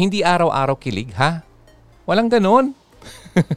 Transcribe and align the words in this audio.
Hindi 0.00 0.24
araw-araw 0.24 0.80
kilig, 0.80 1.12
ha? 1.12 1.44
Walang 2.08 2.32
ganon. 2.32 2.72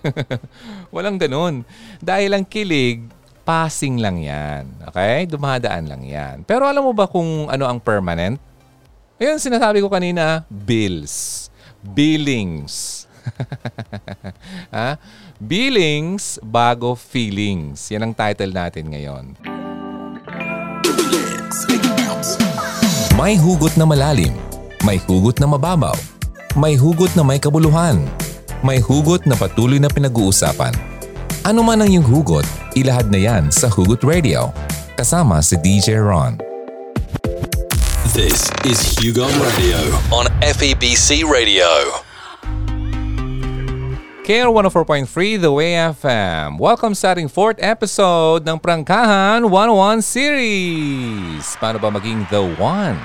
Walang 0.96 1.16
ganon. 1.16 1.64
Dahil 2.04 2.36
ang 2.36 2.44
kilig, 2.44 3.00
passing 3.48 4.04
lang 4.04 4.20
yan. 4.20 4.68
Okay? 4.92 5.24
Dumadaan 5.24 5.88
lang 5.88 6.04
yan. 6.04 6.44
Pero 6.44 6.68
alam 6.68 6.84
mo 6.84 6.92
ba 6.92 7.08
kung 7.08 7.48
ano 7.48 7.64
ang 7.64 7.80
permanent? 7.80 8.36
Ayun, 9.16 9.40
sinasabi 9.40 9.80
ko 9.80 9.88
kanina, 9.88 10.44
bills. 10.52 11.48
Billings. 11.80 13.08
ha? 14.76 15.00
Billings 15.40 16.44
bago 16.44 16.92
feelings. 17.00 17.88
Yan 17.88 18.12
ang 18.12 18.14
title 18.20 18.52
natin 18.52 18.92
ngayon. 18.92 19.40
May 23.16 23.40
hugot 23.40 23.80
na 23.80 23.88
malalim. 23.88 24.36
May 24.84 25.00
hugot 25.00 25.40
na 25.40 25.48
mababaw. 25.48 26.13
May 26.54 26.78
hugot 26.78 27.10
na 27.18 27.26
may 27.26 27.42
kabuluhan. 27.42 28.06
May 28.62 28.78
hugot 28.78 29.26
na 29.26 29.34
patuloy 29.34 29.82
na 29.82 29.90
pinag-uusapan. 29.90 30.70
Ano 31.50 31.66
man 31.66 31.82
ang 31.82 31.90
iyong 31.90 32.06
hugot, 32.06 32.46
ilahad 32.78 33.10
na 33.10 33.18
yan 33.18 33.50
sa 33.50 33.66
Hugot 33.66 34.06
Radio. 34.06 34.54
Kasama 34.94 35.42
si 35.42 35.58
DJ 35.58 35.98
Ron. 35.98 36.38
This 38.14 38.54
is 38.70 38.78
Hugo 39.02 39.26
Radio 39.42 39.82
on 40.14 40.30
FEBC 40.46 41.26
Radio. 41.26 41.66
KR 44.22 44.54
104.3 44.54 45.42
The 45.42 45.50
Way 45.50 45.74
FM. 45.90 46.62
Welcome 46.62 46.94
sa 46.94 47.18
ating 47.18 47.34
fourth 47.34 47.58
episode 47.66 48.46
ng 48.46 48.62
Prangkahan 48.62 49.42
101 49.42 50.06
Series. 50.06 51.58
Paano 51.58 51.82
ba 51.82 51.90
maging 51.90 52.30
The 52.30 52.46
One? 52.62 53.02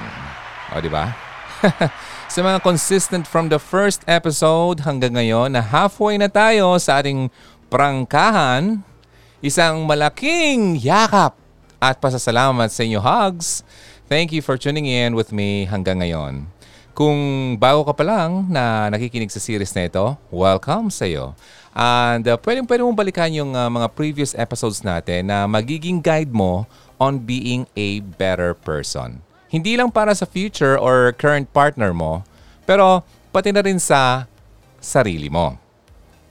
O, 0.77 0.85
di 0.85 0.93
ba? 0.93 1.17
sa 2.39 2.47
mga 2.47 2.63
consistent 2.63 3.27
from 3.27 3.51
the 3.51 3.59
first 3.59 4.07
episode 4.07 4.87
hanggang 4.87 5.19
ngayon 5.19 5.51
na 5.51 5.59
halfway 5.59 6.15
na 6.15 6.31
tayo 6.31 6.79
sa 6.79 7.03
ating 7.03 7.27
prangkahan, 7.67 8.79
isang 9.43 9.83
malaking 9.83 10.79
yakap 10.79 11.35
at 11.83 11.99
pasasalamat 11.99 12.71
sa 12.71 12.87
inyo 12.87 13.03
hugs. 13.03 13.67
Thank 14.07 14.31
you 14.31 14.39
for 14.39 14.55
tuning 14.55 14.87
in 14.87 15.19
with 15.19 15.35
me 15.35 15.67
hanggang 15.67 15.99
ngayon. 15.99 16.47
Kung 16.95 17.19
bago 17.59 17.83
ka 17.83 17.99
pa 17.99 18.07
lang 18.07 18.47
na 18.47 18.87
nakikinig 18.87 19.35
sa 19.35 19.43
series 19.43 19.75
na 19.75 19.91
ito, 19.91 20.15
welcome 20.31 20.95
sa 20.95 21.11
iyo. 21.11 21.35
And 21.75 22.23
uh, 22.23 22.39
pwedeng 22.39 22.71
pwede 22.71 22.87
mong 22.87 23.03
balikan 23.03 23.35
yung 23.35 23.59
uh, 23.59 23.67
mga 23.67 23.91
previous 23.99 24.39
episodes 24.39 24.87
natin 24.87 25.27
na 25.27 25.51
magiging 25.51 25.99
guide 25.99 26.31
mo 26.31 26.71
on 27.03 27.19
being 27.19 27.67
a 27.75 27.99
better 27.99 28.55
person. 28.55 29.27
Hindi 29.49 29.81
lang 29.81 29.89
para 29.89 30.13
sa 30.13 30.29
future 30.29 30.77
or 30.77 31.13
current 31.17 31.49
partner 31.57 31.97
mo, 31.97 32.25
pero 32.69 33.05
pati 33.33 33.53
na 33.53 33.65
rin 33.65 33.81
sa 33.81 34.29
sarili 34.81 35.33
mo. 35.33 35.57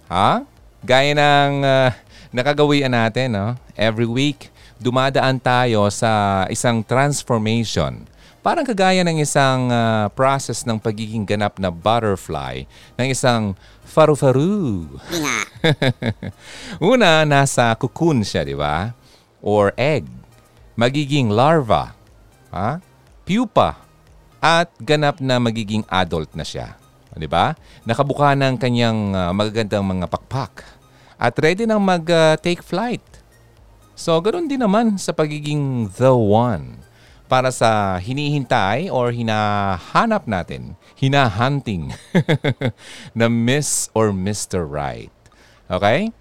Ha? 0.09 0.45
Gaya 0.85 1.11
ng 1.17 1.53
uh, 1.65 1.89
nakagawian 2.29 2.93
natin, 2.93 3.33
no? 3.33 3.47
every 3.73 4.05
week, 4.07 4.53
dumadaan 4.77 5.41
tayo 5.41 5.89
sa 5.89 6.45
isang 6.47 6.85
transformation 6.85 8.05
Parang 8.47 8.63
kagaya 8.63 9.03
ng 9.03 9.19
isang 9.19 9.67
uh, 9.67 10.07
process 10.15 10.63
ng 10.63 10.79
pagiging 10.79 11.27
ganap 11.27 11.59
na 11.59 11.67
butterfly, 11.67 12.63
ng 12.95 13.11
isang 13.11 13.59
faru-faru. 13.83 14.87
Una, 16.79 17.27
nasa 17.27 17.75
cocoon 17.75 18.23
siya, 18.23 18.47
di 18.47 18.55
ba? 18.55 18.95
Or 19.43 19.75
egg. 19.75 20.07
Magiging 20.79 21.27
larva. 21.27 21.91
Ha? 22.55 22.79
Pupa. 23.27 23.75
At 24.39 24.71
ganap 24.79 25.19
na 25.19 25.35
magiging 25.35 25.83
adult 25.91 26.31
na 26.31 26.47
siya. 26.47 26.79
Di 27.11 27.27
ba? 27.27 27.59
Nakabuka 27.83 28.31
ng 28.39 28.55
kanyang 28.55 29.11
uh, 29.11 29.35
magagandang 29.35 29.83
mga 29.83 30.07
pakpak. 30.07 30.63
At 31.19 31.35
ready 31.35 31.67
nang 31.67 31.83
mag-take 31.83 32.63
uh, 32.63 32.65
flight. 32.65 33.03
So, 33.97 34.15
ganoon 34.23 34.47
din 34.47 34.63
naman 34.63 34.95
sa 34.95 35.11
pagiging 35.11 35.91
the 35.97 36.13
one 36.13 36.79
para 37.27 37.51
sa 37.51 37.99
hinihintay 37.99 38.87
or 38.87 39.11
hinahanap 39.11 40.23
natin, 40.29 40.79
hinahunting 40.95 41.91
na 43.17 43.27
Miss 43.27 43.91
or 43.91 44.15
Mr. 44.15 44.63
Right. 44.63 45.11
Okay? 45.67 46.15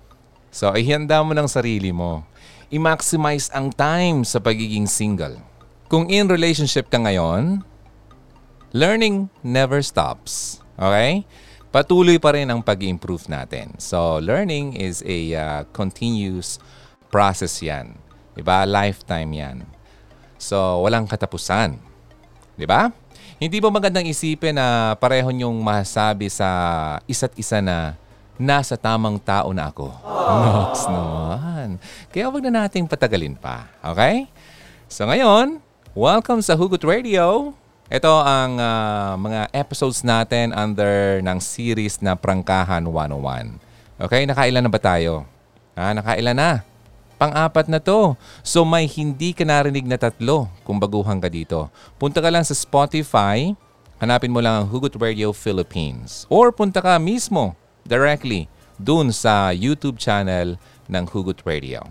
So, 0.50 0.74
ihanda 0.74 1.22
mo 1.22 1.36
ng 1.36 1.46
sarili 1.46 1.94
mo. 1.94 2.26
I-maximize 2.72 3.52
ang 3.54 3.70
time 3.70 4.26
sa 4.26 4.42
pagiging 4.42 4.90
single. 4.90 5.38
Kung 5.86 6.10
in 6.10 6.26
relationship 6.26 6.90
ka 6.90 6.98
ngayon, 6.98 7.62
learning 8.74 9.30
never 9.46 9.78
stops. 9.86 10.58
Okay? 10.74 11.22
Patuloy 11.70 12.18
pa 12.18 12.34
rin 12.34 12.50
ang 12.50 12.58
pag-improve 12.58 13.30
natin. 13.30 13.70
So, 13.78 14.18
learning 14.18 14.74
is 14.74 15.06
a 15.06 15.18
uh, 15.38 15.60
continuous 15.70 16.58
process 17.06 17.62
yan. 17.62 17.94
Diba? 18.34 18.66
Lifetime 18.66 19.30
yan. 19.30 19.56
So, 20.42 20.82
walang 20.82 21.06
katapusan. 21.06 21.78
Di 22.58 22.66
ba? 22.66 22.90
Hindi 23.38 23.62
ba 23.62 23.70
magandang 23.70 24.10
isipin 24.10 24.58
na 24.58 24.98
pareho 24.98 25.28
niyong 25.30 25.60
masabi 25.62 26.26
sa 26.32 26.48
isa't 27.06 27.36
isa 27.38 27.62
na 27.62 27.94
nasa 28.34 28.74
tamang 28.74 29.22
tao 29.22 29.54
na 29.54 29.70
ako? 29.70 29.92
Nox 30.42 30.88
naman. 30.90 31.78
Kaya 32.10 32.26
wag 32.26 32.42
na 32.48 32.64
nating 32.64 32.90
patagalin 32.90 33.38
pa. 33.38 33.70
Okay? 33.84 34.26
So 34.88 35.06
ngayon, 35.06 35.62
welcome 35.96 36.44
sa 36.44 36.52
Hugot 36.52 36.84
Radio. 36.84 37.56
Ito 37.88 38.20
ang 38.20 38.60
uh, 38.60 39.16
mga 39.16 39.48
episodes 39.56 40.04
natin 40.04 40.52
under 40.52 41.24
ng 41.24 41.40
series 41.40 42.04
na 42.04 42.12
Prangkahan 42.12 42.84
101. 42.84 43.56
Okay, 44.04 44.28
nakailan 44.28 44.60
na 44.60 44.68
ba 44.68 44.76
tayo? 44.76 45.24
Ha, 45.72 45.96
nakailan 45.96 46.36
na? 46.36 46.60
Pang-apat 47.16 47.72
na 47.72 47.80
to. 47.80 48.12
So 48.44 48.60
may 48.68 48.84
hindi 48.84 49.32
ka 49.32 49.48
narinig 49.48 49.88
na 49.88 49.96
tatlo 49.96 50.52
kung 50.68 50.76
baguhan 50.76 51.16
ka 51.16 51.32
dito. 51.32 51.72
Punta 51.96 52.20
ka 52.20 52.28
lang 52.28 52.44
sa 52.44 52.52
Spotify, 52.52 53.56
hanapin 53.96 54.28
mo 54.28 54.44
lang 54.44 54.52
ang 54.60 54.66
Hugot 54.68 55.00
Radio 55.00 55.32
Philippines. 55.32 56.28
Or 56.28 56.52
punta 56.52 56.84
ka 56.84 57.00
mismo, 57.00 57.56
directly, 57.88 58.52
dun 58.76 59.16
sa 59.16 59.48
YouTube 59.48 59.96
channel 59.96 60.60
ng 60.92 61.04
Hugot 61.08 61.40
Radio. 61.48 61.88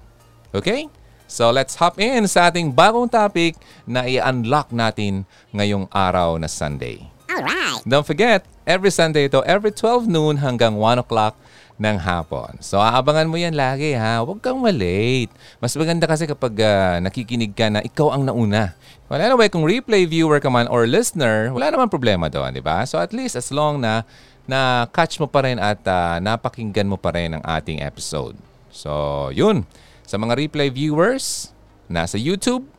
Okay? 0.54 0.94
So 1.35 1.51
let's 1.51 1.75
hop 1.75 2.00
in 2.00 2.31
sa 2.31 2.47
ating 2.47 2.72
bagong 2.72 3.12
topic 3.12 3.59
na 3.84 4.07
i-unlock 4.07 4.72
natin 4.72 5.28
ngayong 5.51 5.91
araw 5.91 6.40
na 6.40 6.47
Sunday. 6.47 7.12
Alright! 7.28 7.84
Don't 7.84 8.07
forget, 8.07 8.47
every 8.63 8.88
Sunday 8.88 9.28
ito, 9.28 9.44
every 9.44 9.75
12 9.75 10.07
noon 10.07 10.40
hanggang 10.40 10.79
1 10.79 11.03
o'clock 11.03 11.35
ng 11.75 12.00
hapon. 12.00 12.56
So 12.63 12.79
aabangan 12.79 13.28
mo 13.28 13.35
yan 13.35 13.51
lagi 13.51 14.00
ha. 14.00 14.24
Huwag 14.24 14.40
kang 14.40 14.63
malate. 14.63 15.28
Mas 15.59 15.75
maganda 15.75 16.07
kasi 16.07 16.24
kapag 16.24 16.56
uh, 16.56 17.03
nakikinig 17.03 17.51
ka 17.51 17.68
na 17.68 17.84
ikaw 17.84 18.16
ang 18.16 18.31
nauna. 18.31 18.72
Well, 19.12 19.19
anyway, 19.19 19.51
kung 19.51 19.68
replay 19.68 20.07
viewer 20.07 20.40
ka 20.40 20.47
man 20.47 20.72
or 20.72 20.88
listener, 20.88 21.51
wala 21.51 21.68
naman 21.68 21.91
problema 21.91 22.31
doon, 22.31 22.56
di 22.56 22.63
ba? 22.63 22.88
So 22.88 22.95
at 22.95 23.12
least 23.12 23.35
as 23.35 23.51
long 23.51 23.84
na 23.84 24.07
na 24.47 24.88
catch 24.88 25.19
mo 25.19 25.28
pa 25.28 25.44
rin 25.44 25.59
at 25.59 25.84
uh, 25.84 26.16
napakinggan 26.24 26.88
mo 26.88 26.95
pa 26.95 27.12
rin 27.12 27.35
ang 27.35 27.44
ating 27.44 27.84
episode. 27.84 28.40
So, 28.72 29.28
yun. 29.35 29.68
Sa 30.06 30.22
mga 30.22 30.38
replay 30.38 30.70
viewers, 30.70 31.50
nasa 31.90 32.22
YouTube. 32.22 32.70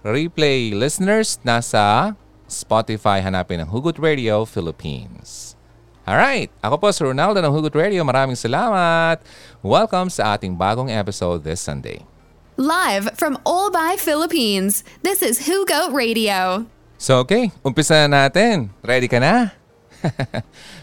Replay 0.00 0.72
listeners, 0.72 1.36
nasa 1.44 2.16
Spotify. 2.48 3.20
Hanapin 3.20 3.60
ang 3.60 3.68
Hugot 3.68 4.00
Radio 4.00 4.48
Philippines. 4.48 5.52
Alright, 6.08 6.48
ako 6.64 6.80
po 6.80 6.88
si 6.88 7.04
Ronaldo 7.04 7.44
ng 7.44 7.52
Hugot 7.52 7.76
Radio. 7.76 8.00
Maraming 8.00 8.32
salamat. 8.32 9.20
Welcome 9.60 10.08
sa 10.08 10.32
ating 10.32 10.56
bagong 10.56 10.88
episode 10.88 11.44
this 11.44 11.60
Sunday. 11.60 12.00
Live 12.56 13.12
from 13.12 13.36
All 13.44 13.68
by 13.68 14.00
Philippines, 14.00 14.80
this 15.04 15.20
is 15.20 15.44
Hugo 15.44 15.92
Radio. 15.92 16.64
So 16.96 17.20
okay, 17.28 17.52
umpisa 17.60 18.08
na 18.08 18.24
natin. 18.24 18.72
Ready 18.80 19.04
ka 19.04 19.20
na? 19.20 19.52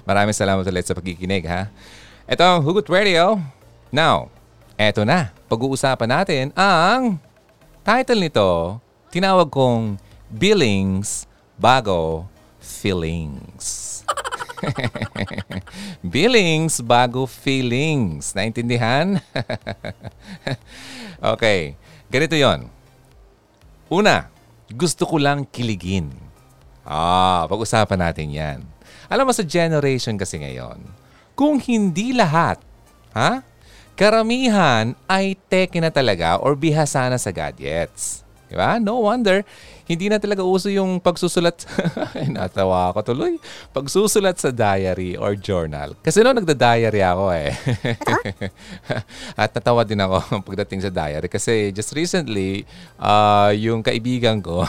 Maraming 0.09 0.37
salamat 0.37 0.61
ulit 0.61 0.85
sa 0.85 0.93
pagkikinig 0.93 1.49
ha. 1.49 1.73
Ito 2.29 2.45
ang 2.45 2.61
Hugot 2.61 2.85
Radio. 2.85 3.41
Now, 3.89 4.29
eto 4.77 5.01
na. 5.01 5.33
Pag-uusapan 5.49 6.09
natin 6.21 6.45
ang 6.53 7.17
title 7.81 8.21
nito, 8.21 8.77
tinawag 9.09 9.49
kong 9.49 9.97
Billings 10.29 11.25
Bago 11.57 12.29
Feelings. 12.61 13.97
Billings 16.13 16.81
bago 16.81 17.29
feelings. 17.29 18.33
Naintindihan? 18.33 19.21
okay. 21.33 21.77
Ganito 22.09 22.33
yon. 22.33 22.69
Una, 23.87 24.27
gusto 24.73 25.05
ko 25.05 25.21
lang 25.21 25.45
kiligin. 25.47 26.11
Ah, 26.87 27.45
pag-usapan 27.47 27.99
natin 27.99 28.27
yan. 28.31 28.59
Alam 29.07 29.31
mo 29.31 29.33
sa 29.35 29.43
generation 29.43 30.15
kasi 30.19 30.39
ngayon, 30.39 30.79
kung 31.37 31.59
hindi 31.59 32.11
lahat, 32.11 32.59
ha? 33.15 33.43
Karamihan 33.97 34.93
ay 35.09 35.33
teke 35.49 35.81
na 35.81 35.89
talaga 35.89 36.37
or 36.37 36.53
bihasa 36.53 37.09
na 37.09 37.17
sa 37.17 37.33
gadgets. 37.33 38.21
Diba? 38.45 38.77
No 38.77 39.01
wonder, 39.03 39.41
hindi 39.87 40.11
na 40.11 40.19
talaga 40.19 40.43
uso 40.43 40.67
yung 40.67 40.99
pagsusulat. 40.99 41.63
Ay, 42.15 42.27
natawa 42.27 42.91
ako 42.91 43.15
tuloy. 43.15 43.39
Pagsusulat 43.71 44.35
sa 44.35 44.51
diary 44.51 45.15
or 45.15 45.39
journal. 45.39 45.95
Kasi 46.03 46.19
noon 46.19 46.43
nagda-diary 46.43 46.99
ako 46.99 47.31
eh. 47.31 47.55
At 49.41 49.55
natawa 49.55 49.87
din 49.87 50.03
ako 50.03 50.43
pagdating 50.47 50.83
sa 50.83 50.91
diary. 50.91 51.31
Kasi 51.31 51.71
just 51.71 51.95
recently, 51.95 52.67
uh, 52.99 53.55
yung 53.55 53.79
kaibigan 53.79 54.43
ko, 54.43 54.67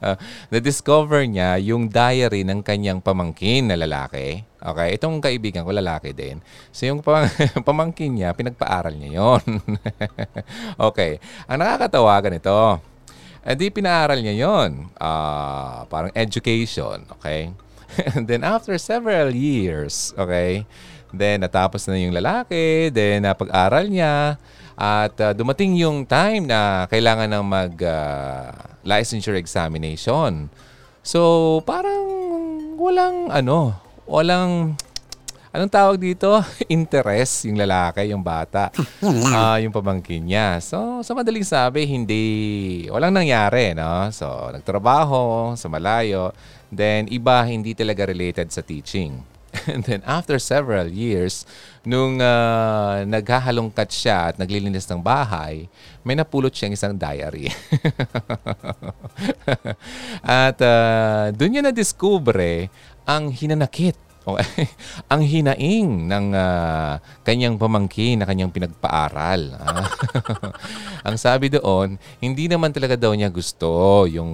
uh, 0.00 0.16
na-discover 0.48 1.28
niya 1.28 1.60
yung 1.60 1.92
diary 1.92 2.48
ng 2.48 2.64
kanyang 2.64 3.04
pamangkin 3.04 3.68
na 3.68 3.76
lalaki. 3.76 4.48
Okay, 4.60 5.00
itong 5.00 5.24
kaibigan 5.24 5.64
ko 5.64 5.72
lalaki 5.72 6.12
din. 6.12 6.40
So 6.68 6.84
yung 6.84 7.00
pamangkin 7.68 8.12
niya, 8.12 8.36
pinagpaaral 8.36 8.92
niya 8.92 9.20
yon. 9.20 9.44
okay, 10.88 11.16
ang 11.48 11.64
nakakatawa 11.64 12.20
ganito. 12.20 12.89
Eh 13.40 13.56
di 13.56 13.72
pinaaral 13.72 14.20
niya 14.20 14.36
yon. 14.36 14.92
Uh, 15.00 15.88
parang 15.88 16.12
education, 16.12 17.08
okay? 17.16 17.52
And 18.14 18.28
then 18.28 18.44
after 18.44 18.76
several 18.76 19.32
years, 19.32 20.12
okay, 20.14 20.68
then 21.10 21.42
natapos 21.42 21.88
na 21.88 21.98
yung 21.98 22.14
lalaki, 22.14 22.92
then 22.92 23.24
napag-aral 23.26 23.88
niya, 23.88 24.36
at 24.80 25.12
uh, 25.20 25.32
dumating 25.36 25.76
yung 25.76 26.08
time 26.08 26.48
na 26.48 26.88
kailangan 26.88 27.28
ng 27.28 27.44
mag 27.44 27.74
uh, 27.84 28.48
licensure 28.84 29.36
examination. 29.36 30.48
So 31.04 31.60
parang 31.68 32.08
walang 32.80 33.28
ano, 33.28 33.76
walang 34.08 34.80
anong 35.50 35.72
tawag 35.72 35.96
dito? 35.98 36.30
Interest 36.70 37.46
yung 37.46 37.58
lalaki, 37.58 38.10
yung 38.10 38.22
bata. 38.22 38.70
uh, 39.02 39.58
yung 39.62 39.74
pamangkin 39.74 40.22
niya. 40.24 40.58
So, 40.62 41.02
sa 41.02 41.12
madaling 41.14 41.46
sabi, 41.46 41.86
hindi, 41.86 42.24
walang 42.90 43.14
nangyari, 43.14 43.74
no? 43.74 44.08
So, 44.14 44.26
nagtrabaho 44.54 45.54
sa 45.58 45.66
malayo. 45.66 46.30
Then, 46.70 47.10
iba 47.10 47.42
hindi 47.46 47.74
talaga 47.74 48.06
related 48.06 48.54
sa 48.54 48.62
teaching. 48.62 49.30
And 49.70 49.82
then 49.82 50.02
after 50.06 50.38
several 50.38 50.86
years, 50.86 51.42
nung 51.82 52.22
uh, 52.22 53.02
naghahalongkat 53.02 53.88
siya 53.90 54.18
at 54.30 54.34
naglilinis 54.38 54.86
ng 54.86 55.02
bahay, 55.02 55.66
may 56.06 56.14
napulot 56.14 56.54
siyang 56.54 56.74
isang 56.74 56.94
diary. 56.94 57.50
at 60.22 60.56
uh, 60.62 61.34
doon 61.34 61.50
niya 61.50 61.62
na-discover 61.66 62.70
ang 63.02 63.34
hinanakit 63.34 63.98
Okay. 64.20 64.68
ang 65.12 65.24
hinaing 65.24 66.04
ng 66.04 66.26
uh, 66.36 67.00
kanyang 67.24 67.56
pamangkin 67.56 68.20
na 68.20 68.28
kanyang 68.28 68.52
pinagpaaral. 68.52 69.56
Ah. 69.56 69.88
ang 71.08 71.16
sabi 71.16 71.48
doon, 71.48 71.96
hindi 72.20 72.44
naman 72.44 72.68
talaga 72.68 73.00
daw 73.00 73.16
niya 73.16 73.32
gusto 73.32 74.04
yung 74.04 74.32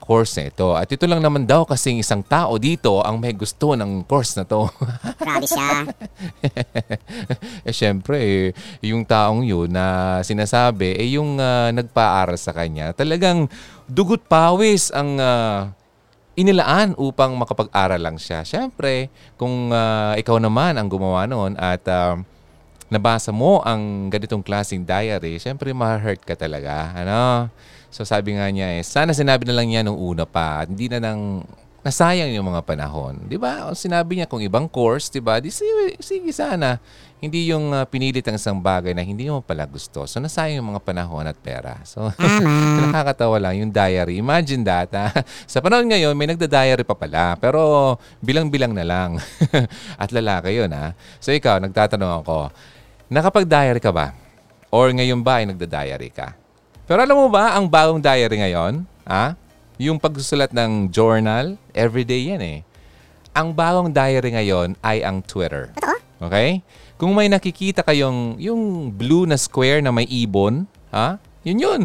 course 0.00 0.40
na 0.40 0.48
ito. 0.48 0.68
At 0.72 0.88
ito 0.88 1.04
lang 1.04 1.20
naman 1.20 1.44
daw 1.44 1.68
kasi 1.68 2.00
isang 2.00 2.24
tao 2.24 2.56
dito 2.56 3.04
ang 3.04 3.20
may 3.20 3.36
gusto 3.36 3.76
ng 3.76 4.08
course 4.08 4.40
na 4.40 4.48
to. 4.48 4.72
Grabe 5.20 5.44
siya. 5.44 5.84
eh 7.68 7.74
syempre, 7.76 8.16
eh, 8.16 8.44
yung 8.88 9.04
taong 9.04 9.44
yun 9.44 9.68
na 9.68 10.18
sinasabi, 10.24 10.96
eh 10.96 11.12
yung 11.12 11.36
uh, 11.36 11.68
nagpaaral 11.76 12.40
sa 12.40 12.56
kanya, 12.56 12.96
talagang 12.96 13.52
dugot 13.84 14.24
pawis 14.24 14.88
ang 14.96 15.20
uh, 15.20 15.68
inilaan 16.36 16.92
upang 17.00 17.32
makapag-aral 17.34 17.98
lang 17.98 18.20
siya. 18.20 18.44
Siyempre, 18.44 19.08
kung 19.40 19.72
uh, 19.72 20.12
ikaw 20.20 20.36
naman 20.36 20.76
ang 20.76 20.86
gumawa 20.86 21.24
noon 21.24 21.56
at 21.56 21.82
uh, 21.88 22.20
nabasa 22.92 23.34
mo 23.34 23.64
ang 23.64 24.12
ganitong 24.12 24.44
klaseng 24.44 24.86
diary, 24.86 25.40
siyempre 25.42 25.72
ma-hurt 25.72 26.22
ka 26.22 26.38
talaga. 26.38 26.92
Ano? 26.94 27.50
So 27.90 28.04
sabi 28.04 28.36
nga 28.36 28.46
niya 28.52 28.76
eh, 28.76 28.84
sana 28.84 29.16
sinabi 29.16 29.48
na 29.48 29.56
lang 29.56 29.72
niya 29.72 29.82
nung 29.82 29.96
una 29.96 30.28
pa. 30.28 30.62
Hindi 30.68 30.92
na 30.92 31.00
nang 31.00 31.42
nasayang 31.86 32.34
yung 32.34 32.50
mga 32.50 32.66
panahon. 32.66 33.14
Di 33.30 33.38
ba? 33.38 33.70
Sinabi 33.70 34.18
niya 34.18 34.26
kung 34.26 34.42
ibang 34.42 34.66
course, 34.66 35.06
di 35.06 35.22
ba? 35.22 35.38
Di, 35.38 35.54
sige, 35.54 35.94
sige 36.02 36.34
sana. 36.34 36.82
Hindi 37.22 37.46
yung 37.46 37.70
uh, 37.70 37.86
pinilit 37.86 38.26
ang 38.26 38.34
isang 38.34 38.58
bagay 38.58 38.90
na 38.90 39.06
hindi 39.06 39.30
mo 39.30 39.38
pala 39.38 39.62
gusto. 39.70 40.02
So, 40.02 40.18
nasayang 40.18 40.58
yung 40.58 40.74
mga 40.74 40.82
panahon 40.82 41.30
at 41.30 41.38
pera. 41.38 41.78
So, 41.86 42.10
nakakatawa 42.82 43.38
lang 43.38 43.62
yung 43.62 43.70
diary. 43.70 44.18
Imagine 44.18 44.66
that. 44.66 44.90
Ha? 44.90 45.14
Sa 45.52 45.62
panahon 45.62 45.86
ngayon, 45.86 46.18
may 46.18 46.26
nagda-diary 46.26 46.82
pa 46.82 46.98
pala. 46.98 47.38
Pero, 47.38 47.94
bilang-bilang 48.18 48.74
na 48.74 48.82
lang. 48.82 49.22
at 50.02 50.10
lalaki 50.10 50.58
yun, 50.58 50.74
ha? 50.74 50.90
So, 51.22 51.30
ikaw, 51.30 51.62
nagtatanong 51.62 52.26
ako, 52.26 52.50
nakapag-diary 53.06 53.78
ka 53.78 53.94
ba? 53.94 54.10
Or 54.74 54.90
ngayon 54.90 55.22
ba 55.22 55.38
ay 55.38 55.54
nagda-diary 55.54 56.10
ka? 56.10 56.34
Pero 56.90 56.98
alam 56.98 57.14
mo 57.14 57.30
ba 57.30 57.54
ang 57.54 57.70
bagong 57.70 58.02
diary 58.02 58.42
ngayon? 58.42 58.82
Ha? 59.06 59.45
Yung 59.76 60.00
pagsusulat 60.00 60.56
ng 60.56 60.88
journal, 60.88 61.60
everyday 61.76 62.32
yan 62.32 62.40
eh. 62.40 62.58
Ang 63.36 63.52
bagong 63.52 63.92
diary 63.92 64.32
ngayon 64.32 64.72
ay 64.80 65.04
ang 65.04 65.20
Twitter. 65.20 65.68
Okay? 66.16 66.64
Kung 66.96 67.12
may 67.12 67.28
nakikita 67.28 67.84
kayong 67.84 68.40
yung 68.40 68.88
blue 68.88 69.28
na 69.28 69.36
square 69.36 69.84
na 69.84 69.92
may 69.92 70.08
ibon, 70.08 70.64
ha? 70.88 71.20
Yun 71.44 71.60
yun. 71.60 71.82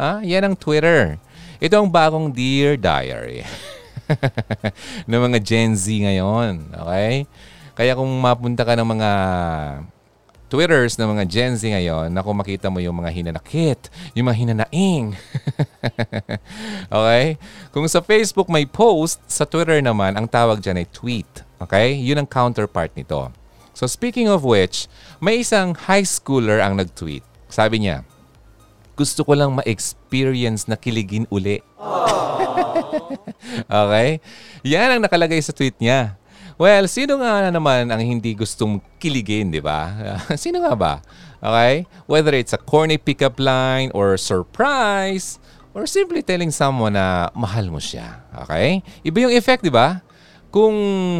Ha? 0.00 0.24
Yan 0.24 0.48
ang 0.48 0.56
Twitter. 0.56 1.20
Ito 1.60 1.76
ang 1.76 1.92
bagong 1.92 2.32
Dear 2.32 2.80
Diary. 2.80 3.44
ng 5.08 5.20
mga 5.28 5.38
Gen 5.44 5.76
Z 5.76 5.92
ngayon. 5.92 6.72
Okay? 6.72 7.28
Kaya 7.76 7.92
kung 7.92 8.08
mapunta 8.16 8.64
ka 8.64 8.72
ng 8.72 8.88
mga 8.96 9.10
Twitters 10.46 10.94
ng 10.94 11.10
mga 11.10 11.24
Gen 11.26 11.52
Z 11.58 11.66
ngayon, 11.66 12.06
na 12.14 12.22
kung 12.22 12.38
makita 12.38 12.70
mo 12.70 12.78
yung 12.78 13.02
mga 13.02 13.10
hinanakit, 13.10 13.90
yung 14.14 14.30
mga 14.30 14.38
hinanaing. 14.38 15.18
okay? 17.02 17.34
Kung 17.74 17.82
sa 17.90 17.98
Facebook 17.98 18.46
may 18.46 18.62
post, 18.62 19.18
sa 19.26 19.42
Twitter 19.42 19.82
naman, 19.82 20.14
ang 20.14 20.30
tawag 20.30 20.62
dyan 20.62 20.78
ay 20.78 20.86
tweet. 20.94 21.26
Okay? 21.58 21.98
Yun 21.98 22.22
ang 22.22 22.30
counterpart 22.30 22.94
nito. 22.94 23.34
So 23.74 23.90
speaking 23.90 24.30
of 24.30 24.46
which, 24.46 24.86
may 25.18 25.42
isang 25.42 25.74
high 25.74 26.06
schooler 26.06 26.62
ang 26.62 26.78
nag-tweet. 26.78 27.26
Sabi 27.50 27.82
niya, 27.82 28.06
gusto 28.94 29.26
ko 29.26 29.34
lang 29.34 29.50
ma-experience 29.50 30.70
na 30.70 30.78
kiligin 30.78 31.26
uli. 31.26 31.58
okay? 33.66 34.22
Yan 34.62 34.94
ang 34.94 35.02
nakalagay 35.02 35.42
sa 35.42 35.50
tweet 35.50 35.74
niya. 35.82 36.14
Well, 36.56 36.88
sino 36.88 37.20
nga 37.20 37.52
naman 37.52 37.92
ang 37.92 38.00
hindi 38.00 38.32
gustong 38.32 38.80
kiligin, 38.96 39.52
di 39.52 39.60
ba? 39.60 39.92
sino 40.40 40.64
nga 40.64 40.72
ba? 40.72 40.94
Okay? 41.36 41.84
Whether 42.08 42.32
it's 42.32 42.56
a 42.56 42.60
corny 42.60 42.96
pickup 42.96 43.36
line 43.36 43.92
or 43.92 44.16
surprise 44.16 45.36
or 45.76 45.84
simply 45.84 46.24
telling 46.24 46.48
someone 46.48 46.96
na 46.96 47.28
mahal 47.36 47.68
mo 47.68 47.76
siya. 47.76 48.24
Okay? 48.48 48.80
Iba 49.04 49.28
yung 49.28 49.36
effect, 49.36 49.68
di 49.68 49.68
ba? 49.68 50.00
Kung 50.48 50.72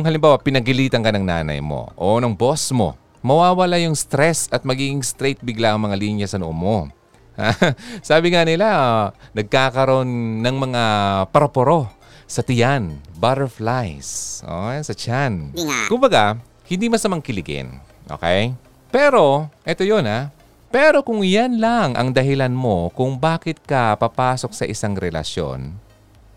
halimbawa 0.09 0.41
pinagilitan 0.41 1.05
ka 1.05 1.13
ng 1.13 1.29
nanay 1.29 1.61
mo 1.61 1.93
o 2.01 2.17
ng 2.17 2.33
boss 2.33 2.73
mo, 2.73 2.97
mawawala 3.21 3.77
yung 3.77 3.93
stress 3.93 4.49
at 4.49 4.65
magiging 4.65 5.05
straight 5.05 5.37
bigla 5.45 5.77
ang 5.77 5.85
mga 5.85 6.01
linya 6.01 6.25
sa 6.25 6.41
noo 6.41 6.57
mo. 6.57 6.89
Sabi 8.09 8.33
nga 8.33 8.49
nila, 8.49 8.67
uh, 8.73 9.05
nagkakaroon 9.37 10.41
ng 10.41 10.57
mga 10.57 10.83
paraporo 11.29 11.93
sa 12.27 12.43
tiyan, 12.43 12.99
butterflies, 13.17 14.43
oh, 14.43 14.75
sa 14.83 14.95
tiyan. 14.95 15.55
Kumbaga, 15.87 16.37
hindi 16.67 16.91
masamang 16.91 17.23
kiligin. 17.23 17.79
Okay? 18.11 18.51
Pero, 18.91 19.47
eto 19.63 19.87
yun 19.87 20.03
ha. 20.07 20.35
Pero 20.67 21.07
kung 21.07 21.23
yan 21.23 21.63
lang 21.63 21.95
ang 21.95 22.11
dahilan 22.11 22.51
mo 22.51 22.91
kung 22.91 23.15
bakit 23.17 23.63
ka 23.63 23.95
papasok 23.95 24.53
sa 24.53 24.65
isang 24.67 24.99
relasyon, 24.99 25.79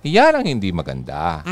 yan 0.06 0.32
ang 0.32 0.46
hindi 0.48 0.70
maganda. 0.72 1.44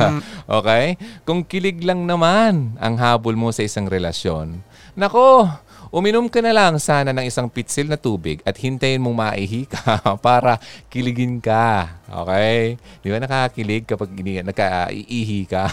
okay? 0.58 0.96
Kung 1.26 1.44
kilig 1.44 1.82
lang 1.84 2.06
naman 2.06 2.78
ang 2.80 2.94
habol 2.96 3.36
mo 3.36 3.50
sa 3.52 3.66
isang 3.66 3.90
relasyon, 3.90 4.62
nako, 4.94 5.50
uminom 5.90 6.30
ka 6.30 6.38
na 6.38 6.54
lang 6.54 6.78
sana 6.78 7.10
ng 7.10 7.26
isang 7.26 7.50
pitsil 7.50 7.90
na 7.90 7.98
tubig 7.98 8.38
at 8.46 8.54
hintayin 8.56 9.02
mong 9.02 9.14
maihi 9.14 9.66
ka 9.66 9.98
para 10.24 10.56
kiligin 10.90 11.42
ka. 11.42 11.98
Okay? 12.06 12.78
Di 13.02 13.10
ba 13.10 13.18
nakakakilig 13.18 13.84
kapag 13.86 14.10
nagkaiihi 14.14 15.40
ka? 15.50 15.70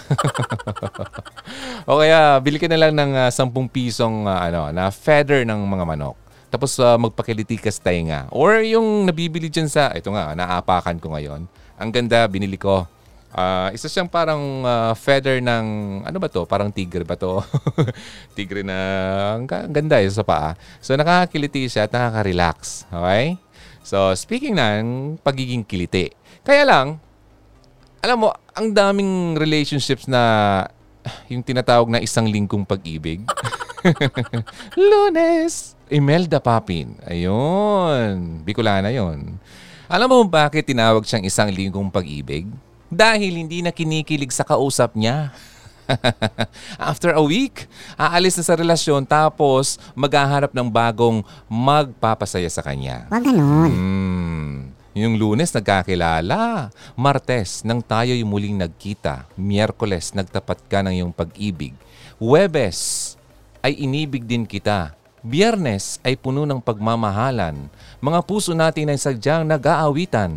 o 1.90 2.02
kaya, 2.02 2.42
bili 2.42 2.58
ka 2.58 2.68
na 2.68 2.78
lang 2.78 2.94
ng 2.98 3.14
uh, 3.14 3.30
ah, 3.30 3.32
10 3.32 3.54
pisong 3.70 4.26
uh, 4.26 4.42
ano, 4.42 4.74
na 4.74 4.90
feather 4.90 5.46
ng 5.46 5.62
mga 5.64 5.86
manok. 5.86 6.18
Tapos 6.50 6.76
uh, 6.82 6.98
magpakiliti 6.98 7.62
ka 7.62 7.70
sa 7.70 7.88
tainga. 7.88 8.28
Or 8.34 8.60
yung 8.66 9.06
nabibili 9.06 9.48
dyan 9.48 9.70
sa, 9.70 9.94
ito 9.94 10.10
nga, 10.10 10.34
naapakan 10.34 10.98
ko 10.98 11.14
ngayon 11.14 11.46
ang 11.78 11.94
ganda, 11.94 12.26
binili 12.26 12.58
ko. 12.58 12.90
Uh, 13.38 13.70
isa 13.70 13.86
siyang 13.86 14.10
parang 14.10 14.66
uh, 14.66 14.98
feather 14.98 15.38
ng, 15.38 15.66
ano 16.02 16.18
ba 16.18 16.26
to? 16.26 16.42
Parang 16.50 16.74
tigre 16.74 17.06
ba 17.06 17.14
to? 17.14 17.38
tigre 18.36 18.66
na, 18.66 18.78
ang, 19.38 19.46
ganda 19.46 20.02
isa 20.02 20.20
sa 20.20 20.26
paa. 20.26 20.58
So 20.82 20.98
nakakakiliti 20.98 21.70
siya 21.70 21.86
at 21.86 21.94
nakaka-relax. 21.94 22.90
Okay? 22.90 23.38
So 23.86 24.10
speaking 24.18 24.58
ng 24.58 25.22
pagiging 25.22 25.62
kiliti. 25.62 26.10
Kaya 26.42 26.66
lang, 26.66 26.98
alam 28.02 28.26
mo, 28.26 28.34
ang 28.58 28.74
daming 28.74 29.38
relationships 29.38 30.10
na 30.10 30.66
yung 31.30 31.46
tinatawag 31.46 31.94
na 31.94 32.02
isang 32.02 32.26
lingkong 32.26 32.66
pag-ibig. 32.66 33.22
Lunes! 34.90 35.78
Imelda 35.94 36.42
Papin. 36.42 36.98
Ayun. 37.06 38.42
Bicolana 38.42 38.90
yon 38.90 39.38
Alam 39.86 40.08
mo 40.10 40.18
bakit 40.26 40.66
tinawag 40.66 41.06
siyang 41.06 41.24
isang 41.24 41.54
linggong 41.54 41.94
pag-ibig? 41.94 42.50
Dahil 42.88 43.36
hindi 43.36 43.60
na 43.60 43.76
kinikilig 43.76 44.32
sa 44.32 44.48
kausap 44.48 44.96
niya. 44.96 45.36
After 46.92 47.16
a 47.16 47.24
week, 47.24 47.68
aalis 47.96 48.36
na 48.40 48.44
sa 48.44 48.56
relasyon 48.60 49.08
tapos 49.08 49.80
maghaharap 49.96 50.52
ng 50.52 50.68
bagong 50.68 51.24
magpapasaya 51.48 52.52
sa 52.52 52.64
kanya. 52.64 53.08
Huwag 53.08 53.24
ganun. 53.24 53.72
Hmm. 53.72 54.56
Yung 54.98 55.16
lunes 55.16 55.54
nagkakilala. 55.54 56.74
Martes, 56.98 57.62
nang 57.62 57.86
tayo'y 57.86 58.26
muling 58.26 58.58
nagkita. 58.58 59.30
Miyerkules, 59.38 60.18
nagtapat 60.18 60.58
ka 60.66 60.82
ng 60.82 60.98
iyong 60.98 61.14
pag-ibig. 61.14 61.78
Webes, 62.18 63.14
ay 63.62 63.78
inibig 63.78 64.26
din 64.26 64.42
kita. 64.42 64.98
Biyernes 65.22 66.02
ay 66.02 66.18
puno 66.18 66.50
ng 66.50 66.58
pagmamahalan. 66.58 67.70
Mga 68.02 68.20
puso 68.26 68.58
natin 68.58 68.90
ay 68.90 68.98
sadyang 68.98 69.46
nag-aawitan. 69.46 70.34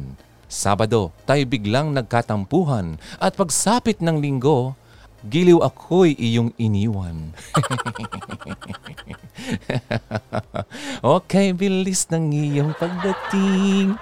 Sabado, 0.51 1.15
tayo 1.31 1.47
biglang 1.47 1.95
nagkatampuhan. 1.95 2.99
At 3.23 3.39
pagsapit 3.39 4.03
ng 4.03 4.19
linggo, 4.19 4.75
giliw 5.23 5.63
ako'y 5.63 6.19
iyong 6.19 6.51
iniwan. 6.59 7.31
okay, 11.07 11.55
bilis 11.55 12.11
ng 12.11 12.35
iyong 12.35 12.75
pagdating. 12.75 13.95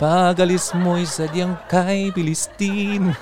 Pagalis 0.00 0.72
mo'y 0.72 1.04
sadyang 1.04 1.56
kay 1.68 2.12
bilis 2.14 2.48
din. 2.56 3.12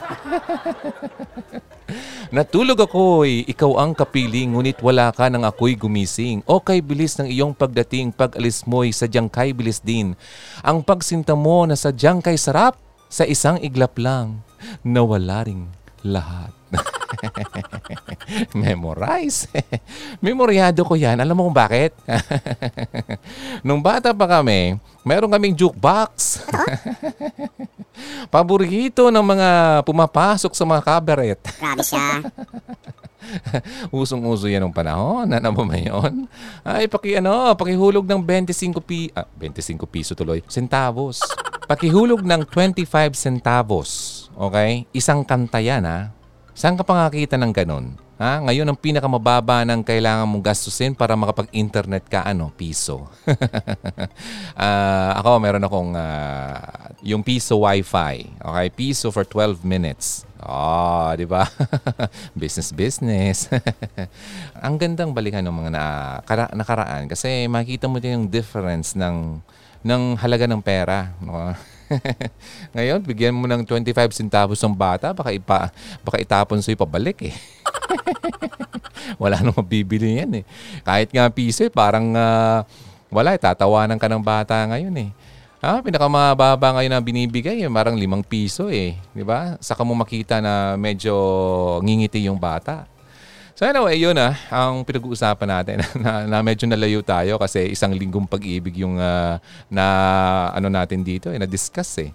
Natulog 2.35 2.79
ako'y 2.79 3.43
ikaw 3.51 3.83
ang 3.83 3.97
kapiling, 3.97 4.55
ngunit 4.55 4.79
wala 4.79 5.11
ka 5.11 5.27
nang 5.27 5.43
ako'y 5.43 5.75
gumising. 5.75 6.47
O 6.47 6.63
kay 6.63 6.79
bilis 6.79 7.19
ng 7.19 7.27
iyong 7.27 7.55
pagdating, 7.57 8.15
pag-alis 8.15 8.63
mo'y 8.69 8.95
sadyang 8.95 9.27
kay 9.27 9.51
bilis. 9.51 9.83
Ang 10.63 10.87
pagsinta 10.87 11.35
mo 11.35 11.67
na 11.67 11.75
sadyang 11.75 12.23
kay 12.23 12.39
sarap, 12.39 12.79
sa 13.11 13.27
isang 13.27 13.59
iglap 13.59 13.99
lang, 13.99 14.47
nawala 14.87 15.43
ring 15.43 15.67
lahat. 16.07 16.60
Memorize. 18.55 19.51
Memoryado 20.25 20.87
ko 20.87 20.95
yan. 20.95 21.19
Alam 21.19 21.37
mo 21.37 21.43
kung 21.51 21.57
bakit? 21.57 21.93
Nung 23.67 23.83
bata 23.83 24.15
pa 24.15 24.27
kami, 24.27 24.79
meron 25.03 25.31
kaming 25.31 25.57
jukebox. 25.57 26.45
Paborito 28.33 29.11
ng 29.11 29.25
mga 29.25 29.49
pumapasok 29.85 30.53
sa 30.55 30.65
mga 30.65 30.83
cabaret. 30.83 31.41
Grabe 31.59 31.83
siya. 31.85 32.25
Usong-uso 33.93 34.49
yan 34.49 34.65
ng 34.67 34.75
panahon. 34.75 35.29
Ano 35.29 35.53
ba 35.53 35.77
yun? 35.77 36.27
Ay, 36.65 36.89
paki, 36.89 37.21
ano, 37.21 37.53
pakihulog 37.55 38.07
ng 38.07 38.21
25 38.25 38.81
pi... 38.83 39.13
Ah, 39.13 39.29
25 39.39 39.85
piso 39.87 40.13
tuloy. 40.17 40.43
Centavos. 40.49 41.21
Pakihulog 41.71 42.25
ng 42.25 42.43
25 42.49 43.15
centavos. 43.15 43.91
Okay? 44.35 44.89
Isang 44.91 45.23
kanta 45.23 45.63
yan, 45.63 45.85
ha? 45.87 46.11
Saan 46.55 46.77
ka 46.77 46.83
pa 46.83 46.93
nakakita 46.97 47.39
ng 47.39 47.53
ganun? 47.55 47.95
Ha? 48.21 48.37
Ngayon, 48.45 48.69
ang 48.69 48.77
pinakamababa 48.77 49.65
ng 49.65 49.81
kailangan 49.81 50.29
mong 50.29 50.45
gastusin 50.45 50.93
para 50.93 51.17
makapag-internet 51.17 52.05
ka, 52.05 52.21
ano? 52.21 52.53
Piso. 52.53 53.09
Ah, 54.61 55.17
ako, 55.17 55.41
meron 55.41 55.65
akong 55.65 55.97
ah, 55.97 56.93
yung 57.01 57.25
piso 57.25 57.65
wifi. 57.65 58.29
Okay? 58.29 58.67
Piso 58.69 59.09
for 59.09 59.25
12 59.25 59.65
minutes. 59.65 60.29
Oh, 60.37 61.09
di 61.17 61.25
ba? 61.25 61.49
business, 62.37 62.69
business. 62.77 63.49
ang 64.65 64.77
gandang 64.77 65.17
balikan 65.17 65.41
ng 65.41 65.57
mga 65.65 65.71
nakara- 65.73 66.53
nakaraan 66.53 67.09
kasi 67.09 67.49
makita 67.49 67.89
mo 67.89 67.97
din 68.05 68.21
yung 68.21 68.29
difference 68.29 68.93
ng 68.93 69.41
ng 69.81 70.03
halaga 70.21 70.45
ng 70.45 70.61
pera. 70.61 71.17
No? 71.25 71.57
Ngayon, 72.75 73.01
bigyan 73.03 73.35
mo 73.35 73.47
ng 73.51 73.67
25 73.67 74.15
centavos 74.15 74.61
ng 74.63 74.75
bata, 74.75 75.11
baka, 75.11 75.35
ipa, 75.35 75.71
baka 76.03 76.17
itapon 76.23 76.63
sa'yo 76.63 76.79
pabalik 76.79 77.31
eh. 77.31 77.35
wala 79.23 79.43
nang 79.43 79.57
mabibili 79.57 80.21
yan 80.23 80.43
eh. 80.43 80.45
Kahit 80.87 81.11
nga 81.11 81.27
piso 81.31 81.67
eh, 81.67 81.73
parang 81.73 82.15
ah, 82.15 82.63
wala, 83.11 83.35
eh, 83.35 83.41
tatawanan 83.41 83.99
ka 83.99 84.07
ng 84.07 84.23
bata 84.23 84.55
ngayon 84.71 84.95
eh. 84.99 85.11
Ah, 85.61 85.85
pinakamababa 85.85 86.81
ngayon 86.81 86.93
na 86.97 87.05
binibigay, 87.05 87.61
eh, 87.61 87.69
parang 87.69 87.99
limang 87.99 88.25
piso 88.25 88.73
eh. 88.73 88.97
Di 89.13 89.21
ba? 89.21 89.61
Saka 89.61 89.85
mo 89.85 89.93
makita 89.93 90.41
na 90.41 90.79
medyo 90.81 91.13
ngingiti 91.85 92.25
yung 92.31 92.41
bata. 92.41 92.89
So 93.61 93.69
anyway, 93.69 94.01
yun 94.01 94.17
ah, 94.17 94.33
ang 94.49 94.81
pinag-uusapan 94.89 95.45
natin 95.45 95.85
na, 96.01 96.25
na 96.25 96.41
medyo 96.41 96.65
nalayo 96.65 97.05
tayo 97.05 97.37
kasi 97.37 97.69
isang 97.69 97.93
linggong 97.93 98.25
pag-ibig 98.25 98.81
yung 98.81 98.97
ah, 98.97 99.37
na 99.69 99.85
ano 100.57 100.73
natin 100.73 101.05
dito, 101.05 101.29
eh, 101.29 101.37
na-discuss 101.37 102.09
eh. 102.09 102.11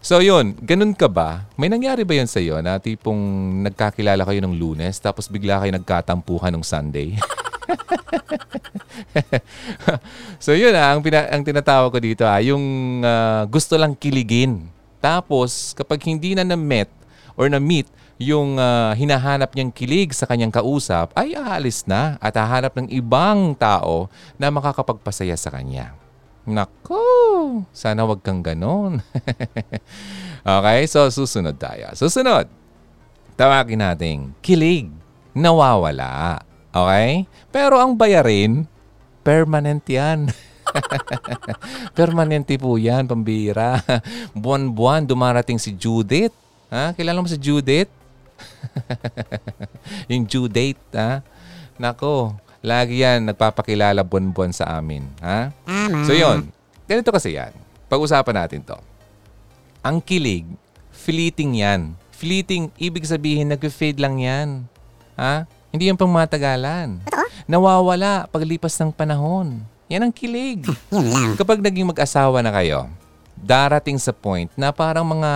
So 0.00 0.24
yun, 0.24 0.56
ganun 0.64 0.96
ka 0.96 1.04
ba? 1.04 1.44
May 1.60 1.68
nangyari 1.68 2.08
ba 2.08 2.16
yun 2.16 2.24
sa 2.24 2.40
iyo 2.40 2.56
na 2.64 2.80
tipong 2.80 3.20
nagkakilala 3.68 4.24
kayo 4.24 4.40
ng 4.40 4.56
lunes 4.56 4.96
tapos 4.96 5.28
bigla 5.28 5.60
kayo 5.60 5.76
nagkatampuhan 5.76 6.56
ng 6.56 6.64
Sunday? 6.64 7.20
so 10.40 10.56
yun 10.56 10.72
ah, 10.72 10.96
ang, 10.96 11.04
pina- 11.04 11.28
ang 11.28 11.44
tinatawag 11.44 11.92
ko 11.92 12.00
dito 12.00 12.24
ah, 12.24 12.40
yung 12.40 12.64
ah, 13.04 13.44
gusto 13.44 13.76
lang 13.76 13.92
kiligin. 13.92 14.64
Tapos 15.04 15.76
kapag 15.76 16.00
hindi 16.08 16.32
na 16.32 16.48
na-met 16.48 16.88
or 17.36 17.52
na-meet 17.52 17.92
yung 18.18 18.58
ah, 18.58 18.92
hinahanap 18.98 19.54
niyang 19.54 19.70
kilig 19.70 20.10
sa 20.10 20.26
kanyang 20.26 20.50
kausap, 20.50 21.14
ay 21.14 21.38
aalis 21.38 21.86
na 21.86 22.18
at 22.18 22.34
hahanap 22.34 22.74
ng 22.74 22.90
ibang 22.90 23.54
tao 23.54 24.10
na 24.34 24.50
makakapagpasaya 24.50 25.38
sa 25.38 25.54
kanya. 25.54 25.94
Nako, 26.42 27.62
sana 27.70 28.02
wag 28.02 28.20
kang 28.26 28.42
ganon. 28.42 28.98
okay, 30.58 30.80
so 30.90 31.06
susunod 31.14 31.54
tayo. 31.54 31.94
Susunod, 31.94 32.50
tawagin 33.38 33.86
natin 33.86 34.34
kilig, 34.42 34.90
nawawala. 35.30 36.42
Okay? 36.74 37.28
Pero 37.54 37.78
ang 37.78 37.94
bayarin, 37.94 38.66
permanent 39.22 39.84
yan. 39.86 40.32
Permanente 41.98 42.56
po 42.60 42.76
yan, 42.76 43.08
pambira. 43.08 43.80
Buwan-buwan 44.36 45.04
dumarating 45.04 45.56
si 45.56 45.72
Judith. 45.72 46.34
Ha? 46.68 46.92
Kilala 46.92 47.24
mo 47.24 47.28
si 47.28 47.40
Judith? 47.40 47.88
yung 50.10 50.24
due 50.24 50.48
date, 50.48 50.82
ha? 50.94 51.20
Nako, 51.78 52.34
lagi 52.60 53.02
yan 53.06 53.26
nagpapakilala 53.28 54.02
buwan-buwan 54.02 54.50
sa 54.50 54.78
amin, 54.78 55.06
ha? 55.22 55.54
So 56.04 56.12
yun, 56.14 56.50
ganito 56.88 57.10
kasi 57.14 57.38
yan. 57.38 57.54
Pag-usapan 57.88 58.44
natin 58.44 58.60
to. 58.66 58.76
Ang 59.80 60.02
kilig, 60.04 60.44
fleeting 60.92 61.62
yan. 61.62 61.96
Fleeting, 62.12 62.74
ibig 62.76 63.06
sabihin, 63.06 63.48
nag-fade 63.48 64.02
lang 64.02 64.18
yan. 64.18 64.48
Ha? 65.14 65.46
Hindi 65.70 65.88
yung 65.88 65.96
pang 65.96 66.10
matagalan. 66.10 66.98
Nawawala 67.48 68.28
paglipas 68.28 68.74
ng 68.82 68.92
panahon. 68.92 69.62
Yan 69.88 70.04
ang 70.04 70.12
kilig. 70.12 70.66
Kapag 71.40 71.64
naging 71.64 71.88
mag-asawa 71.88 72.44
na 72.44 72.52
kayo, 72.52 72.90
darating 73.38 73.96
sa 73.96 74.12
point 74.12 74.50
na 74.58 74.74
parang 74.74 75.06
mga 75.06 75.30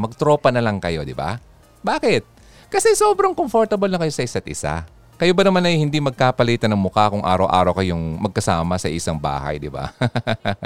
magtropa 0.00 0.48
na 0.48 0.64
lang 0.64 0.78
kayo, 0.80 1.04
di 1.04 1.12
ba? 1.12 1.36
Bakit? 1.84 2.39
Kasi 2.70 2.94
sobrang 2.94 3.34
comfortable 3.34 3.90
na 3.90 3.98
kayo 3.98 4.14
sa 4.14 4.22
isa't 4.22 4.46
isa. 4.46 4.86
Kayo 5.20 5.36
ba 5.36 5.44
naman 5.44 5.60
ay 5.68 5.76
hindi 5.76 6.00
magkapalitan 6.00 6.72
ng 6.72 6.80
mukha 6.80 7.12
kung 7.12 7.20
araw-araw 7.20 7.76
kayong 7.76 8.24
magkasama 8.24 8.80
sa 8.80 8.88
isang 8.88 9.20
bahay, 9.20 9.60
di 9.60 9.68
ba? 9.68 9.92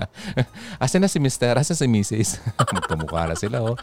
Asan 0.84 1.02
na 1.02 1.10
si 1.10 1.18
Mr. 1.18 1.58
Asan 1.58 1.74
si 1.74 1.90
Mrs.? 1.90 2.38
Magkamukha 2.78 3.26
na 3.26 3.34
sila, 3.34 3.66
oh. 3.66 3.74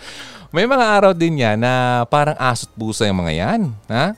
May 0.47 0.63
mga 0.63 0.85
araw 0.95 1.11
din 1.11 1.43
yan 1.43 1.59
na 1.59 2.07
parang 2.07 2.39
asot 2.39 2.71
pusa 2.71 3.03
yung 3.03 3.19
mga 3.19 3.33
yan. 3.35 3.61
Ha? 3.91 4.15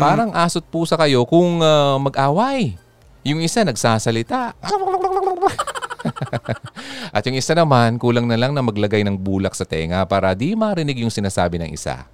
Parang 0.00 0.32
asot 0.32 0.64
pusa 0.64 0.96
kayo 0.96 1.28
kung 1.28 1.60
ah, 1.60 2.00
mag-away. 2.00 2.80
Yung 3.20 3.44
isa 3.44 3.60
nagsasalita. 3.60 4.56
At 7.16 7.28
yung 7.28 7.36
isa 7.36 7.52
naman, 7.52 8.00
kulang 8.00 8.24
na 8.24 8.40
lang 8.40 8.56
na 8.56 8.64
maglagay 8.64 9.04
ng 9.04 9.20
bulak 9.20 9.52
sa 9.52 9.68
tenga 9.68 10.00
para 10.08 10.32
di 10.32 10.56
marinig 10.56 11.04
yung 11.04 11.12
sinasabi 11.12 11.60
ng 11.60 11.76
isa. 11.76 12.08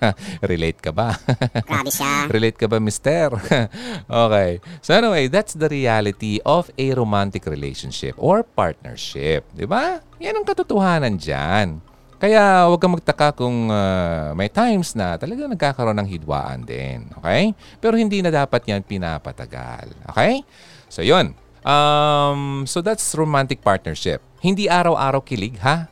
Relate 0.50 0.80
ka 0.80 0.90
ba? 0.94 1.16
Grabe 1.68 1.90
siya. 1.92 2.26
Relate 2.30 2.58
ka 2.58 2.66
ba, 2.66 2.78
mister? 2.78 3.32
okay. 4.26 4.60
So 4.84 4.94
anyway, 4.96 5.28
that's 5.30 5.54
the 5.56 5.68
reality 5.68 6.38
of 6.44 6.70
a 6.74 6.92
romantic 6.94 7.46
relationship 7.46 8.14
or 8.18 8.42
partnership. 8.42 9.46
Di 9.54 9.64
ba? 9.64 10.02
Yan 10.18 10.40
ang 10.40 10.46
katotohanan 10.46 11.16
dyan. 11.16 11.80
Kaya 12.20 12.68
huwag 12.68 12.80
kang 12.84 12.92
magtaka 12.92 13.32
kung 13.32 13.72
ah, 13.72 14.36
may 14.36 14.52
times 14.52 14.92
na 14.92 15.16
talaga 15.16 15.48
nagkakaroon 15.48 15.96
ng 16.04 16.08
hidwaan 16.12 16.60
din. 16.68 17.08
Okay? 17.16 17.56
Pero 17.80 17.96
hindi 17.96 18.20
na 18.20 18.28
dapat 18.28 18.60
yan 18.68 18.84
pinapatagal. 18.84 19.88
Okay? 20.12 20.44
So 20.92 21.00
yun. 21.00 21.32
Um, 21.64 22.64
so 22.68 22.84
that's 22.84 23.16
romantic 23.16 23.64
partnership. 23.64 24.20
Hindi 24.40 24.68
araw-araw 24.68 25.20
kilig, 25.24 25.60
ha? 25.60 25.88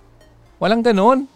Walang 0.61 0.85
ganun. 0.85 1.29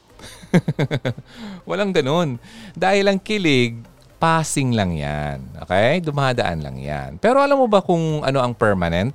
Walang 1.68 1.92
ganun. 1.92 2.36
Dahil 2.76 3.08
ang 3.08 3.18
kilig, 3.20 3.80
passing 4.22 4.76
lang 4.76 4.94
yan. 4.94 5.42
Okay? 5.66 5.98
Dumadaan 5.98 6.62
lang 6.62 6.76
yan. 6.78 7.18
Pero 7.18 7.42
alam 7.42 7.58
mo 7.58 7.66
ba 7.66 7.82
kung 7.82 8.22
ano 8.22 8.38
ang 8.38 8.54
permanent? 8.54 9.10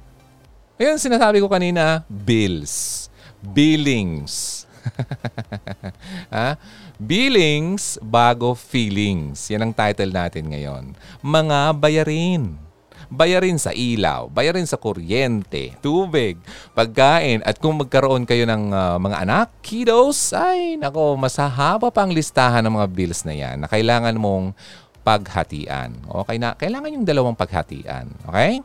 Ayun, 0.78 1.00
sinasabi 1.02 1.42
ko 1.42 1.50
kanina, 1.50 2.06
bills. 2.06 3.08
Billings. 3.42 4.68
ha? 6.36 6.60
Billings 6.98 7.98
bago 8.04 8.54
feelings. 8.58 9.48
Yan 9.50 9.70
ang 9.70 9.74
title 9.74 10.12
natin 10.12 10.50
ngayon. 10.52 10.94
Mga 11.24 11.60
bayarin. 11.78 12.67
Bayarin 13.08 13.56
sa 13.56 13.72
ilaw, 13.72 14.28
bayarin 14.28 14.68
sa 14.68 14.76
kuryente, 14.76 15.80
tubig, 15.80 16.36
pagkain, 16.76 17.40
at 17.48 17.56
kung 17.56 17.80
magkaroon 17.80 18.28
kayo 18.28 18.44
ng 18.44 18.76
uh, 18.76 19.00
mga 19.00 19.18
anak, 19.24 19.48
kiddos, 19.64 20.36
ay 20.36 20.76
nako, 20.76 21.16
masahaba 21.16 21.88
pa 21.88 22.04
ang 22.04 22.12
listahan 22.12 22.60
ng 22.68 22.76
mga 22.76 22.88
bills 22.92 23.24
na 23.24 23.32
yan 23.32 23.64
na 23.64 23.68
kailangan 23.72 24.16
mong 24.20 24.52
paghatian. 25.08 25.96
Okay 26.04 26.36
na, 26.36 26.52
kailangan 26.60 26.92
yung 26.92 27.08
dalawang 27.08 27.38
paghatian. 27.40 28.12
Okay? 28.28 28.60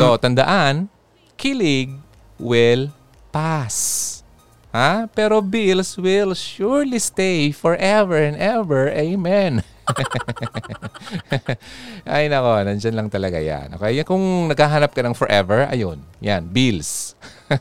So, 0.00 0.16
tandaan, 0.16 0.88
kilig 1.36 1.92
will 2.40 2.88
pass. 3.28 4.24
Ha? 4.72 5.04
Pero 5.12 5.44
bills 5.44 6.00
will 6.00 6.32
surely 6.32 6.96
stay 6.96 7.52
forever 7.52 8.16
and 8.16 8.40
ever. 8.40 8.88
Amen. 8.88 9.60
Ay 12.16 12.26
nako, 12.26 12.66
nandyan 12.66 12.96
lang 12.96 13.08
talaga 13.10 13.38
yan. 13.38 13.78
Okay, 13.78 14.02
kung 14.02 14.50
naghahanap 14.50 14.90
ka 14.92 15.02
ng 15.02 15.14
forever, 15.14 15.66
ayun, 15.70 16.02
yan, 16.18 16.46
bills. 16.50 17.14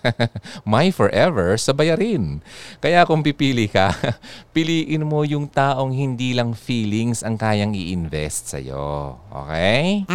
My 0.66 0.90
forever 0.90 1.58
sa 1.62 1.74
bayarin. 1.74 2.42
Kaya 2.82 3.06
kung 3.06 3.22
pipili 3.22 3.70
ka, 3.70 3.94
piliin 4.56 5.06
mo 5.06 5.22
yung 5.22 5.46
taong 5.46 5.94
hindi 5.94 6.34
lang 6.34 6.58
feelings 6.58 7.22
ang 7.22 7.38
kayang 7.38 7.78
i-invest 7.78 8.58
sa'yo. 8.58 9.22
Okay? 9.30 10.10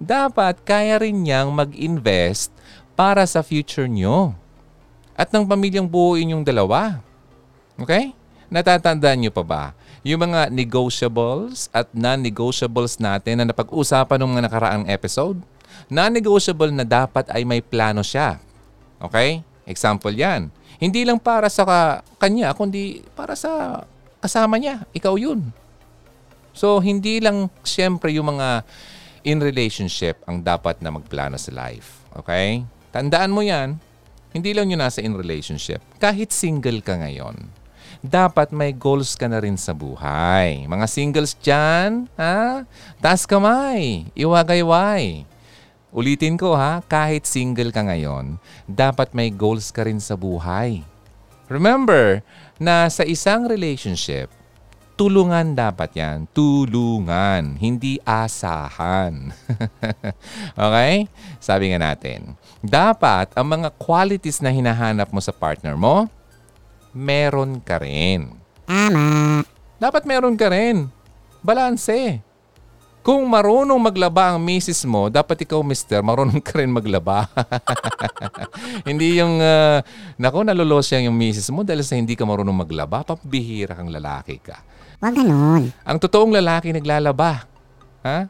Dapat 0.00 0.64
kaya 0.64 1.00
rin 1.00 1.24
niyang 1.24 1.52
mag-invest 1.52 2.52
para 2.96 3.28
sa 3.28 3.44
future 3.44 3.88
nyo. 3.88 4.32
At 5.14 5.30
ng 5.30 5.46
pamilyang 5.46 5.86
buuin 5.86 6.34
yung 6.34 6.42
dalawa. 6.42 6.98
Okay? 7.78 8.10
Natatandaan 8.50 9.22
nyo 9.22 9.32
pa 9.34 9.44
ba? 9.46 9.64
Yung 10.04 10.20
mga 10.20 10.52
negotiables 10.52 11.72
at 11.72 11.88
non-negotiables 11.96 13.00
natin 13.00 13.40
na 13.40 13.48
napag-usapan 13.48 14.20
ng 14.20 14.30
mga 14.36 14.42
nakaraang 14.44 14.84
episode, 14.92 15.40
non-negotiable 15.88 16.68
na 16.76 16.84
dapat 16.84 17.24
ay 17.32 17.48
may 17.48 17.64
plano 17.64 18.04
siya. 18.04 18.36
Okay? 19.00 19.40
Example 19.64 20.12
yan. 20.12 20.52
Hindi 20.76 21.08
lang 21.08 21.16
para 21.16 21.48
sa 21.48 21.64
ka- 21.64 22.00
kanya, 22.20 22.52
kundi 22.52 23.00
para 23.16 23.32
sa 23.32 23.80
kasama 24.20 24.60
niya. 24.60 24.84
Ikaw 24.92 25.16
yun. 25.16 25.48
So, 26.52 26.84
hindi 26.84 27.24
lang 27.24 27.48
siyempre 27.64 28.12
yung 28.12 28.36
mga 28.36 28.60
in 29.24 29.40
relationship 29.40 30.20
ang 30.28 30.44
dapat 30.44 30.84
na 30.84 30.92
magplano 30.92 31.40
sa 31.40 31.48
life. 31.48 32.04
Okay? 32.12 32.60
Tandaan 32.92 33.32
mo 33.32 33.40
yan. 33.40 33.80
Hindi 34.36 34.52
lang 34.52 34.68
yung 34.68 34.84
nasa 34.84 35.00
in 35.00 35.16
relationship. 35.16 35.80
Kahit 35.96 36.28
single 36.28 36.84
ka 36.84 37.00
ngayon 37.00 37.63
dapat 38.04 38.52
may 38.52 38.76
goals 38.76 39.16
ka 39.16 39.24
na 39.24 39.40
rin 39.40 39.56
sa 39.56 39.72
buhay. 39.72 40.68
Mga 40.68 40.86
singles 40.92 41.32
dyan, 41.40 42.04
ha? 42.20 42.68
Taas 43.00 43.24
kamay, 43.24 44.12
iwagayway. 44.12 45.24
Ulitin 45.88 46.36
ko 46.36 46.52
ha, 46.52 46.84
kahit 46.84 47.24
single 47.24 47.72
ka 47.72 47.80
ngayon, 47.80 48.36
dapat 48.68 49.16
may 49.16 49.32
goals 49.32 49.72
ka 49.72 49.88
rin 49.88 50.04
sa 50.04 50.20
buhay. 50.20 50.84
Remember 51.48 52.20
na 52.60 52.92
sa 52.92 53.08
isang 53.08 53.48
relationship, 53.48 54.28
tulungan 55.00 55.56
dapat 55.56 55.96
yan. 55.96 56.28
Tulungan, 56.36 57.56
hindi 57.56 57.96
asahan. 58.04 59.32
okay? 60.66 61.08
Sabi 61.40 61.72
nga 61.72 61.80
natin, 61.80 62.36
dapat 62.60 63.32
ang 63.32 63.48
mga 63.48 63.72
qualities 63.80 64.44
na 64.44 64.52
hinahanap 64.52 65.08
mo 65.08 65.24
sa 65.24 65.32
partner 65.32 65.78
mo, 65.78 66.10
meron 66.94 67.58
ka 67.60 67.82
rin. 67.82 68.32
Tama. 68.64 69.42
Dapat 69.82 70.06
meron 70.06 70.38
ka 70.38 70.48
rin. 70.48 70.88
Balanse. 71.44 72.22
Kung 73.04 73.28
marunong 73.28 73.76
maglaba 73.76 74.32
ang 74.32 74.40
misis 74.40 74.80
mo, 74.88 75.12
dapat 75.12 75.44
ikaw, 75.44 75.60
mister, 75.60 76.00
marunong 76.00 76.40
ka 76.40 76.56
rin 76.56 76.72
maglaba. 76.72 77.28
hindi 78.88 79.20
yung, 79.20 79.44
uh, 79.44 79.84
nako, 80.16 80.40
nalulos 80.40 80.88
yung 80.88 81.12
misis 81.12 81.52
mo 81.52 81.60
dahil 81.60 81.84
sa 81.84 82.00
hindi 82.00 82.16
ka 82.16 82.24
marunong 82.24 82.64
maglaba, 82.64 83.04
pambihira 83.04 83.76
kang 83.76 83.92
lalaki 83.92 84.40
ka. 84.40 84.56
Huwag 85.04 85.20
ganun. 85.20 85.68
Ang 85.84 85.98
totoong 86.00 86.32
lalaki 86.32 86.72
naglalaba. 86.72 87.44
Ha? 88.08 88.24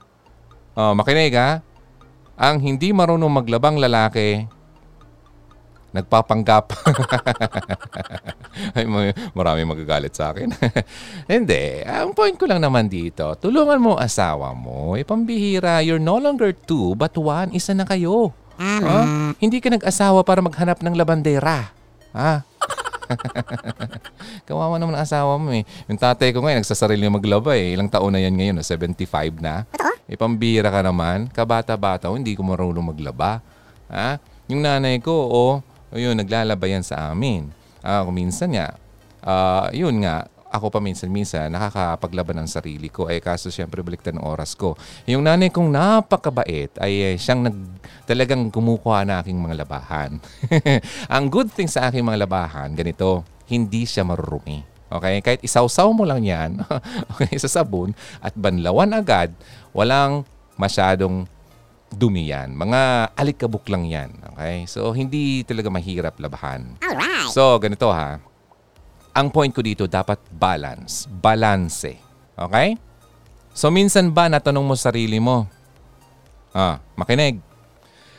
Oh, 0.75 0.91
makinig 0.99 1.39
ha? 1.39 1.63
Ang 2.35 2.59
hindi 2.59 2.91
marunong 2.91 3.31
maglabang 3.31 3.79
lalaki, 3.79 4.43
nagpapanggap. 5.95 6.75
Ay, 8.77 8.83
marami 9.31 9.63
magagalit 9.63 10.11
sa 10.11 10.35
akin. 10.35 10.51
Hindi. 11.31 11.87
Ang 11.87 12.11
point 12.19 12.35
ko 12.35 12.51
lang 12.51 12.59
naman 12.59 12.91
dito, 12.91 13.39
tulungan 13.39 13.79
mo 13.79 13.95
asawa 13.95 14.51
mo. 14.51 14.99
Eh, 14.99 15.07
pambihira, 15.07 15.79
you're 15.87 16.03
no 16.03 16.19
longer 16.19 16.51
two, 16.51 16.99
but 16.99 17.15
one. 17.15 17.55
Isa 17.55 17.71
na 17.79 17.87
kayo. 17.87 18.35
Huh? 18.59 19.35
Hindi 19.39 19.63
ka 19.63 19.71
nag-asawa 19.71 20.27
para 20.27 20.43
maghanap 20.43 20.83
ng 20.83 20.95
labandera. 20.99 21.71
Ha? 22.15 22.43
Kawawa 24.49 24.79
naman 24.79 24.99
ang 24.99 25.05
asawa 25.07 25.39
mo 25.39 25.55
eh. 25.55 25.63
Yung 25.87 25.99
tatay 25.99 26.35
ko 26.35 26.43
ngayon, 26.43 26.63
nagsasarili 26.63 27.07
maglaba 27.07 27.55
eh. 27.55 27.75
Ilang 27.75 27.91
taon 27.91 28.15
na 28.15 28.23
yan 28.23 28.35
ngayon, 28.35 28.63
75 28.63 29.39
na. 29.39 29.67
Eh, 30.11 30.19
pambira 30.19 30.71
ka 30.71 30.81
naman. 30.83 31.31
Kabata-bata, 31.31 32.11
oh, 32.11 32.19
hindi 32.19 32.35
ko 32.35 32.43
marunong 32.43 32.95
maglaba. 32.95 33.43
Ha? 33.91 34.19
Yung 34.51 34.61
nanay 34.63 35.01
ko, 35.01 35.13
oh, 35.13 35.53
yun, 35.99 36.15
naglalaba 36.19 36.67
yan 36.67 36.83
sa 36.83 37.11
amin. 37.11 37.51
Uh, 37.85 38.07
minsan 38.11 38.51
nga, 38.51 38.75
uh, 39.23 39.69
yun 39.71 40.03
nga, 40.03 40.27
ako 40.55 40.71
pa 40.71 40.79
minsan-minsan 40.79 41.51
nakakapaglaban 41.51 42.39
ng 42.39 42.49
sarili 42.49 42.87
ko. 42.87 43.11
Eh 43.11 43.19
kaso 43.19 43.51
siyempre 43.51 43.83
baliktad 43.83 44.15
ng 44.15 44.23
oras 44.23 44.55
ko. 44.55 44.79
Yung 45.11 45.27
nanay 45.27 45.51
kong 45.51 45.67
napakabait 45.67 46.71
ay 46.79 47.15
eh, 47.15 47.17
siyang 47.19 47.51
nag, 47.51 47.57
talagang 48.07 48.55
kumukuha 48.55 49.03
na 49.03 49.19
aking 49.19 49.35
mga 49.35 49.67
labahan. 49.67 50.23
Ang 51.15 51.25
good 51.27 51.51
thing 51.51 51.67
sa 51.67 51.91
aking 51.91 52.07
mga 52.07 52.23
labahan, 52.23 52.71
ganito, 52.71 53.27
hindi 53.51 53.83
siya 53.83 54.07
marurumi. 54.07 54.63
Okay? 54.87 55.19
Kahit 55.27 55.41
isawsaw 55.43 55.91
mo 55.91 56.07
lang 56.07 56.23
yan 56.23 56.63
okay, 57.11 57.35
sa 57.35 57.51
sabon 57.51 57.91
at 58.23 58.31
banlawan 58.39 58.95
agad, 58.95 59.35
walang 59.75 60.23
masyadong 60.55 61.27
dumi 61.97 62.29
yan. 62.29 62.53
Mga 62.53 63.13
alikabok 63.15 63.67
lang 63.71 63.89
yan. 63.89 64.11
Okay? 64.35 64.67
So, 64.69 64.91
hindi 64.93 65.47
talaga 65.47 65.71
mahirap 65.71 66.19
labahan. 66.19 66.77
Alright. 66.83 67.31
So, 67.31 67.57
ganito 67.63 67.89
ha. 67.89 68.21
Ang 69.15 69.31
point 69.31 69.55
ko 69.55 69.63
dito, 69.63 69.87
dapat 69.87 70.19
balance. 70.35 71.07
Balance. 71.07 71.95
Okay? 72.35 72.75
So, 73.55 73.71
minsan 73.71 74.11
ba 74.11 74.27
natanong 74.27 74.67
mo 74.67 74.75
sarili 74.75 75.23
mo, 75.23 75.47
ah, 76.51 76.83
makinig, 76.99 77.39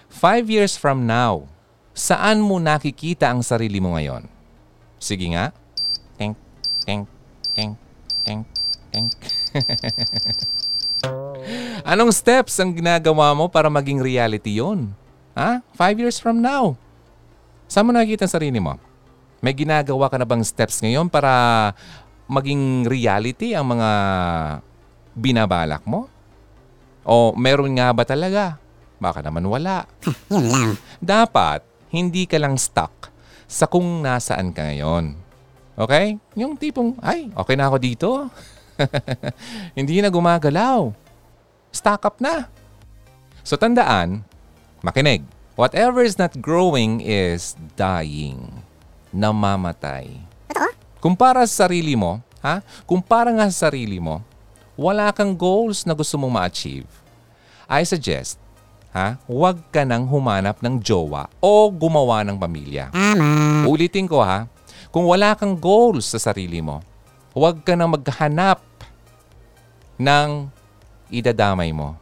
five 0.07 0.47
years 0.47 0.79
from 0.79 1.03
now, 1.03 1.43
saan 1.91 2.39
mo 2.39 2.55
nakikita 2.63 3.27
ang 3.27 3.43
sarili 3.43 3.83
mo 3.83 3.99
ngayon? 3.99 4.31
Sige 4.95 5.27
nga. 5.35 5.51
Tink, 6.15 6.39
tink, 6.87 7.03
tink, 7.51 7.75
tink, 8.23 8.43
tink. 8.95 9.11
Anong 11.85 12.09
steps 12.09 12.57
ang 12.57 12.73
ginagawa 12.73 13.31
mo 13.37 13.45
para 13.45 13.69
maging 13.69 14.01
reality 14.01 14.57
yon? 14.57 14.89
Ha? 15.37 15.61
Five 15.77 16.01
years 16.01 16.17
from 16.17 16.41
now. 16.41 16.73
Saan 17.69 17.85
mo 17.85 17.93
nakikita 17.93 18.25
ang 18.25 18.33
sarili 18.33 18.57
mo? 18.57 18.77
May 19.43 19.53
ginagawa 19.53 20.09
ka 20.09 20.17
na 20.17 20.25
bang 20.25 20.41
steps 20.41 20.81
ngayon 20.81 21.05
para 21.11 21.29
maging 22.25 22.89
reality 22.89 23.53
ang 23.53 23.77
mga 23.77 23.89
binabalak 25.13 25.85
mo? 25.85 26.09
O 27.05 27.37
meron 27.37 27.77
nga 27.77 27.93
ba 27.93 28.01
talaga? 28.01 28.57
Baka 28.97 29.21
naman 29.21 29.45
wala. 29.45 29.85
Lang. 30.33 30.79
Dapat, 30.97 31.61
hindi 31.93 32.25
ka 32.25 32.41
lang 32.41 32.57
stuck 32.57 33.13
sa 33.45 33.69
kung 33.69 34.01
nasaan 34.01 34.49
ka 34.49 34.65
ngayon. 34.65 35.13
Okay? 35.77 36.17
Yung 36.33 36.57
tipong, 36.57 36.97
ay, 37.03 37.29
okay 37.37 37.53
na 37.53 37.69
ako 37.69 37.77
dito. 37.77 38.09
hindi 39.77 40.03
na 40.03 40.11
gumagalaw 40.11 41.05
stock 41.75 42.07
up 42.07 42.17
na. 42.23 42.47
So 43.43 43.59
tandaan, 43.59 44.23
makinig, 44.79 45.27
whatever 45.59 46.01
is 46.01 46.15
not 46.15 46.39
growing 46.39 47.03
is 47.03 47.59
dying. 47.75 48.63
Namamatay. 49.11 50.23
Kung 51.03 51.13
para 51.13 51.45
sa 51.45 51.69
sarili 51.69 51.93
mo, 51.93 52.23
ha? 52.41 52.65
Kung 52.89 53.03
para 53.03 53.29
nga 53.29 53.45
sa 53.53 53.69
sarili 53.69 54.01
mo, 54.01 54.25
wala 54.73 55.13
kang 55.13 55.37
goals 55.37 55.85
na 55.85 55.93
gusto 55.93 56.17
mong 56.17 56.33
ma-achieve. 56.33 56.89
I 57.69 57.85
suggest, 57.85 58.41
ha? 58.89 59.21
Huwag 59.29 59.61
ka 59.69 59.85
nang 59.85 60.09
humanap 60.09 60.65
ng 60.65 60.81
jowa 60.81 61.29
o 61.37 61.69
gumawa 61.69 62.25
ng 62.25 62.41
pamilya. 62.41 62.89
Tama. 62.89 63.69
Ulitin 63.69 64.09
ko 64.09 64.25
ha, 64.25 64.49
kung 64.89 65.05
wala 65.05 65.37
kang 65.37 65.53
goals 65.53 66.09
sa 66.09 66.17
sarili 66.17 66.57
mo, 66.57 66.81
huwag 67.35 67.61
ka 67.61 67.75
nang 67.75 67.91
maghanap 67.91 68.63
ng 69.99 70.47
idadamay 71.11 71.75
mo. 71.75 71.99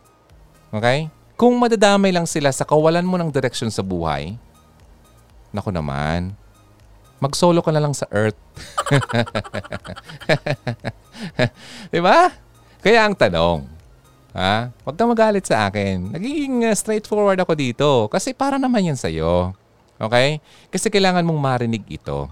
Okay? 0.70 1.10
Kung 1.34 1.58
madadamay 1.58 2.14
lang 2.14 2.30
sila 2.30 2.54
sa 2.54 2.64
kawalan 2.64 3.04
mo 3.04 3.18
ng 3.18 3.34
direksyon 3.34 3.74
sa 3.74 3.82
buhay, 3.82 4.38
naku 5.52 5.74
naman, 5.74 6.38
Mag-solo 7.24 7.64
ka 7.64 7.72
na 7.72 7.80
lang 7.80 7.96
sa 7.96 8.04
Earth. 8.12 8.36
Di 11.96 12.04
ba? 12.04 12.28
Kaya 12.84 13.08
ang 13.08 13.16
tanong, 13.16 13.64
ha? 14.36 14.76
Huwag 14.84 15.00
kang 15.00 15.08
magalit 15.08 15.48
sa 15.48 15.72
akin. 15.72 16.12
Nagiging 16.12 16.68
uh, 16.68 16.76
straightforward 16.76 17.40
ako 17.40 17.56
dito 17.56 17.90
kasi 18.12 18.36
para 18.36 18.60
naman 18.60 18.92
yan 18.92 19.00
sa'yo. 19.00 19.56
Okay? 19.96 20.44
Kasi 20.68 20.92
kailangan 20.92 21.24
mong 21.24 21.40
marinig 21.40 21.88
ito. 21.88 22.28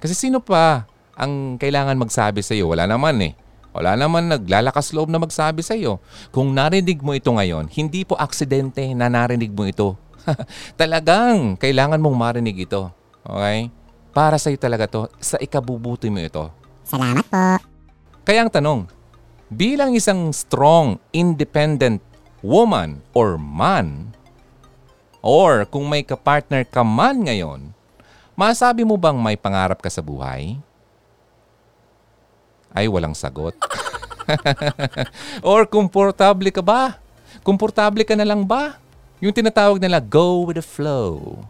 Kasi 0.00 0.16
sino 0.16 0.40
pa 0.40 0.88
ang 1.22 1.54
kailangan 1.54 1.94
magsabi 1.94 2.42
sa'yo? 2.42 2.74
Wala 2.74 2.90
naman 2.90 3.22
eh. 3.22 3.32
Wala 3.72 3.96
naman 3.96 4.28
naglalakas 4.28 4.90
loob 4.92 5.08
na 5.08 5.22
magsabi 5.22 5.62
sa'yo. 5.62 6.02
Kung 6.34 6.52
narinig 6.52 7.00
mo 7.00 7.14
ito 7.14 7.30
ngayon, 7.30 7.70
hindi 7.72 8.02
po 8.02 8.18
aksidente 8.18 8.82
na 8.92 9.06
narinig 9.06 9.54
mo 9.54 9.64
ito. 9.64 9.94
Talagang 10.80 11.56
kailangan 11.56 12.02
mong 12.02 12.16
marinig 12.18 12.68
ito. 12.68 12.90
Okay? 13.24 13.70
Para 14.12 14.36
sa'yo 14.36 14.60
talaga 14.60 14.84
to. 14.90 15.08
Sa 15.22 15.40
ikabubuti 15.40 16.12
mo 16.12 16.20
ito. 16.20 16.52
Salamat 16.84 17.24
po. 17.24 17.56
Kaya 18.28 18.44
ang 18.44 18.52
tanong, 18.52 18.84
bilang 19.48 19.96
isang 19.96 20.28
strong, 20.36 21.00
independent 21.16 22.04
woman 22.44 23.00
or 23.16 23.40
man, 23.40 24.12
or 25.24 25.64
kung 25.64 25.88
may 25.88 26.04
kapartner 26.04 26.68
ka 26.68 26.84
man 26.84 27.24
ngayon, 27.24 27.72
masabi 28.36 28.84
mo 28.84 29.00
bang 29.00 29.16
may 29.16 29.38
pangarap 29.38 29.80
ka 29.80 29.88
sa 29.88 30.04
buhay? 30.04 30.60
Ay, 32.72 32.88
walang 32.88 33.12
sagot. 33.12 33.52
or 35.46 35.68
komportable 35.68 36.48
ka 36.48 36.64
ba? 36.64 36.96
Komportable 37.44 38.04
ka 38.04 38.16
na 38.16 38.24
lang 38.24 38.44
ba? 38.48 38.80
Yung 39.22 39.30
tinatawag 39.32 39.78
nila, 39.78 40.02
go 40.02 40.48
with 40.48 40.58
the 40.58 40.64
flow. 40.64 41.44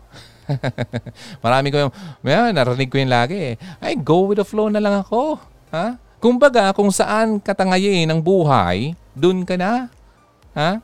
Marami 1.45 1.73
ko 1.73 1.89
yung, 1.89 1.93
yeah, 2.27 2.51
narinig 2.53 2.91
ko 2.91 3.01
yung 3.01 3.13
lagi 3.13 3.55
eh. 3.55 3.55
Ay, 3.81 3.97
go 3.97 4.29
with 4.29 4.43
the 4.43 4.47
flow 4.47 4.69
na 4.69 4.83
lang 4.83 5.01
ako. 5.01 5.41
Ha? 5.73 5.97
Kumbaga, 6.21 6.75
kung 6.77 6.93
saan 6.93 7.41
katangayin 7.41 8.11
ang 8.11 8.21
buhay, 8.21 8.93
dun 9.17 9.47
ka 9.47 9.57
na. 9.57 9.89
Ha? 10.53 10.83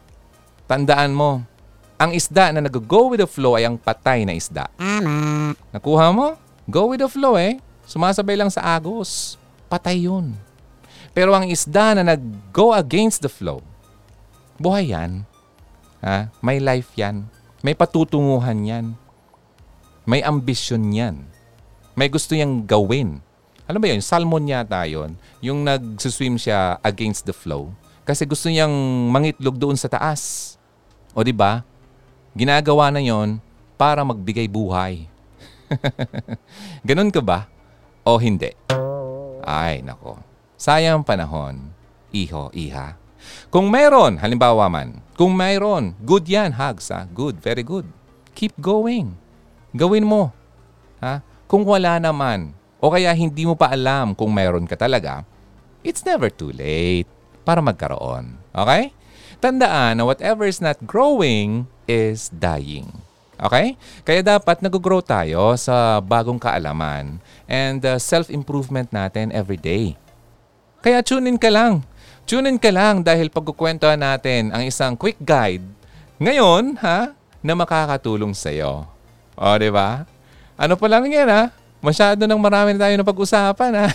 Tandaan 0.64 1.12
mo, 1.12 1.44
ang 1.98 2.14
isda 2.14 2.54
na 2.54 2.62
nag-go 2.62 3.10
with 3.10 3.20
the 3.20 3.28
flow 3.28 3.58
ay 3.58 3.66
ang 3.66 3.76
patay 3.76 4.22
na 4.22 4.32
isda. 4.32 4.70
Nakuha 5.74 6.14
mo? 6.14 6.38
Go 6.70 6.94
with 6.94 7.02
the 7.02 7.10
flow 7.10 7.34
eh. 7.34 7.58
Sumasabay 7.88 8.38
lang 8.38 8.52
sa 8.52 8.76
agos. 8.76 9.34
Patay 9.68 10.08
yun. 10.08 10.36
Pero 11.12 11.36
ang 11.36 11.44
isda 11.44 11.96
na 11.96 12.02
nag-go 12.16 12.72
against 12.72 13.20
the 13.20 13.30
flow, 13.30 13.60
buhay 14.56 14.92
yan. 14.92 15.28
Ha? 16.00 16.32
May 16.40 16.58
life 16.58 16.96
yan. 16.96 17.28
May 17.60 17.76
patutunguhan 17.76 18.64
yan. 18.64 18.86
May 20.08 20.24
ambisyon 20.24 20.88
yan. 20.94 21.28
May 21.98 22.08
gusto 22.08 22.32
niyang 22.32 22.64
gawin. 22.64 23.20
Alam 23.68 23.82
ba 23.82 23.92
yun? 23.92 24.00
Salmon 24.00 24.48
yata 24.48 24.88
yun. 24.88 25.18
Yung 25.44 25.66
nag-swim 25.66 26.40
siya 26.40 26.80
against 26.80 27.28
the 27.28 27.34
flow. 27.34 27.68
Kasi 28.08 28.24
gusto 28.24 28.48
niyang 28.48 28.72
mangitlog 29.12 29.60
doon 29.60 29.76
sa 29.76 29.92
taas. 29.92 30.56
O 31.12 31.20
di 31.20 31.34
ba? 31.34 31.60
Ginagawa 32.32 32.88
na 32.88 33.04
yon 33.04 33.36
para 33.76 34.00
magbigay 34.06 34.48
buhay. 34.48 35.04
Ganun 36.88 37.12
ka 37.12 37.20
ba? 37.20 37.50
O 38.06 38.16
hindi? 38.16 38.56
Ay, 39.44 39.84
nako. 39.84 40.18
Sayang 40.58 41.06
panahon. 41.06 41.70
Iho, 42.10 42.50
iha. 42.56 42.98
Kung 43.50 43.68
meron, 43.68 44.18
halimbawa 44.18 44.70
man, 44.70 45.02
kung 45.18 45.34
mayroon, 45.34 45.98
good 46.02 46.24
yan, 46.26 46.54
hugs 46.54 46.88
ha. 46.94 47.04
Good, 47.10 47.42
very 47.42 47.66
good. 47.66 47.86
Keep 48.38 48.58
going. 48.62 49.18
Gawin 49.74 50.06
mo. 50.06 50.30
Ha? 51.02 51.20
Kung 51.50 51.66
wala 51.66 51.98
naman, 51.98 52.54
o 52.78 52.90
kaya 52.90 53.10
hindi 53.12 53.42
mo 53.42 53.58
pa 53.58 53.74
alam 53.74 54.14
kung 54.14 54.30
mayroon 54.30 54.66
ka 54.66 54.78
talaga, 54.78 55.26
it's 55.82 56.06
never 56.06 56.30
too 56.30 56.54
late 56.54 57.10
para 57.42 57.58
magkaroon. 57.58 58.38
Okay? 58.54 58.94
Tandaan 59.38 59.98
na 59.98 60.04
whatever 60.06 60.46
is 60.46 60.58
not 60.58 60.78
growing 60.82 61.70
is 61.86 62.30
dying. 62.34 63.07
Okay? 63.38 63.78
Kaya 64.02 64.20
dapat 64.20 64.60
nag-grow 64.60 65.00
tayo 65.00 65.54
sa 65.54 66.02
bagong 66.02 66.42
kaalaman 66.42 67.22
and 67.46 67.80
uh, 67.86 67.96
self-improvement 67.96 68.90
natin 68.90 69.30
every 69.30 69.58
day. 69.58 69.94
Kaya 70.82 71.02
tune 71.02 71.30
in 71.30 71.38
ka 71.38 71.48
lang. 71.48 71.86
Tune 72.28 72.50
in 72.50 72.58
ka 72.60 72.68
lang 72.68 73.06
dahil 73.06 73.30
pagkukwentuhan 73.30 73.98
natin 73.98 74.50
ang 74.52 74.66
isang 74.66 74.98
quick 74.98 75.16
guide 75.22 75.64
ngayon, 76.18 76.74
ha, 76.82 77.14
na 77.38 77.54
makakatulong 77.54 78.34
sa 78.34 78.50
iyo. 78.50 78.90
O, 79.38 79.54
di 79.54 79.70
ba? 79.70 80.02
Ano 80.58 80.74
pa 80.74 80.90
lang 80.90 81.06
yan, 81.06 81.30
ha? 81.30 81.54
Masyado 81.78 82.26
nang 82.26 82.42
marami 82.42 82.74
na 82.74 82.90
tayo 82.90 82.94
na 82.98 83.06
pag-usapan, 83.06 83.70
ha? 83.78 83.86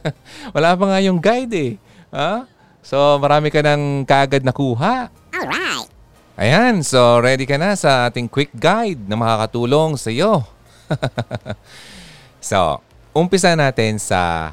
Wala 0.56 0.72
pa 0.72 0.84
nga 0.88 0.98
yung 1.04 1.20
guide, 1.20 1.52
eh. 1.52 1.72
Ha? 2.16 2.48
So, 2.80 3.20
marami 3.20 3.52
ka 3.52 3.60
nang 3.60 4.08
kagad 4.08 4.40
nakuha. 4.40 5.12
Alright. 5.36 5.95
Ayan, 6.36 6.84
so 6.84 7.16
ready 7.24 7.48
ka 7.48 7.56
na 7.56 7.72
sa 7.72 8.12
ating 8.12 8.28
quick 8.28 8.52
guide 8.52 9.00
na 9.08 9.16
makakatulong 9.16 9.96
sa 9.96 10.12
iyo. 10.12 10.44
so, 12.44 12.84
umpisa 13.16 13.56
natin 13.56 13.96
sa 13.96 14.52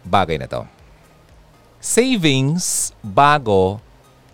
bagay 0.00 0.40
na 0.40 0.48
to. 0.48 0.64
Savings 1.76 2.96
bago 3.04 3.84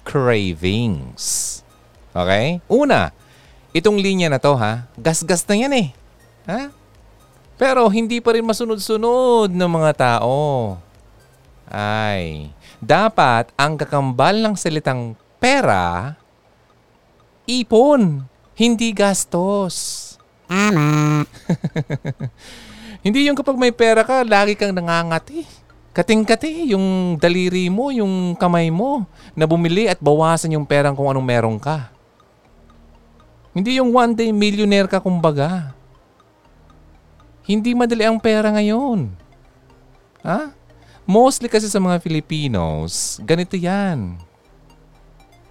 cravings. 0.07 1.59
Okay? 2.15 2.63
Una, 2.71 3.11
itong 3.75 3.99
linya 3.99 4.31
na 4.31 4.39
to 4.39 4.55
ha, 4.55 4.87
gas-gas 4.95 5.43
na 5.51 5.59
yan 5.59 5.75
eh. 5.75 5.89
Ha? 6.47 6.71
Pero 7.59 7.91
hindi 7.91 8.23
pa 8.23 8.39
rin 8.39 8.47
masunod-sunod 8.47 9.51
ng 9.51 9.71
mga 9.75 9.91
tao. 9.99 10.79
Ay, 11.67 12.55
dapat 12.79 13.51
ang 13.59 13.75
kakambal 13.75 14.39
ng 14.39 14.55
salitang 14.55 15.19
pera, 15.41 16.15
ipon, 17.49 18.29
hindi 18.55 18.93
gastos. 18.93 20.07
Tama. 20.45 21.25
Hindi 23.07 23.25
yung 23.31 23.39
kapag 23.39 23.57
may 23.57 23.73
pera 23.73 24.05
ka, 24.05 24.21
lagi 24.27 24.53
kang 24.53 24.77
nangangati. 24.77 25.49
Kating-kati 25.97 26.69
yung 26.77 27.17
daliri 27.17 27.73
mo, 27.73 27.89
yung 27.89 28.37
kamay 28.37 28.69
mo, 28.69 29.09
na 29.33 29.49
bumili 29.49 29.89
at 29.89 29.97
bawasan 29.97 30.53
yung 30.53 30.69
perang 30.69 30.93
kung 30.93 31.09
anong 31.09 31.25
meron 31.25 31.57
ka. 31.57 31.89
Hindi 33.57 33.81
yung 33.81 33.91
one 33.91 34.13
day 34.13 34.31
millionaire 34.31 34.87
ka 34.87 35.01
kumbaga. 35.01 35.73
Hindi 37.49 37.73
madali 37.73 38.05
ang 38.05 38.21
pera 38.21 38.53
ngayon. 38.53 39.11
Ha? 40.23 40.53
Mostly 41.09 41.49
kasi 41.49 41.67
sa 41.67 41.81
mga 41.83 41.99
Filipinos, 42.05 43.19
ganito 43.25 43.57
yan. 43.57 44.21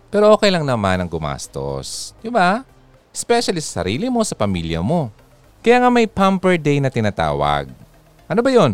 Pero 0.09 0.33
okay 0.33 0.49
lang 0.49 0.65
naman 0.65 0.97
ang 0.97 1.09
gumastos. 1.09 2.17
Di 2.17 2.33
ba? 2.33 2.65
Especially 3.13 3.61
sa 3.61 3.81
sarili 3.81 4.09
mo, 4.09 4.25
sa 4.25 4.33
pamilya 4.33 4.81
mo. 4.81 5.13
Kaya 5.61 5.85
nga 5.85 5.89
may 5.93 6.09
pamper 6.09 6.57
day 6.57 6.81
na 6.81 6.89
tinatawag. 6.89 7.69
Ano 8.25 8.41
ba 8.41 8.49
yon? 8.49 8.73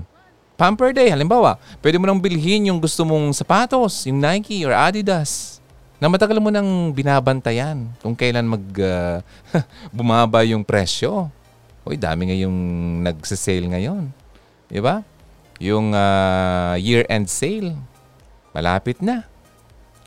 Pamper 0.55 0.95
day, 0.95 1.11
halimbawa, 1.11 1.59
pwede 1.83 1.99
mo 1.99 2.07
nang 2.07 2.19
bilhin 2.23 2.71
yung 2.71 2.79
gusto 2.79 3.03
mong 3.03 3.35
sapatos, 3.35 4.07
yung 4.07 4.23
Nike 4.23 4.63
or 4.63 4.71
Adidas. 4.71 5.59
Na 5.99 6.07
matagal 6.07 6.39
mo 6.39 6.47
nang 6.47 6.95
binabantayan 6.95 7.91
kung 7.99 8.15
kailan 8.15 8.47
mag 8.47 8.63
uh, 8.79 9.19
bumaba 9.95 10.47
yung 10.47 10.63
presyo. 10.63 11.27
Uy, 11.83 11.99
dami 11.99 12.31
ngayong 12.31 12.57
nagsasale 13.03 13.67
ngayon. 13.75 14.07
Di 14.71 14.79
ba? 14.79 15.03
Yung 15.59 15.91
uh, 15.91 16.79
year-end 16.79 17.27
sale, 17.27 17.75
malapit 18.55 19.03
na. 19.03 19.27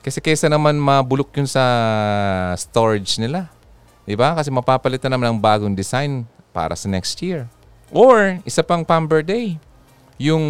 Kasi 0.08 0.24
kaysa 0.24 0.48
naman 0.48 0.80
mabulok 0.80 1.36
yun 1.36 1.44
sa 1.44 1.60
storage 2.56 3.20
nila. 3.20 3.52
Di 4.08 4.16
ba? 4.16 4.32
Kasi 4.32 4.48
mapapalitan 4.48 5.12
naman 5.12 5.36
ng 5.36 5.40
bagong 5.44 5.76
design 5.76 6.24
para 6.48 6.72
sa 6.72 6.88
next 6.88 7.20
year. 7.20 7.44
Or, 7.92 8.40
isa 8.48 8.64
pang 8.64 8.88
Pamber 8.88 9.20
Day. 9.20 9.60
Yung 10.16 10.40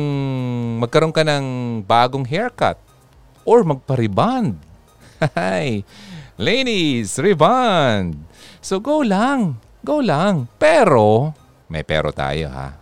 magkaroon 0.79 1.11
ka 1.11 1.27
ng 1.27 1.83
bagong 1.83 2.23
haircut. 2.23 2.79
Or 3.43 3.67
magpa-rebond. 3.67 4.63
Hi! 5.35 5.83
Ladies, 6.39 7.19
rebond! 7.19 8.15
So 8.63 8.79
go 8.79 9.03
lang. 9.03 9.59
Go 9.83 9.99
lang. 9.99 10.47
Pero, 10.63 11.35
may 11.67 11.83
pero 11.83 12.15
tayo 12.15 12.47
ha. 12.47 12.79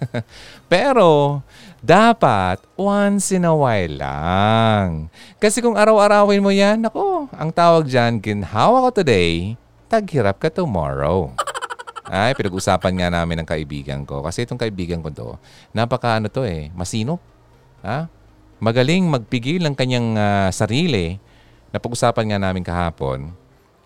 pero, 0.72 1.44
dapat 1.84 2.64
once 2.80 3.36
in 3.36 3.44
a 3.44 3.52
while 3.52 3.94
lang. 4.00 5.12
Kasi 5.36 5.60
kung 5.60 5.76
araw-arawin 5.76 6.40
mo 6.40 6.48
yan, 6.48 6.80
nako, 6.80 7.28
ang 7.28 7.52
tawag 7.52 7.84
dyan, 7.84 8.16
ginhawa 8.24 8.88
ko 8.88 9.04
today, 9.04 9.52
taghirap 9.92 10.40
ka 10.40 10.48
tomorrow. 10.48 11.28
Ay, 12.08 12.32
pinag-usapan 12.32 12.92
nga 12.96 13.08
namin 13.12 13.44
ng 13.44 13.48
kaibigan 13.48 14.00
ko. 14.08 14.24
Kasi 14.24 14.48
itong 14.48 14.56
kaibigan 14.56 15.04
ko 15.04 15.12
to, 15.12 15.28
napaka 15.76 16.16
ano 16.16 16.32
to 16.32 16.48
eh, 16.48 16.72
masinop. 16.72 17.20
Ha? 17.84 18.08
Magaling 18.64 19.04
magpigil 19.04 19.60
ng 19.60 19.76
kanyang 19.76 20.16
uh, 20.16 20.48
sarili. 20.48 21.20
Napag-usapan 21.68 22.32
nga 22.32 22.38
namin 22.40 22.64
kahapon, 22.64 23.34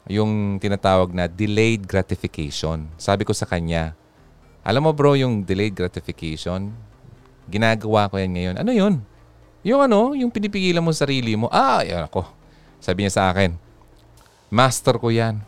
yung 0.07 0.63
tinatawag 0.63 1.11
na 1.11 1.27
delayed 1.27 1.83
gratification. 1.83 2.87
Sabi 2.95 3.27
ko 3.27 3.35
sa 3.35 3.49
kanya, 3.49 3.99
Alam 4.63 4.87
mo 4.87 4.93
bro, 4.93 5.17
yung 5.17 5.41
delayed 5.43 5.73
gratification, 5.73 6.77
ginagawa 7.49 8.13
ko 8.13 8.21
yan 8.21 8.33
ngayon. 8.37 8.57
Ano 8.61 8.71
yun? 8.71 8.95
Yung 9.67 9.81
ano, 9.83 10.15
yung 10.15 10.31
pinipigilan 10.31 10.85
mo 10.85 10.95
sa 10.95 11.09
sarili 11.09 11.35
mo. 11.35 11.51
Ah, 11.51 11.83
yan 11.83 12.07
ako. 12.07 12.23
Sabi 12.79 13.05
niya 13.05 13.13
sa 13.19 13.25
akin, 13.35 13.59
master 14.53 15.01
ko 15.03 15.11
yan. 15.11 15.43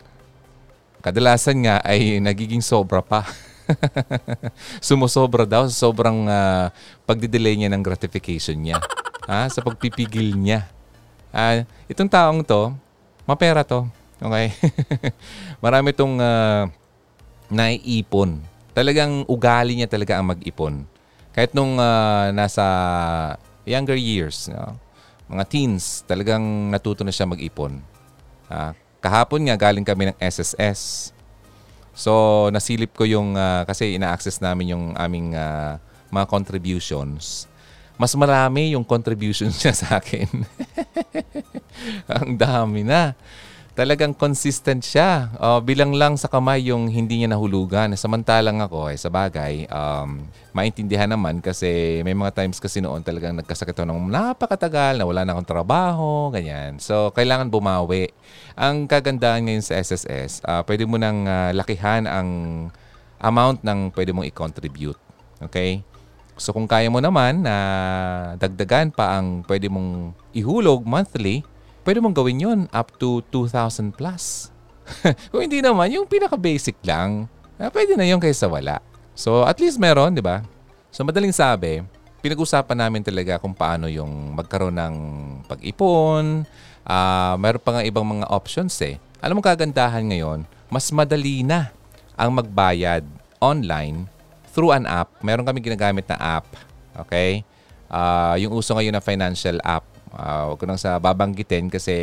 Kadalasan 1.00 1.62
nga 1.64 1.80
ay 1.80 2.18
nagiging 2.18 2.60
sobra 2.60 3.00
pa. 3.00 3.24
Sumusobra 4.84 5.46
daw 5.46 5.64
sa 5.70 5.86
sobrang 5.86 6.26
uh, 6.26 6.68
pagdidelay 7.06 7.54
niya 7.54 7.70
ng 7.70 7.80
gratification 7.80 8.58
niya. 8.58 8.82
ha? 9.30 9.46
Sa 9.46 9.62
pagpipigil 9.62 10.34
niya. 10.34 10.66
Uh, 11.30 11.62
itong 11.86 12.10
taong 12.10 12.42
to, 12.42 12.74
mapera 13.22 13.62
to. 13.62 13.86
Okay? 14.18 14.50
Marami 15.64 15.94
itong 15.94 16.18
uh, 16.18 16.66
naiipon. 17.46 18.42
Talagang 18.74 19.22
ugali 19.30 19.78
niya 19.78 19.86
talaga 19.86 20.18
ang 20.18 20.34
mag-ipon. 20.34 20.89
Kahit 21.30 21.54
nung 21.54 21.78
uh, 21.78 22.34
nasa 22.34 22.64
younger 23.62 23.98
years, 23.98 24.50
no? 24.50 24.74
mga 25.30 25.44
teens, 25.46 26.02
talagang 26.10 26.42
natuto 26.74 27.06
na 27.06 27.14
siya 27.14 27.30
mag-ipon. 27.30 27.78
Uh, 28.50 28.74
kahapon 28.98 29.46
nga 29.46 29.54
galing 29.54 29.86
kami 29.86 30.10
ng 30.10 30.16
SSS. 30.18 31.14
So, 31.94 32.50
nasilip 32.50 32.98
ko 32.98 33.06
yung, 33.06 33.38
uh, 33.38 33.62
kasi 33.62 33.94
ina-access 33.94 34.42
namin 34.42 34.74
yung 34.74 34.84
aming 34.98 35.38
uh, 35.38 35.78
mga 36.10 36.26
contributions. 36.26 37.46
Mas 37.94 38.10
marami 38.18 38.74
yung 38.74 38.82
contributions 38.82 39.54
niya 39.62 39.74
sa 39.76 40.02
akin. 40.02 40.26
Ang 42.18 42.34
dami 42.34 42.82
na 42.82 43.14
talagang 43.80 44.12
consistent 44.12 44.84
siya. 44.84 45.32
Uh, 45.40 45.56
bilang 45.64 45.96
lang 45.96 46.12
sa 46.20 46.28
kamay 46.28 46.68
yung 46.68 46.92
hindi 46.92 47.24
niya 47.24 47.32
nahulugan. 47.32 47.96
Samantalang 47.96 48.60
ako, 48.60 48.92
eh, 48.92 49.00
sa 49.00 49.08
bagay, 49.08 49.64
um, 49.72 50.20
maintindihan 50.52 51.08
naman 51.08 51.40
kasi 51.40 52.04
may 52.04 52.12
mga 52.12 52.36
times 52.36 52.60
kasi 52.60 52.84
noon 52.84 53.00
talagang 53.00 53.40
nagkasakit 53.40 53.72
ako 53.72 53.88
ng 53.88 54.12
napakatagal, 54.12 55.00
na 55.00 55.08
wala 55.08 55.24
na 55.24 55.32
akong 55.32 55.48
trabaho, 55.48 56.28
ganyan. 56.28 56.76
So, 56.76 57.08
kailangan 57.16 57.48
bumawi. 57.48 58.12
Ang 58.52 58.84
kagandahan 58.84 59.48
ngayon 59.48 59.64
sa 59.64 59.80
SSS, 59.80 60.44
uh, 60.44 60.60
ah, 60.60 60.62
pwede 60.68 60.84
mo 60.84 61.00
nang 61.00 61.24
uh, 61.24 61.48
lakihan 61.56 62.04
ang 62.04 62.28
amount 63.16 63.64
ng 63.64 63.96
pwede 63.96 64.12
mong 64.12 64.28
i-contribute. 64.28 65.00
Okay? 65.40 65.80
So 66.40 66.56
kung 66.56 66.64
kaya 66.64 66.88
mo 66.88 67.04
naman 67.04 67.44
na 67.44 67.56
dagdagan 68.40 68.96
pa 68.96 69.20
ang 69.20 69.44
pwede 69.44 69.68
mong 69.68 70.16
ihulog 70.32 70.88
monthly, 70.88 71.44
pwede 71.84 71.98
mong 71.98 72.16
gawin 72.16 72.42
yun 72.42 72.60
up 72.70 72.94
to 73.00 73.24
2,000 73.32 73.94
plus. 73.94 74.52
Kung 75.30 75.42
hindi 75.44 75.62
naman, 75.62 75.92
yung 75.92 76.06
pinaka-basic 76.08 76.80
lang, 76.82 77.30
ah, 77.56 77.70
pwede 77.70 77.94
na 77.94 78.04
yun 78.04 78.18
kaysa 78.18 78.50
wala. 78.50 78.82
So, 79.14 79.44
at 79.44 79.60
least 79.60 79.76
meron, 79.76 80.16
di 80.16 80.24
ba? 80.24 80.42
So, 80.90 81.06
madaling 81.06 81.34
sabi, 81.34 81.84
pinag-usapan 82.20 82.76
namin 82.76 83.02
talaga 83.04 83.40
kung 83.40 83.56
paano 83.56 83.88
yung 83.88 84.36
magkaroon 84.36 84.76
ng 84.76 84.94
pag-ipon. 85.48 86.44
Uh, 86.84 87.34
meron 87.36 87.62
pa 87.62 87.70
nga 87.78 87.82
ibang 87.84 88.04
mga 88.04 88.26
options 88.28 88.74
eh. 88.80 88.96
Alam 89.20 89.40
mo 89.40 89.42
kagandahan 89.44 90.04
ngayon, 90.08 90.48
mas 90.72 90.88
madali 90.88 91.44
na 91.44 91.68
ang 92.16 92.32
magbayad 92.32 93.04
online 93.40 94.08
through 94.52 94.72
an 94.72 94.84
app. 94.88 95.12
Meron 95.20 95.44
kami 95.44 95.60
ginagamit 95.60 96.08
na 96.08 96.16
app. 96.16 96.48
Okay? 97.06 97.44
Uh, 97.90 98.36
yung 98.40 98.54
uso 98.54 98.72
ngayon 98.76 98.94
na 98.94 99.02
financial 99.02 99.58
app 99.66 99.89
Uh, 100.10 100.52
huwag 100.52 100.58
ko 100.58 100.64
nang 100.66 100.80
sa 100.80 100.98
babanggitin 100.98 101.70
kasi 101.70 101.96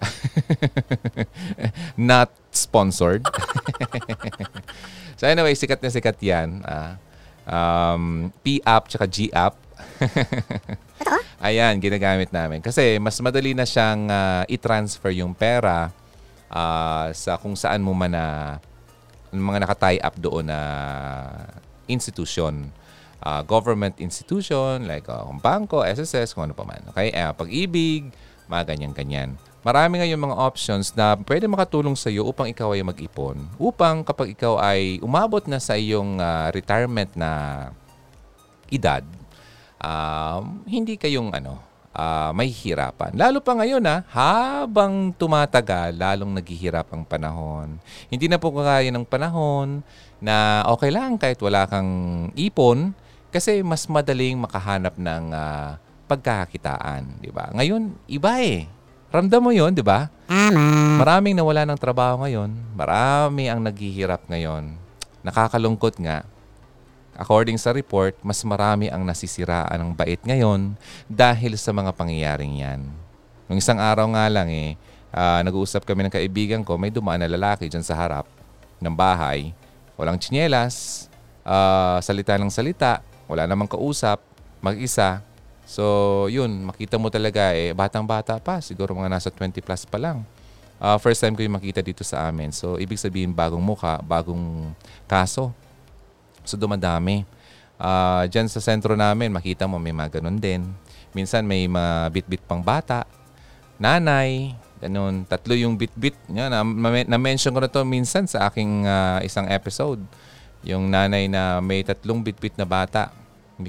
not 2.00 2.32
sponsored. 2.50 3.24
so 5.18 5.28
anyway, 5.28 5.52
sikat 5.56 5.80
na 5.80 5.90
sikat 5.92 6.18
yan. 6.20 6.64
Uh, 6.64 6.92
um, 7.48 8.32
P-app 8.40 8.88
tsaka 8.88 9.06
G-app. 9.08 9.54
Ayan, 11.44 11.76
ginagamit 11.76 12.32
namin. 12.32 12.64
Kasi 12.64 12.96
mas 12.96 13.20
madali 13.20 13.52
na 13.52 13.68
siyang 13.68 14.08
uh, 14.08 14.42
i-transfer 14.48 15.12
yung 15.12 15.36
pera 15.36 15.92
uh, 16.48 17.08
sa 17.12 17.36
kung 17.36 17.52
saan 17.52 17.84
mo 17.84 17.92
man 17.92 18.16
na 18.16 18.56
mga 19.34 19.66
nakatie 19.66 20.00
up 20.00 20.14
doon 20.16 20.46
na 20.46 20.60
institution 21.90 22.70
uh, 23.24 23.42
government 23.42 23.96
institution 23.98 24.84
like 24.84 25.08
uh, 25.08 25.24
bangko, 25.40 25.80
SSS, 25.82 26.36
kung 26.36 26.52
ano 26.52 26.54
pa 26.54 26.68
man. 26.68 26.84
Okay? 26.92 27.10
Uh, 27.10 27.32
pag-ibig, 27.32 28.12
mga 28.46 28.76
ganyan-ganyan. 28.76 29.40
Marami 29.64 30.04
ngayon 30.04 30.20
mga 30.20 30.36
options 30.36 30.92
na 30.92 31.16
pwede 31.16 31.48
makatulong 31.48 31.96
sa 31.96 32.12
iyo 32.12 32.28
upang 32.28 32.52
ikaw 32.52 32.76
ay 32.76 32.84
mag-ipon. 32.84 33.48
Upang 33.56 34.04
kapag 34.04 34.36
ikaw 34.36 34.60
ay 34.60 35.00
umabot 35.00 35.40
na 35.48 35.56
sa 35.56 35.72
iyong 35.72 36.20
uh, 36.20 36.52
retirement 36.52 37.08
na 37.16 37.30
edad, 38.68 39.00
uh, 39.80 40.44
hindi 40.68 41.00
kayong 41.00 41.32
ano, 41.32 41.56
uh, 41.96 42.30
may 42.36 42.52
hirapan. 42.52 43.16
Lalo 43.16 43.40
pa 43.40 43.56
ngayon 43.56 43.80
ha, 43.88 44.04
habang 44.12 45.16
tumatagal, 45.16 45.96
lalong 45.96 46.36
naghihirap 46.36 46.92
ang 46.92 47.08
panahon. 47.08 47.80
Hindi 48.12 48.28
na 48.28 48.36
po 48.36 48.52
kaya 48.52 48.92
ng 48.92 49.08
panahon 49.08 49.80
na 50.20 50.66
okay 50.68 50.92
lang 50.92 51.16
kahit 51.16 51.40
wala 51.40 51.64
kang 51.64 52.28
ipon, 52.36 52.92
kasi 53.34 53.66
mas 53.66 53.82
madaling 53.90 54.38
makahanap 54.38 54.94
ng 54.94 55.34
uh, 55.34 55.74
pagkakakitaan, 56.06 57.18
di 57.18 57.34
ba? 57.34 57.50
Ngayon, 57.50 57.90
iba 58.06 58.38
eh. 58.38 58.70
Ramdam 59.10 59.42
mo 59.42 59.50
yon, 59.50 59.74
di 59.74 59.82
ba? 59.82 60.06
Maraming 61.02 61.34
nawala 61.34 61.66
ng 61.66 61.78
trabaho 61.78 62.22
ngayon. 62.22 62.54
Marami 62.78 63.50
ang 63.50 63.58
naghihirap 63.58 64.30
ngayon. 64.30 64.78
Nakakalungkot 65.26 65.98
nga. 65.98 66.22
According 67.18 67.58
sa 67.58 67.74
report, 67.74 68.14
mas 68.22 68.38
marami 68.46 68.86
ang 68.86 69.02
nasisiraan 69.02 69.82
ng 69.82 69.90
bait 69.94 70.18
ngayon 70.22 70.78
dahil 71.10 71.58
sa 71.58 71.74
mga 71.74 71.90
pangyayaring 71.90 72.62
yan. 72.62 72.86
Nung 73.50 73.58
isang 73.58 73.82
araw 73.82 74.14
nga 74.14 74.26
lang 74.30 74.46
eh, 74.50 74.78
uh, 75.10 75.42
nag-uusap 75.42 75.82
kami 75.82 76.06
ng 76.06 76.14
kaibigan 76.14 76.62
ko, 76.62 76.78
may 76.78 76.90
dumaan 76.90 77.22
na 77.22 77.30
lalaki 77.30 77.66
dyan 77.66 77.86
sa 77.86 77.98
harap 77.98 78.26
ng 78.78 78.94
bahay. 78.94 79.54
Walang 79.94 80.18
tsinelas, 80.18 81.06
uh, 81.46 82.02
salita 82.02 82.34
ng 82.34 82.50
salita, 82.50 82.98
wala 83.28 83.48
namang 83.48 83.70
kausap, 83.70 84.20
mag-isa. 84.60 85.20
So, 85.64 86.26
yun, 86.28 86.68
makita 86.68 87.00
mo 87.00 87.08
talaga 87.08 87.56
eh, 87.56 87.72
batang-bata 87.72 88.36
pa, 88.40 88.60
siguro 88.60 88.92
mga 88.92 89.08
nasa 89.08 89.28
20 89.32 89.64
plus 89.64 89.84
pa 89.88 89.96
lang. 89.96 90.24
Uh, 90.76 91.00
first 91.00 91.24
time 91.24 91.32
ko 91.32 91.40
yung 91.40 91.56
makita 91.56 91.80
dito 91.80 92.04
sa 92.04 92.28
amin. 92.28 92.52
So, 92.52 92.76
ibig 92.76 93.00
sabihin, 93.00 93.32
bagong 93.32 93.62
muka, 93.62 93.96
bagong 94.04 94.76
kaso. 95.08 95.54
So, 96.44 96.60
dumadami. 96.60 97.24
Uh, 97.80 98.28
Diyan 98.28 98.52
sa 98.52 98.60
sentro 98.60 98.92
namin, 98.92 99.32
makita 99.32 99.64
mo 99.64 99.80
may 99.80 99.96
mga 99.96 100.20
ganun 100.20 100.36
din. 100.36 100.68
Minsan 101.16 101.48
may 101.48 101.64
mga 101.64 102.12
bit-bit 102.12 102.42
pang 102.44 102.60
bata. 102.60 103.08
Nanay, 103.80 104.52
ganun. 104.82 105.24
Tatlo 105.24 105.56
yung 105.56 105.80
bit-bit. 105.80 106.18
Yan, 106.28 106.52
na-mention 107.08 107.56
ko 107.56 107.64
na 107.64 107.70
to 107.70 107.80
minsan 107.88 108.28
sa 108.28 108.52
aking 108.52 108.84
uh, 108.84 109.24
isang 109.24 109.48
episode 109.48 110.02
yung 110.64 110.88
nanay 110.88 111.28
na 111.28 111.60
may 111.60 111.84
tatlong 111.84 112.24
bitbit 112.24 112.56
na 112.56 112.64
bata. 112.64 113.12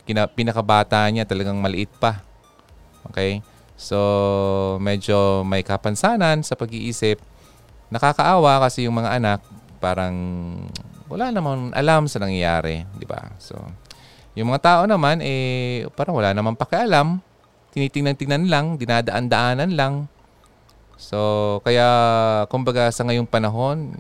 Kina, 0.08 0.26
pinakabata 0.26 1.06
niya 1.12 1.28
talagang 1.28 1.60
maliit 1.60 1.92
pa. 2.00 2.24
Okay? 3.12 3.44
So, 3.76 4.00
medyo 4.80 5.44
may 5.44 5.62
kapansanan 5.62 6.42
sa 6.42 6.56
pag-iisip. 6.56 7.20
Nakakaawa 7.92 8.64
kasi 8.64 8.88
yung 8.88 8.98
mga 8.98 9.20
anak 9.20 9.40
parang 9.84 10.16
wala 11.06 11.30
namang 11.30 11.70
alam 11.76 12.10
sa 12.10 12.18
nangyayari, 12.18 12.88
di 12.98 13.06
ba? 13.06 13.36
So, 13.38 13.60
yung 14.34 14.50
mga 14.50 14.64
tao 14.64 14.82
naman 14.90 15.22
eh 15.22 15.86
parang 15.94 16.18
wala 16.18 16.32
namang 16.32 16.58
pakialam. 16.58 17.20
Tinitingnan-tingnan 17.76 18.48
lang, 18.48 18.80
dinadaan-daanan 18.80 19.76
lang. 19.76 20.08
So, 20.96 21.60
kaya 21.68 21.88
kumbaga 22.48 22.88
sa 22.96 23.04
ngayong 23.04 23.28
panahon, 23.28 23.92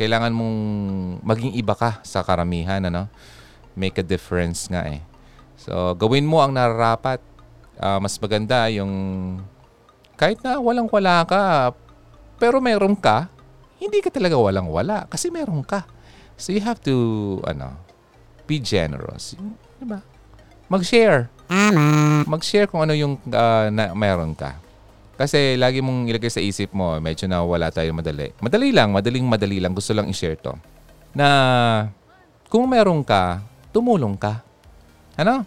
kailangan 0.00 0.32
mong 0.32 0.58
maging 1.20 1.52
iba 1.60 1.76
ka 1.76 2.00
sa 2.00 2.24
karamihan, 2.24 2.80
ano? 2.88 3.04
Make 3.76 4.00
a 4.00 4.06
difference 4.06 4.64
nga 4.72 4.88
eh. 4.88 5.04
So, 5.60 5.92
gawin 5.92 6.24
mo 6.24 6.40
ang 6.40 6.56
nararapat. 6.56 7.20
Uh, 7.76 8.00
mas 8.00 8.16
maganda 8.16 8.64
yung 8.72 8.92
kahit 10.16 10.40
na 10.40 10.56
walang-wala 10.56 11.24
ka, 11.28 11.72
pero 12.40 12.64
meron 12.64 12.96
ka, 12.96 13.28
hindi 13.76 14.00
ka 14.00 14.08
talaga 14.08 14.40
walang-wala 14.40 15.04
kasi 15.12 15.28
meron 15.28 15.60
ka. 15.60 15.84
So, 16.40 16.56
you 16.56 16.64
have 16.64 16.80
to, 16.88 16.96
ano, 17.44 17.76
be 18.48 18.56
generous. 18.56 19.36
Diba? 19.76 20.00
Mag-share. 20.72 21.28
Mag-share 22.24 22.68
kung 22.72 22.80
ano 22.80 22.96
yung 22.96 23.20
uh, 23.28 23.68
na 23.68 23.92
meron 23.92 24.32
ka. 24.32 24.56
Kasi 25.20 25.60
lagi 25.60 25.84
mong 25.84 26.08
ilagay 26.08 26.32
sa 26.32 26.40
isip 26.40 26.72
mo, 26.72 26.96
medyo 26.96 27.28
na 27.28 27.44
wala 27.44 27.68
tayo 27.68 27.92
madali. 27.92 28.32
Madali 28.40 28.72
lang, 28.72 28.88
madaling 28.88 29.28
madali 29.28 29.60
lang. 29.60 29.76
Gusto 29.76 29.92
lang 29.92 30.08
i-share 30.08 30.40
to. 30.40 30.56
Na 31.12 31.28
kung 32.48 32.64
meron 32.64 33.04
ka, 33.04 33.44
tumulong 33.68 34.16
ka. 34.16 34.40
Ano? 35.20 35.44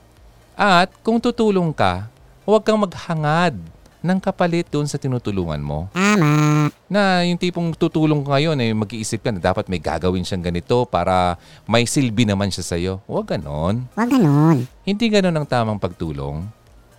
At 0.53 0.93
kung 1.01 1.17
tutulong 1.17 1.73
ka, 1.73 2.05
huwag 2.45 2.61
kang 2.61 2.85
maghangad 2.85 3.57
ng 4.03 4.19
kapalit 4.21 4.69
doon 4.69 4.85
sa 4.85 5.01
tinutulungan 5.01 5.57
mo. 5.57 5.89
Tama. 5.89 6.69
Na 6.85 7.25
yung 7.25 7.41
tipong 7.41 7.73
tutulong 7.73 8.21
ka 8.21 8.37
ngayon, 8.37 8.61
eh, 8.61 8.77
mag-iisip 8.77 9.25
ka 9.25 9.33
na 9.33 9.41
dapat 9.41 9.65
may 9.73 9.81
gagawin 9.81 10.21
siyang 10.21 10.45
ganito 10.45 10.85
para 10.85 11.41
may 11.65 11.89
silbi 11.89 12.29
naman 12.29 12.53
siya 12.53 12.77
sa'yo. 12.77 12.93
Huwag 13.09 13.25
ganon. 13.25 13.89
Huwag 13.97 14.11
ganon. 14.13 14.69
Hindi 14.85 15.05
ganon 15.09 15.33
ang 15.33 15.49
tamang 15.49 15.81
pagtulong. 15.81 16.45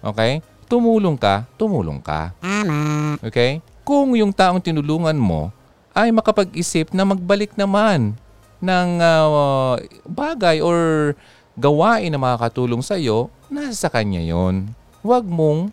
Okay? 0.02 0.42
Tumulong 0.74 1.14
ka, 1.14 1.46
tumulong 1.54 2.02
ka. 2.02 2.34
Tama. 2.42 3.14
Okay? 3.22 3.62
Kung 3.87 4.18
yung 4.18 4.34
taong 4.34 4.58
tinulungan 4.58 5.14
mo 5.14 5.54
ay 5.94 6.10
makapag-isip 6.10 6.90
na 6.90 7.06
magbalik 7.06 7.54
naman 7.54 8.18
ng 8.58 8.88
ah, 8.98 9.78
bagay 10.02 10.58
or 10.58 11.14
gawain 11.54 12.10
na 12.10 12.18
makakatulong 12.18 12.82
sa 12.82 12.98
iyo, 12.98 13.30
nasa 13.46 13.87
kanya 13.87 14.18
yon. 14.18 14.74
Huwag 15.06 15.22
mong 15.22 15.70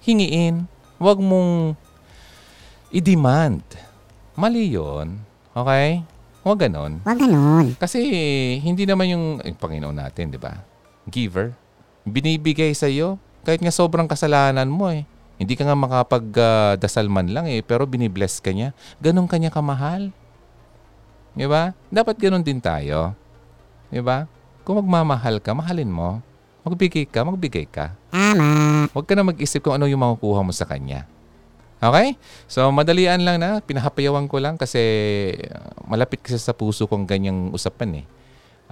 hingiin. 0.00 0.64
Huwag 0.96 1.20
mong 1.20 1.76
i-demand. 2.88 3.60
Mali 4.32 4.72
yun. 4.72 5.20
Okay? 5.52 6.00
Huwag 6.40 6.64
ganon. 6.64 7.04
Huwag 7.04 7.20
ganon. 7.20 7.76
Kasi 7.76 8.00
hindi 8.64 8.88
naman 8.88 9.12
yung 9.12 9.26
eh, 9.44 9.52
Panginoon 9.52 10.00
natin, 10.00 10.32
di 10.32 10.40
ba? 10.40 10.56
Giver. 11.04 11.52
Binibigay 12.08 12.72
sa 12.72 12.88
iyo 12.88 13.20
kahit 13.46 13.62
nga 13.62 13.70
sobrang 13.70 14.10
kasalanan 14.10 14.66
mo 14.66 14.90
eh. 14.90 15.06
Hindi 15.38 15.54
ka 15.54 15.62
nga 15.62 15.78
makapag-dasal 15.78 17.06
man 17.06 17.30
lang 17.30 17.46
eh, 17.46 17.62
pero 17.62 17.86
binibless 17.86 18.42
ka 18.42 18.50
niya. 18.50 18.74
Ganon 18.98 19.30
kanya 19.30 19.54
kamahal. 19.54 20.10
Di 21.36 21.46
ba? 21.46 21.70
Dapat 21.86 22.18
ganon 22.18 22.42
din 22.42 22.58
tayo. 22.58 23.14
Di 23.86 24.02
ba? 24.02 24.26
Kung 24.66 24.82
magmamahal 24.82 25.38
ka, 25.38 25.54
mahalin 25.54 25.92
mo. 25.92 26.18
Magbigay 26.66 27.06
ka, 27.06 27.22
magbigay 27.22 27.70
ka. 27.70 27.94
Tama. 28.10 28.90
Huwag 28.90 29.06
ka 29.06 29.14
na 29.14 29.22
mag-isip 29.22 29.62
kung 29.62 29.78
ano 29.78 29.86
yung 29.86 30.02
makukuha 30.02 30.42
mo 30.42 30.50
sa 30.50 30.66
kanya. 30.66 31.06
Okay? 31.78 32.18
So, 32.50 32.66
madalian 32.74 33.22
lang 33.22 33.38
na. 33.38 33.62
Pinahapayawan 33.62 34.26
ko 34.26 34.42
lang 34.42 34.58
kasi 34.58 34.80
uh, 35.38 35.86
malapit 35.86 36.18
kasi 36.24 36.40
sa 36.40 36.50
puso 36.50 36.90
kong 36.90 37.06
ganyang 37.06 37.54
usapan 37.54 38.02
eh. 38.02 38.06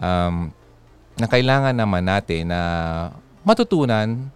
Um, 0.00 0.50
na 1.14 1.30
kailangan 1.30 1.76
naman 1.76 2.10
natin 2.10 2.50
na 2.50 2.60
matutunan 3.46 4.32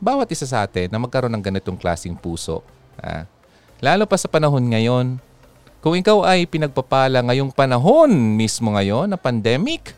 bawat 0.00 0.26
isa 0.32 0.48
sa 0.48 0.64
atin 0.64 0.88
na 0.88 0.98
magkaroon 0.98 1.30
ng 1.30 1.44
ganitong 1.44 1.76
klasing 1.76 2.16
puso. 2.16 2.64
Ah. 2.96 3.28
Lalo 3.78 4.08
pa 4.08 4.16
sa 4.16 4.26
panahon 4.26 4.64
ngayon, 4.64 5.20
kung 5.80 5.96
ikaw 5.96 6.24
ay 6.24 6.44
pinagpapala 6.44 7.24
ngayong 7.24 7.52
panahon 7.52 8.12
mismo 8.12 8.72
ngayon 8.72 9.08
na 9.08 9.16
pandemic, 9.16 9.96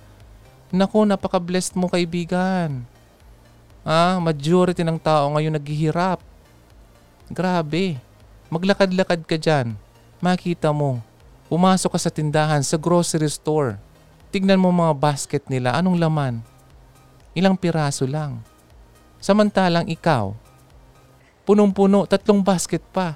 naku, 0.70 1.02
napaka-blessed 1.02 1.74
mo 1.74 1.90
kaibigan. 1.90 2.86
Ah, 3.82 4.22
majority 4.22 4.86
ng 4.86 4.98
tao 4.98 5.34
ngayon 5.34 5.58
naghihirap. 5.58 6.22
Grabe. 7.26 7.98
Maglakad-lakad 8.46 9.26
ka 9.26 9.34
dyan. 9.34 9.74
Makita 10.22 10.70
mo. 10.70 11.02
Pumasok 11.50 11.98
ka 11.98 12.00
sa 12.06 12.14
tindahan, 12.14 12.62
sa 12.62 12.78
grocery 12.78 13.26
store. 13.26 13.74
Tignan 14.30 14.62
mo 14.62 14.70
mga 14.70 14.94
basket 14.94 15.42
nila. 15.50 15.74
Anong 15.74 15.98
laman? 15.98 16.46
Ilang 17.34 17.58
piraso 17.58 18.06
lang. 18.06 18.51
Samantalang 19.22 19.86
ikaw, 19.86 20.34
punong-puno, 21.46 22.10
tatlong 22.10 22.42
basket 22.42 22.82
pa. 22.90 23.14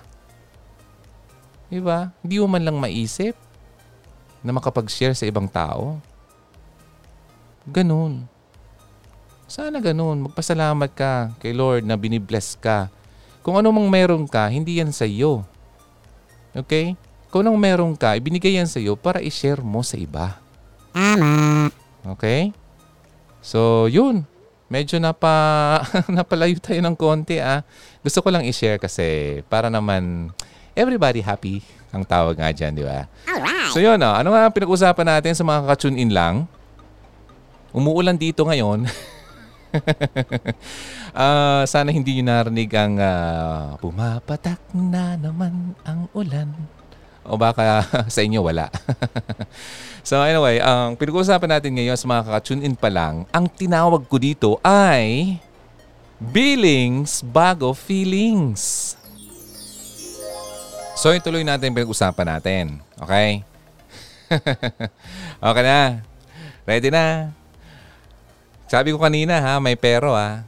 Diba? 1.66 2.14
Hindi 2.22 2.38
mo 2.38 2.46
man 2.46 2.62
lang 2.62 2.78
maisip 2.78 3.34
na 4.46 4.54
makapag-share 4.54 5.18
sa 5.18 5.26
ibang 5.26 5.50
tao. 5.50 5.98
Ganun. 7.66 8.30
Sana 9.50 9.82
ganun. 9.82 10.30
Magpasalamat 10.30 10.90
ka 10.94 11.34
kay 11.42 11.50
Lord 11.50 11.82
na 11.82 11.98
binibless 11.98 12.54
ka. 12.54 12.86
Kung 13.42 13.58
ano 13.58 13.74
mang 13.74 13.90
meron 13.90 14.30
ka, 14.30 14.46
hindi 14.46 14.78
yan 14.78 14.94
sa 14.94 15.06
iyo. 15.06 15.42
Okay? 16.54 16.94
Kung 17.34 17.42
anong 17.42 17.58
meron 17.58 17.92
ka, 17.98 18.14
ibinigay 18.14 18.54
yan 18.54 18.70
sa 18.70 18.78
iyo 18.78 18.94
para 18.94 19.18
i-share 19.18 19.58
mo 19.58 19.82
sa 19.82 19.98
iba. 19.98 20.38
Tama. 20.94 21.66
Okay? 22.14 22.54
So, 23.42 23.90
yun. 23.90 24.22
Medyo 24.66 24.98
napa, 24.98 25.78
napalayo 26.16 26.58
tayo 26.58 26.82
ng 26.82 26.96
konti 26.98 27.38
ah. 27.38 27.62
Gusto 28.02 28.18
ko 28.18 28.34
lang 28.34 28.42
i-share 28.42 28.82
kasi 28.82 29.40
para 29.46 29.70
naman 29.70 30.34
everybody 30.74 31.22
happy 31.22 31.62
ang 31.94 32.02
tawag 32.02 32.34
nga 32.36 32.50
dyan, 32.50 32.74
di 32.74 32.84
ba? 32.84 33.06
Alright. 33.30 33.70
So 33.70 33.78
yun, 33.78 34.02
ah, 34.02 34.18
ano 34.18 34.34
nga 34.34 34.50
pinag-usapan 34.50 35.06
natin 35.06 35.32
sa 35.38 35.46
mga 35.46 35.70
ka-tune 35.70 36.02
in 36.02 36.10
lang? 36.10 36.50
Umuulan 37.70 38.18
dito 38.18 38.42
ngayon. 38.44 38.86
Ah, 41.16 41.64
sana 41.64 41.96
hindi 41.96 42.20
nyo 42.20 42.28
narinig 42.28 42.68
ang 42.76 43.00
ah, 43.00 43.72
pumapatak 43.80 44.60
na 44.76 45.16
naman 45.16 45.72
ang 45.88 46.12
ulan. 46.12 46.52
O 47.26 47.38
baka 47.38 47.82
sa 48.14 48.20
inyo 48.22 48.42
wala. 48.42 48.70
so 50.08 50.22
anyway, 50.22 50.62
ang 50.62 50.94
pinag-uusapan 50.94 51.58
natin 51.58 51.74
ngayon 51.74 51.98
sa 51.98 52.06
mga 52.06 52.22
ka-tune 52.30 52.62
in 52.62 52.74
pa 52.78 52.88
lang, 52.88 53.26
ang 53.34 53.46
tinawag 53.50 54.06
ko 54.06 54.16
dito 54.16 54.50
ay 54.62 55.38
Billings 56.16 57.20
bago 57.20 57.76
feelings. 57.76 58.96
So, 60.96 61.12
ituloy 61.12 61.44
natin 61.44 61.76
pinag-usapan 61.76 62.24
natin. 62.24 62.64
Okay? 62.96 63.44
okay 65.52 65.62
na. 65.62 66.00
Ready 66.64 66.88
na. 66.88 67.36
Sabi 68.64 68.96
ko 68.96 68.98
kanina 68.98 69.36
ha, 69.44 69.60
may 69.60 69.76
pero 69.76 70.16
ha, 70.16 70.40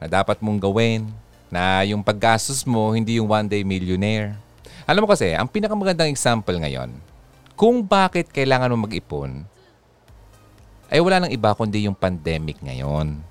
na 0.00 0.06
dapat 0.08 0.40
mong 0.40 0.56
gawin 0.56 1.04
na 1.52 1.84
yung 1.84 2.00
paggastos 2.00 2.64
mo 2.64 2.96
hindi 2.96 3.20
yung 3.20 3.28
one 3.28 3.44
day 3.44 3.60
millionaire. 3.60 4.40
Alam 4.90 5.06
mo 5.06 5.08
kasi, 5.14 5.30
ang 5.38 5.46
pinakamagandang 5.46 6.10
example 6.10 6.58
ngayon, 6.58 6.90
kung 7.54 7.78
bakit 7.86 8.26
kailangan 8.34 8.74
mo 8.74 8.90
mag-ipon, 8.90 9.46
ay 10.90 10.98
wala 10.98 11.22
nang 11.22 11.30
iba 11.30 11.54
kundi 11.54 11.86
yung 11.86 11.94
pandemic 11.94 12.58
ngayon. 12.58 13.22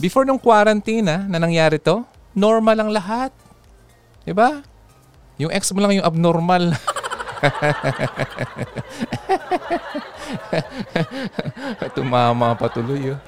Before 0.00 0.24
nung 0.24 0.40
quarantine 0.40 1.04
ha, 1.04 1.20
na 1.28 1.36
nangyari 1.36 1.76
to, 1.76 2.00
normal 2.32 2.80
ang 2.80 2.88
lahat. 2.88 3.28
Diba? 4.24 4.64
Yung 5.36 5.52
ex 5.52 5.68
mo 5.76 5.84
lang 5.84 6.00
yung 6.00 6.08
abnormal. 6.08 6.72
Tumama 11.96 12.56
pa 12.56 12.68
tuloy. 12.68 13.12
oh. 13.12 13.18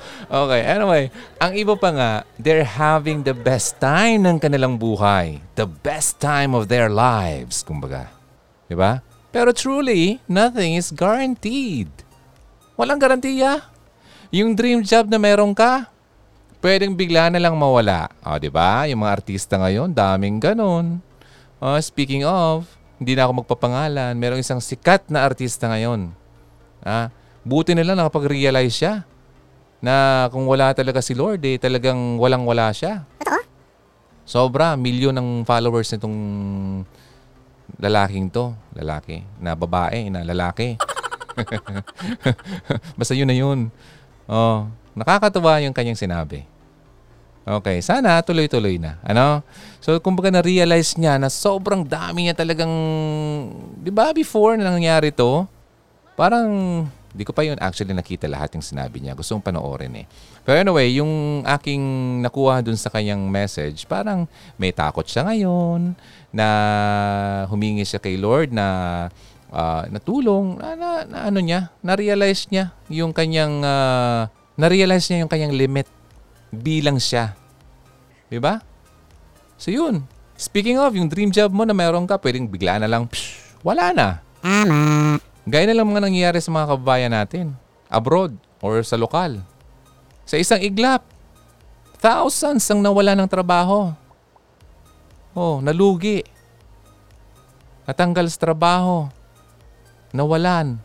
Okay, 0.49 0.63
anyway. 0.65 1.11
Ang 1.41 1.53
iba 1.57 1.77
pa 1.77 1.91
nga, 1.93 2.25
they're 2.37 2.67
having 2.67 3.23
the 3.25 3.35
best 3.37 3.81
time 3.81 4.23
ng 4.25 4.41
kanilang 4.41 4.79
buhay. 4.79 5.41
The 5.57 5.67
best 5.69 6.21
time 6.21 6.55
of 6.55 6.69
their 6.69 6.89
lives, 6.93 7.65
kumbaga. 7.65 8.09
Di 8.69 8.77
ba? 8.77 9.03
Pero 9.29 9.53
truly, 9.53 10.21
nothing 10.25 10.77
is 10.77 10.93
guaranteed. 10.93 11.89
Walang 12.79 13.03
garantiya. 13.03 13.63
Yung 14.33 14.57
dream 14.57 14.85
job 14.85 15.09
na 15.09 15.17
meron 15.17 15.57
ka, 15.57 15.89
pwedeng 16.61 16.95
bigla 16.95 17.33
na 17.33 17.41
lang 17.41 17.57
mawala. 17.57 18.09
O, 18.25 18.39
di 18.39 18.53
ba? 18.53 18.87
Yung 18.87 19.05
mga 19.05 19.15
artista 19.21 19.59
ngayon, 19.59 19.93
daming 19.93 20.41
ganun. 20.41 21.01
Oh, 21.59 21.75
speaking 21.83 22.23
of, 22.23 22.78
hindi 22.99 23.15
na 23.15 23.27
ako 23.27 23.47
magpapangalan. 23.47 24.15
Merong 24.19 24.43
isang 24.43 24.59
sikat 24.59 25.07
na 25.11 25.23
artista 25.23 25.71
ngayon. 25.71 26.11
Ah, 26.83 27.11
buti 27.47 27.75
na 27.75 27.87
lang 27.87 27.99
nakapag-realize 27.99 28.75
siya 28.75 29.07
na 29.79 30.27
kung 30.35 30.47
wala 30.51 30.75
talaga 30.75 30.99
si 30.99 31.15
Lord, 31.15 31.43
eh, 31.47 31.59
talagang 31.59 32.19
walang-wala 32.19 32.75
siya. 32.75 33.07
Sobra, 34.29 34.77
milyon 34.77 35.17
ng 35.17 35.29
followers 35.49 35.89
nitong 35.97 36.19
lalaking 37.81 38.29
to. 38.29 38.53
Lalaki. 38.77 39.25
Na 39.41 39.57
babae, 39.57 40.13
na 40.13 40.21
lalaki. 40.21 40.77
Basta 42.99 43.17
yun 43.17 43.25
na 43.25 43.33
yun. 43.33 43.73
Oh, 44.29 44.69
nakakatuwa 44.93 45.65
yung 45.65 45.73
kanyang 45.73 45.97
sinabi. 45.97 46.45
Okay, 47.49 47.81
sana 47.81 48.21
tuloy-tuloy 48.21 48.77
na. 48.77 49.01
Ano? 49.01 49.41
So, 49.81 49.97
kumbaga 50.05 50.29
na-realize 50.29 51.01
niya 51.01 51.17
na 51.17 51.33
sobrang 51.33 51.81
dami 51.81 52.29
niya 52.29 52.37
talagang, 52.37 52.69
di 53.81 53.89
ba 53.89 54.13
before 54.13 54.61
na 54.61 54.69
nangyari 54.69 55.09
to, 55.09 55.49
parang, 56.13 56.85
di 57.09 57.25
ko 57.25 57.33
pa 57.33 57.49
yun 57.49 57.57
actually 57.57 57.97
nakita 57.97 58.29
lahat 58.29 58.53
yung 58.53 58.61
sinabi 58.61 59.01
niya. 59.01 59.17
Gusto 59.17 59.33
kong 59.33 59.49
panoorin 59.49 59.97
eh. 59.97 60.07
Pero 60.45 60.61
anyway, 60.61 60.93
yung 61.01 61.41
aking 61.49 61.81
nakuha 62.21 62.61
dun 62.61 62.77
sa 62.77 62.93
kanyang 62.93 63.25
message, 63.33 63.89
parang 63.89 64.29
may 64.61 64.69
takot 64.69 65.09
siya 65.09 65.25
ngayon, 65.25 65.97
na 66.29 66.49
humingi 67.49 67.89
siya 67.89 67.97
kay 67.97 68.21
Lord 68.21 68.53
na 68.53 69.09
ah, 69.49 69.89
natulong, 69.89 70.61
na, 70.61 70.77
na, 70.77 70.89
na 71.09 71.19
ano 71.33 71.41
niya, 71.41 71.73
na-realize 71.81 72.45
niya 72.53 72.77
yung 72.93 73.17
kanyang, 73.17 73.65
ah, 73.65 74.29
na-realize 74.61 75.09
niya 75.09 75.25
yung 75.25 75.33
kanyang 75.33 75.57
limit 75.57 75.89
bilang 76.53 76.97
siya. 77.01 77.37
Di 78.29 78.41
ba? 78.41 78.61
So 79.57 79.73
yun. 79.73 80.05
Speaking 80.39 80.79
of, 80.79 80.95
yung 80.95 81.11
dream 81.11 81.35
job 81.35 81.51
mo 81.51 81.67
na 81.67 81.75
meron 81.75 82.07
ka, 82.07 82.15
pwedeng 82.23 82.47
bigla 82.47 82.79
na 82.79 82.87
lang, 82.87 83.11
psh, 83.11 83.59
wala 83.67 83.91
na. 83.91 84.09
Tama. 84.39 85.19
Gaya 85.49 85.65
na 85.67 85.75
lang 85.75 85.89
mga 85.89 86.05
nangyayari 86.05 86.39
sa 86.45 86.53
mga 86.53 86.77
kababayan 86.77 87.11
natin. 87.11 87.57
Abroad 87.89 88.37
or 88.61 88.85
sa 88.85 89.01
lokal. 89.01 89.41
Sa 90.29 90.37
isang 90.37 90.61
iglap, 90.61 91.03
thousands 91.99 92.69
ang 92.69 92.85
nawala 92.85 93.17
ng 93.17 93.27
trabaho. 93.27 93.97
Oh, 95.33 95.65
nalugi. 95.65 96.21
natanggal 97.89 98.29
sa 98.29 98.53
trabaho, 98.53 99.09
nawalan, 100.13 100.77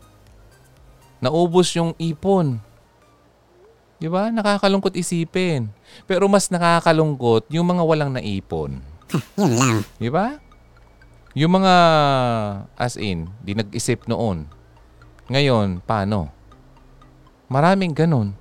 naubos 1.20 1.68
yung 1.76 1.92
ipon. 2.00 2.63
Di 4.04 4.12
ba? 4.12 4.28
Nakakalungkot 4.28 4.92
isipin. 5.00 5.72
Pero 6.04 6.28
mas 6.28 6.52
nakakalungkot 6.52 7.48
yung 7.48 7.64
mga 7.72 7.82
walang 7.88 8.12
naipon. 8.12 8.84
Yun 9.40 9.52
lang. 9.56 9.76
Di 9.96 10.12
ba? 10.12 10.36
Yung 11.32 11.56
mga, 11.56 11.74
as 12.76 13.00
in, 13.00 13.32
di 13.40 13.56
nag-isip 13.56 14.04
noon. 14.04 14.44
Ngayon, 15.32 15.80
paano? 15.88 16.28
Maraming 17.48 17.96
ganun. 17.96 18.36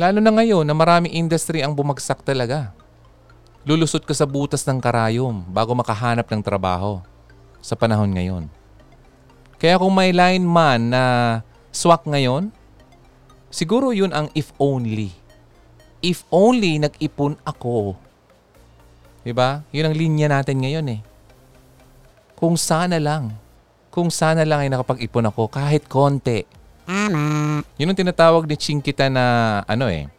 Lalo 0.00 0.24
na 0.24 0.32
ngayon 0.32 0.64
na 0.64 0.72
maraming 0.72 1.12
industry 1.12 1.60
ang 1.60 1.76
bumagsak 1.76 2.24
talaga. 2.24 2.72
Lulusot 3.68 4.08
ka 4.08 4.16
sa 4.16 4.24
butas 4.24 4.64
ng 4.64 4.80
karayom 4.80 5.44
bago 5.52 5.76
makahanap 5.76 6.24
ng 6.32 6.40
trabaho 6.40 7.04
sa 7.60 7.76
panahon 7.76 8.08
ngayon. 8.16 8.48
Kaya 9.60 9.76
kung 9.76 9.92
may 9.92 10.08
line 10.08 10.42
man 10.42 10.88
na 10.88 11.02
swak 11.68 12.08
ngayon, 12.08 12.48
siguro 13.52 13.92
yun 13.92 14.10
ang 14.16 14.32
if 14.32 14.50
only. 14.56 15.12
If 16.02 16.26
only 16.32 16.80
nag-ipon 16.82 17.38
ako. 17.46 17.94
'Di 19.22 19.30
ba? 19.36 19.62
Yun 19.70 19.86
ang 19.86 19.94
linya 19.94 20.26
natin 20.32 20.64
ngayon 20.64 20.98
eh. 20.98 21.00
Kung 22.34 22.58
sana 22.58 22.98
lang. 22.98 23.38
Kung 23.92 24.08
sana 24.10 24.42
lang 24.42 24.66
ay 24.66 24.72
nakapag-ipon 24.72 25.28
ako 25.28 25.52
kahit 25.52 25.86
konti. 25.86 26.42
Tama. 26.88 27.62
Yun 27.78 27.92
ang 27.92 27.98
tinatawag 28.00 28.48
ni 28.48 28.56
Chinkita 28.58 29.06
na 29.06 29.60
ano 29.68 29.86
eh, 29.86 30.10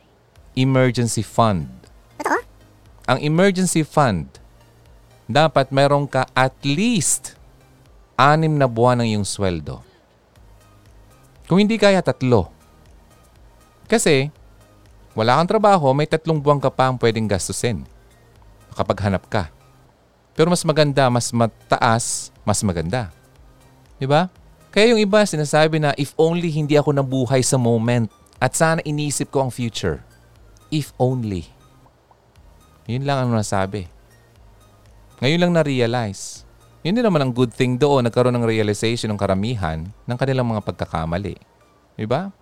emergency 0.56 1.26
fund. 1.26 1.68
Totoo? 2.22 2.40
Ang 3.10 3.20
emergency 3.20 3.84
fund, 3.84 4.30
dapat 5.28 5.74
meron 5.76 6.08
ka 6.08 6.24
at 6.32 6.56
least 6.64 7.36
anim 8.16 8.56
na 8.56 8.70
buwan 8.70 9.04
ng 9.04 9.18
iyong 9.18 9.28
sweldo. 9.28 9.84
Kung 11.50 11.60
hindi 11.60 11.76
kaya 11.76 12.00
tatlo. 12.00 12.48
Kasi, 13.88 14.32
wala 15.14 15.38
kang 15.38 15.58
trabaho, 15.58 15.94
may 15.94 16.10
tatlong 16.10 16.42
buwan 16.42 16.58
ka 16.58 16.74
pa 16.74 16.90
ang 16.90 16.98
pwedeng 16.98 17.30
gastusin 17.30 17.86
kapag 18.74 19.06
hanap 19.06 19.30
ka. 19.30 19.54
Pero 20.34 20.50
mas 20.50 20.66
maganda, 20.66 21.06
mas 21.14 21.30
mataas, 21.30 22.34
mas 22.42 22.60
maganda. 22.66 23.14
Di 24.02 24.10
ba? 24.10 24.34
Kaya 24.74 24.98
yung 24.98 25.02
iba 25.06 25.22
sinasabi 25.22 25.78
na 25.78 25.94
if 26.02 26.18
only 26.18 26.50
hindi 26.50 26.74
ako 26.74 26.98
nabuhay 26.98 27.46
sa 27.46 27.62
moment 27.62 28.10
at 28.42 28.58
sana 28.58 28.82
inisip 28.82 29.30
ko 29.30 29.46
ang 29.46 29.52
future. 29.54 30.02
If 30.74 30.90
only. 30.98 31.46
Yun 32.90 33.06
lang 33.06 33.30
ang 33.30 33.38
nasabi. 33.38 33.86
Ngayon 35.22 35.40
lang 35.40 35.54
na-realize. 35.54 36.42
Yun 36.82 36.98
din 36.98 37.06
naman 37.06 37.24
ang 37.24 37.32
good 37.32 37.54
thing 37.54 37.78
doon, 37.78 38.04
nagkaroon 38.10 38.36
ng 38.36 38.50
realization 38.50 39.14
ng 39.14 39.22
karamihan 39.22 39.86
ng 39.88 40.18
kanilang 40.18 40.50
mga 40.50 40.66
pagkakamali. 40.66 41.38
Diba? 41.96 42.34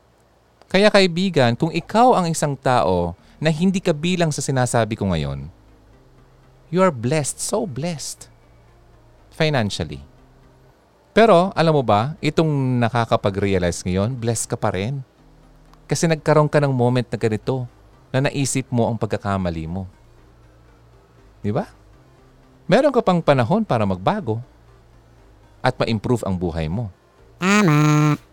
Kaya 0.72 0.88
kaibigan, 0.88 1.52
kung 1.60 1.68
ikaw 1.68 2.16
ang 2.16 2.32
isang 2.32 2.56
tao 2.56 3.12
na 3.44 3.52
hindi 3.52 3.84
ka 3.84 3.92
bilang 3.92 4.32
sa 4.32 4.40
sinasabi 4.40 4.96
ko 4.96 5.12
ngayon, 5.12 5.52
you 6.72 6.80
are 6.80 6.96
blessed, 6.96 7.44
so 7.44 7.68
blessed. 7.68 8.32
Financially. 9.36 10.00
Pero, 11.12 11.52
alam 11.60 11.76
mo 11.76 11.84
ba, 11.84 12.16
itong 12.24 12.80
nakakapag-realize 12.88 13.84
ngayon, 13.84 14.16
blessed 14.16 14.48
ka 14.48 14.56
pa 14.56 14.72
rin. 14.72 15.04
Kasi 15.92 16.08
nagkaroon 16.08 16.48
ka 16.48 16.64
ng 16.64 16.72
moment 16.72 17.04
na 17.04 17.20
ganito 17.20 17.68
na 18.16 18.32
naisip 18.32 18.64
mo 18.72 18.88
ang 18.88 18.96
pagkakamali 18.96 19.68
mo. 19.68 19.92
Di 21.44 21.52
ba? 21.52 21.68
Meron 22.72 22.96
ka 22.96 23.04
pang 23.04 23.20
panahon 23.20 23.68
para 23.68 23.84
magbago 23.84 24.40
at 25.60 25.76
ma-improve 25.76 26.24
ang 26.24 26.40
buhay 26.40 26.72
mo. 26.72 26.88
Tama. 27.44 28.31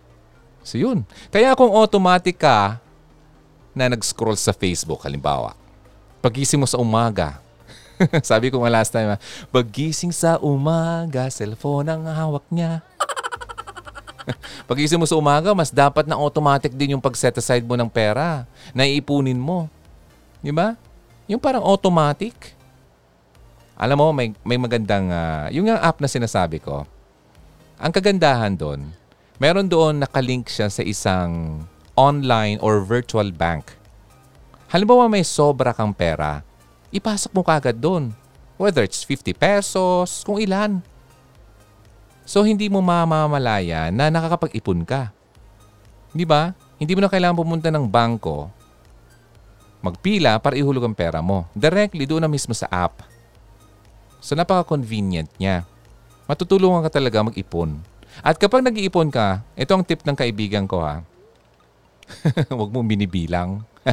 So 0.62 0.76
yun. 0.76 1.06
Kaya 1.32 1.56
kung 1.56 1.72
automatic 1.72 2.38
ka 2.40 2.78
na 3.72 3.88
nag-scroll 3.88 4.36
sa 4.36 4.50
Facebook, 4.50 5.04
halimbawa, 5.06 5.54
pagising 6.18 6.58
mo 6.58 6.66
sa 6.66 6.80
umaga, 6.80 7.38
sabi 8.30 8.50
ko 8.50 8.62
nga 8.62 8.70
last 8.70 8.90
time, 8.94 9.14
ah, 9.14 9.20
pagising 9.50 10.14
sa 10.14 10.38
umaga, 10.38 11.26
cellphone 11.30 11.90
ang 11.90 12.02
hawak 12.06 12.46
niya. 12.50 12.82
pagising 14.70 14.98
mo 14.98 15.06
sa 15.06 15.18
umaga, 15.18 15.50
mas 15.54 15.70
dapat 15.74 16.06
na 16.06 16.18
automatic 16.18 16.74
din 16.74 16.94
yung 16.94 17.02
pag-set 17.02 17.34
aside 17.38 17.66
mo 17.66 17.74
ng 17.74 17.90
pera 17.90 18.46
na 18.70 18.86
iipunin 18.86 19.38
mo. 19.38 19.66
Di 20.38 20.54
ba? 20.54 20.78
Yung 21.26 21.42
parang 21.42 21.62
automatic. 21.66 22.54
Alam 23.78 23.98
mo, 23.98 24.06
may, 24.10 24.34
may 24.42 24.58
magandang, 24.58 25.06
ah, 25.10 25.46
yung 25.54 25.70
app 25.70 26.02
na 26.02 26.10
sinasabi 26.10 26.58
ko, 26.58 26.82
ang 27.78 27.94
kagandahan 27.94 28.58
doon, 28.58 28.90
meron 29.38 29.70
doon 29.70 30.02
nakalink 30.02 30.50
siya 30.50 30.66
sa 30.66 30.82
isang 30.82 31.62
online 31.94 32.58
or 32.58 32.82
virtual 32.82 33.30
bank. 33.30 33.74
Halimbawa 34.68 35.08
may 35.08 35.24
sobra 35.24 35.72
kang 35.72 35.94
pera, 35.94 36.44
ipasok 36.90 37.30
mo 37.32 37.42
kagad 37.46 37.78
doon. 37.78 38.12
Whether 38.58 38.82
it's 38.82 39.06
50 39.06 39.38
pesos, 39.38 40.26
kung 40.26 40.42
ilan. 40.42 40.82
So 42.26 42.42
hindi 42.42 42.66
mo 42.66 42.82
mamamalaya 42.82 43.88
na 43.94 44.10
nakakapag-ipon 44.10 44.82
ka. 44.82 45.14
Di 46.10 46.26
ba? 46.26 46.52
Hindi 46.76 46.98
mo 46.98 47.06
na 47.06 47.10
kailangan 47.10 47.38
pumunta 47.38 47.70
ng 47.70 47.86
bangko, 47.86 48.50
magpila 49.78 50.42
para 50.42 50.58
ihulog 50.58 50.90
ang 50.90 50.96
pera 50.96 51.22
mo. 51.22 51.46
Directly 51.54 52.04
doon 52.06 52.26
na 52.26 52.30
mismo 52.30 52.54
sa 52.54 52.66
app. 52.70 53.02
So 54.18 54.34
napaka-convenient 54.34 55.30
niya. 55.38 55.62
Matutulungan 56.26 56.82
ka 56.84 56.98
talaga 56.98 57.22
mag-ipon. 57.22 57.78
At 58.22 58.36
kapag 58.36 58.66
nag-iipon 58.66 59.12
ka, 59.12 59.42
ito 59.54 59.72
ang 59.74 59.84
tip 59.86 60.02
ng 60.02 60.16
kaibigan 60.16 60.66
ko 60.66 60.82
ha. 60.82 61.02
Huwag 62.54 62.72
mong 62.72 62.88
binibilang. 62.88 63.62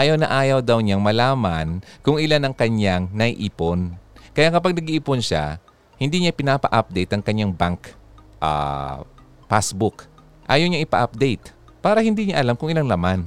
ayaw 0.00 0.14
na 0.18 0.30
ayaw 0.30 0.62
daw 0.62 0.78
niyang 0.78 1.02
malaman 1.02 1.82
kung 2.02 2.18
ilan 2.20 2.46
ang 2.46 2.54
kanyang 2.54 3.10
naiipon. 3.10 3.98
Kaya 4.36 4.52
kapag 4.52 4.76
nag-iipon 4.76 5.22
siya, 5.22 5.58
hindi 5.96 6.22
niya 6.22 6.36
pinapa-update 6.36 7.10
ang 7.16 7.22
kanyang 7.24 7.52
bank 7.56 7.96
ah, 8.42 9.02
passbook. 9.48 10.04
Ayaw 10.46 10.68
niya 10.68 10.84
ipa-update 10.84 11.56
para 11.80 12.04
hindi 12.04 12.30
niya 12.30 12.44
alam 12.44 12.54
kung 12.54 12.70
ilang 12.70 12.86
laman. 12.86 13.26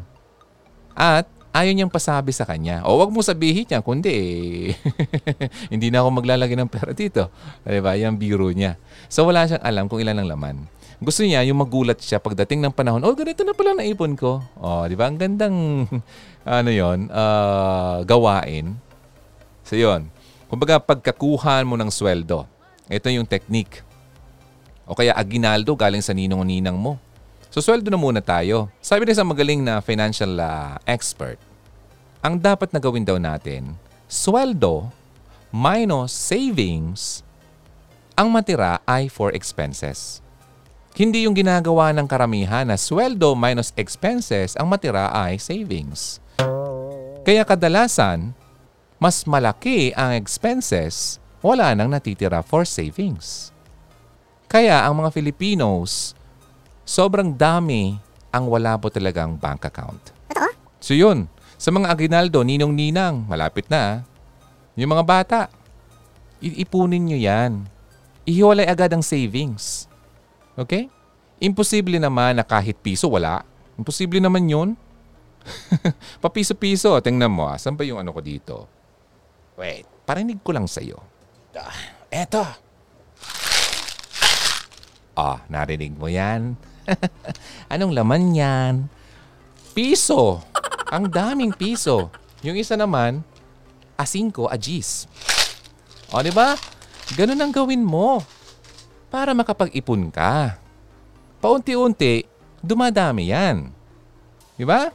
At 0.93 1.25
ayaw 1.53 1.71
niyang 1.73 1.93
pasabi 1.93 2.29
sa 2.29 2.45
kanya. 2.45 2.85
O 2.85 2.97
wag 3.01 3.09
mo 3.09 3.25
sabihin 3.25 3.65
niya, 3.65 3.81
kundi 3.81 4.15
hindi 5.73 5.87
na 5.89 6.05
ako 6.05 6.09
maglalagay 6.21 6.55
ng 6.57 6.69
pera 6.69 6.91
dito. 6.93 7.33
Diba? 7.65 7.97
Yan 7.97 8.17
biro 8.17 8.49
niya. 8.53 8.77
So 9.09 9.25
wala 9.25 9.49
siyang 9.49 9.63
alam 9.65 9.85
kung 9.89 10.01
ilan 10.01 10.21
ang 10.21 10.29
laman. 10.29 10.55
Gusto 10.99 11.23
niya 11.23 11.47
yung 11.47 11.63
magulat 11.63 12.03
siya 12.03 12.19
pagdating 12.19 12.59
ng 12.59 12.75
panahon, 12.75 12.99
oh 13.07 13.15
ganito 13.15 13.47
na 13.47 13.55
pala 13.55 13.71
naipon 13.71 14.19
ko. 14.19 14.43
Oh, 14.59 14.83
di 14.83 14.99
ba? 14.99 15.07
Ang 15.07 15.15
gandang, 15.15 15.87
ano 16.43 16.69
yon 16.69 17.07
ah, 17.07 18.03
gawain. 18.03 18.75
So 19.63 19.79
yun. 19.79 20.11
Kumbaga 20.51 20.81
pagkakuhan 20.81 21.63
mo 21.63 21.79
ng 21.79 21.87
sweldo, 21.87 22.43
ito 22.91 23.07
yung 23.07 23.23
technique. 23.23 23.85
O 24.89 24.97
kaya 24.97 25.13
aginaldo 25.13 25.77
galing 25.77 26.01
sa 26.01 26.11
ninong 26.11 26.41
o 26.41 26.45
ninang 26.45 26.75
mo. 26.75 26.97
So 27.49 27.65
sweldo 27.65 27.89
na 27.89 27.97
muna 27.97 28.21
tayo. 28.21 28.69
Sabi 28.77 29.09
ng 29.09 29.13
isang 29.17 29.29
magaling 29.29 29.61
na 29.65 29.81
financial 29.81 30.37
ah, 30.37 30.77
expert, 30.85 31.41
ang 32.21 32.37
dapat 32.37 32.69
na 32.69 32.77
gawin 32.77 33.01
daw 33.01 33.17
natin, 33.17 33.73
sweldo 34.05 34.93
minus 35.49 36.13
savings, 36.13 37.25
ang 38.13 38.29
matira 38.29 38.77
ay 38.85 39.09
for 39.09 39.33
expenses. 39.33 40.21
Hindi 40.93 41.25
yung 41.25 41.33
ginagawa 41.33 41.89
ng 41.95 42.05
karamihan 42.05 42.69
na 42.69 42.77
sweldo 42.77 43.33
minus 43.33 43.73
expenses, 43.73 44.53
ang 44.53 44.69
matira 44.69 45.09
ay 45.09 45.41
savings. 45.41 46.21
Kaya 47.25 47.41
kadalasan, 47.49 48.37
mas 49.01 49.25
malaki 49.25 49.89
ang 49.97 50.13
expenses, 50.13 51.17
wala 51.41 51.73
nang 51.73 51.89
natitira 51.89 52.45
for 52.45 52.61
savings. 52.61 53.49
Kaya 54.45 54.85
ang 54.85 55.01
mga 55.01 55.09
Filipinos, 55.15 56.18
sobrang 56.89 57.37
dami 57.37 58.01
ang 58.33 58.49
wala 58.49 58.73
po 58.81 58.89
talagang 58.89 59.37
bank 59.37 59.69
account. 59.69 60.01
Totoo? 60.33 60.49
So 60.81 60.97
yun, 60.97 61.29
sa 61.61 61.69
mga 61.69 61.93
aginaldo, 61.93 62.41
ninong-ninang, 62.41 63.29
malapit 63.29 63.69
na. 63.69 63.77
ah. 63.77 63.95
Yung 64.73 64.89
mga 64.89 65.05
bata, 65.05 65.39
ipunin 66.41 67.05
nyo 67.05 67.19
yan. 67.19 67.69
Ihiwalay 68.25 68.65
agad 68.65 68.89
ang 68.89 69.05
savings. 69.05 69.85
Okay? 70.57 70.89
Imposible 71.37 72.01
naman 72.01 72.41
na 72.41 72.45
kahit 72.47 72.81
piso 72.81 73.05
wala. 73.05 73.45
Imposible 73.77 74.17
naman 74.17 74.49
yun. 74.49 74.69
Papiso-piso. 76.23 76.95
Tingnan 77.03 77.31
mo 77.31 77.47
ah. 77.47 77.57
Saan 77.59 77.77
ba 77.77 77.85
yung 77.85 78.01
ano 78.01 78.11
ko 78.15 78.21
dito? 78.23 78.65
Wait, 79.59 79.83
parinig 80.07 80.39
ko 80.39 80.55
lang 80.55 80.65
sa'yo. 80.65 80.95
Ah, 81.59 81.75
eto. 82.07 82.43
Ah, 85.19 85.43
narinig 85.51 85.91
mo 85.99 86.07
yan? 86.07 86.55
Anong 87.73 87.93
laman 87.93 88.33
yan? 88.35 88.73
Piso. 89.73 90.41
Ang 90.89 91.09
daming 91.09 91.53
piso. 91.53 92.09
Yung 92.41 92.57
isa 92.57 92.73
naman, 92.73 93.21
A5, 93.99 94.47
Agis. 94.49 95.05
O, 96.09 96.23
di 96.23 96.33
ba? 96.33 96.57
Ganun 97.13 97.41
ang 97.41 97.51
gawin 97.53 97.83
mo 97.83 98.23
para 99.09 99.33
makapag-ipon 99.33 100.09
ka. 100.13 100.57
Paunti-unti, 101.41 102.25
dumadami 102.61 103.29
yan. 103.33 103.69
Di 104.59 104.67
ba? 104.67 104.91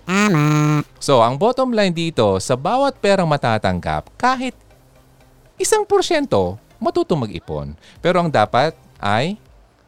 So, 1.01 1.25
ang 1.25 1.41
bottom 1.41 1.73
line 1.73 1.93
dito, 1.93 2.37
sa 2.41 2.53
bawat 2.57 3.01
perang 3.01 3.29
matatanggap, 3.29 4.13
kahit 4.21 4.53
isang 5.57 5.89
porsyento, 5.89 6.61
matutong 6.77 7.25
mag-ipon. 7.25 7.73
Pero 8.05 8.21
ang 8.21 8.29
dapat 8.29 8.77
ay 9.01 9.41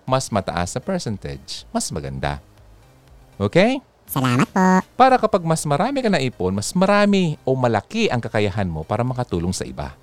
mas 0.07 0.31
mataas 0.31 0.73
sa 0.73 0.81
percentage. 0.81 1.67
Mas 1.75 1.91
maganda. 1.91 2.39
Okay? 3.37 3.83
Salamat 4.07 4.47
po. 4.47 4.63
Para 4.95 5.19
kapag 5.19 5.43
mas 5.43 5.67
marami 5.67 5.99
ka 5.99 6.07
naipon, 6.07 6.55
mas 6.55 6.71
marami 6.73 7.35
o 7.43 7.59
malaki 7.59 8.07
ang 8.07 8.23
kakayahan 8.23 8.71
mo 8.71 8.87
para 8.87 9.03
makatulong 9.03 9.51
sa 9.51 9.67
iba. 9.67 9.99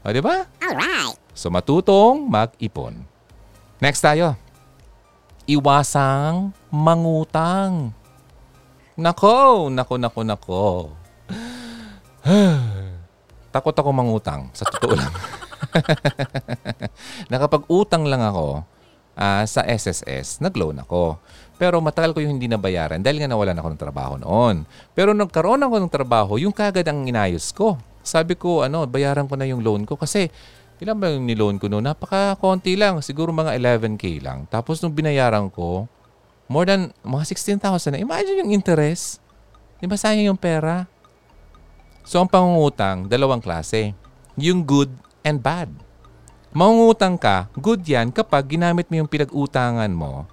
O, 0.00 0.08
di 0.08 0.24
ba? 0.24 0.48
Alright. 0.64 1.20
So, 1.36 1.52
matutong 1.52 2.24
mag-ipon. 2.24 3.04
Next 3.84 4.00
tayo. 4.00 4.32
Iwasang 5.44 6.56
mangutang. 6.72 7.92
Nako, 8.96 9.68
nako, 9.68 9.94
nako, 10.00 10.20
nako. 10.24 10.66
Takot 13.54 13.76
ako 13.76 13.90
mangutang, 13.92 14.48
sa 14.56 14.64
totoo 14.66 14.96
lang. 14.96 15.12
Nakapag-utang 17.32 18.08
lang 18.08 18.24
ako 18.24 18.77
ah, 19.18 19.42
sa 19.42 19.66
SSS, 19.66 20.38
nag-loan 20.38 20.86
ako. 20.86 21.18
Pero 21.58 21.82
matagal 21.82 22.14
ko 22.14 22.22
yung 22.22 22.38
hindi 22.38 22.46
nabayaran 22.46 23.02
dahil 23.02 23.18
nga 23.18 23.28
nawalan 23.34 23.58
ako 23.58 23.68
ng 23.74 23.82
trabaho 23.82 24.14
noon. 24.14 24.62
Pero 24.94 25.10
nagkaroon 25.10 25.58
ako 25.66 25.74
ng 25.82 25.90
trabaho, 25.90 26.38
yung 26.38 26.54
kagad 26.54 26.86
ang 26.86 27.02
inayos 27.02 27.50
ko. 27.50 27.74
Sabi 28.06 28.38
ko, 28.38 28.62
ano, 28.62 28.86
bayaran 28.86 29.26
ko 29.26 29.34
na 29.34 29.44
yung 29.44 29.66
loan 29.66 29.82
ko 29.82 29.98
kasi 29.98 30.30
ilan 30.78 30.94
ba 30.94 31.10
yung 31.10 31.26
niloan 31.26 31.58
ko 31.58 31.66
noon? 31.66 31.82
Napaka-konti 31.82 32.78
lang, 32.78 33.02
siguro 33.02 33.34
mga 33.34 33.58
11K 33.58 34.22
lang. 34.22 34.46
Tapos 34.46 34.78
nung 34.78 34.94
binayaran 34.94 35.50
ko, 35.50 35.90
more 36.46 36.70
than 36.70 36.94
mga 37.02 37.24
16,000 37.58 37.98
na. 37.98 37.98
Imagine 37.98 38.46
yung 38.46 38.54
interest. 38.54 39.18
Di 39.82 39.90
ba 39.90 39.98
sayang 39.98 40.30
yung 40.30 40.38
pera? 40.38 40.86
So 42.06 42.22
ang 42.22 42.30
pangungutang, 42.30 43.10
dalawang 43.10 43.42
klase. 43.42 43.92
Yung 44.38 44.62
good 44.62 44.94
and 45.26 45.42
bad. 45.42 45.68
Mangungutang 46.58 47.14
ka, 47.14 47.46
good 47.54 47.86
yan 47.86 48.10
kapag 48.10 48.58
ginamit 48.58 48.90
mo 48.90 48.98
yung 48.98 49.06
pinag-utangan 49.06 49.94
mo 49.94 50.26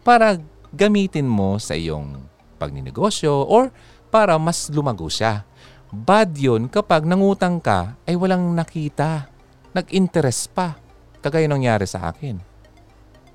para 0.00 0.40
gamitin 0.72 1.28
mo 1.28 1.60
sa 1.60 1.76
iyong 1.76 2.24
pagninegosyo 2.56 3.44
or 3.44 3.68
para 4.08 4.40
mas 4.40 4.72
lumago 4.72 5.12
siya. 5.12 5.44
Bad 5.92 6.32
yun 6.40 6.72
kapag 6.72 7.04
nangutang 7.04 7.60
ka 7.60 8.00
ay 8.08 8.16
walang 8.16 8.56
nakita. 8.56 9.28
Nag-interest 9.76 10.56
pa. 10.56 10.80
Kagaya 11.20 11.44
nangyari 11.44 11.84
sa 11.84 12.08
akin. 12.08 12.40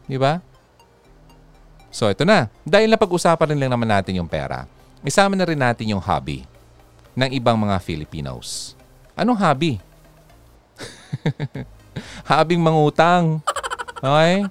Di 0.10 0.18
ba? 0.18 0.42
So 1.94 2.10
ito 2.10 2.26
na. 2.26 2.50
Dahil 2.66 2.90
napag-usapan 2.90 3.54
rin 3.54 3.62
lang 3.62 3.78
naman 3.78 3.94
natin 3.94 4.18
yung 4.18 4.26
pera, 4.26 4.66
isama 5.06 5.38
na 5.38 5.46
rin 5.46 5.62
natin 5.62 5.86
yung 5.86 6.02
hobby 6.02 6.50
ng 7.14 7.30
ibang 7.30 7.62
mga 7.62 7.78
Filipinos. 7.78 8.74
Anong 9.14 9.38
hobby? 9.38 9.78
Habing 12.30 12.62
mangutang. 12.62 13.44
Okay? 14.00 14.48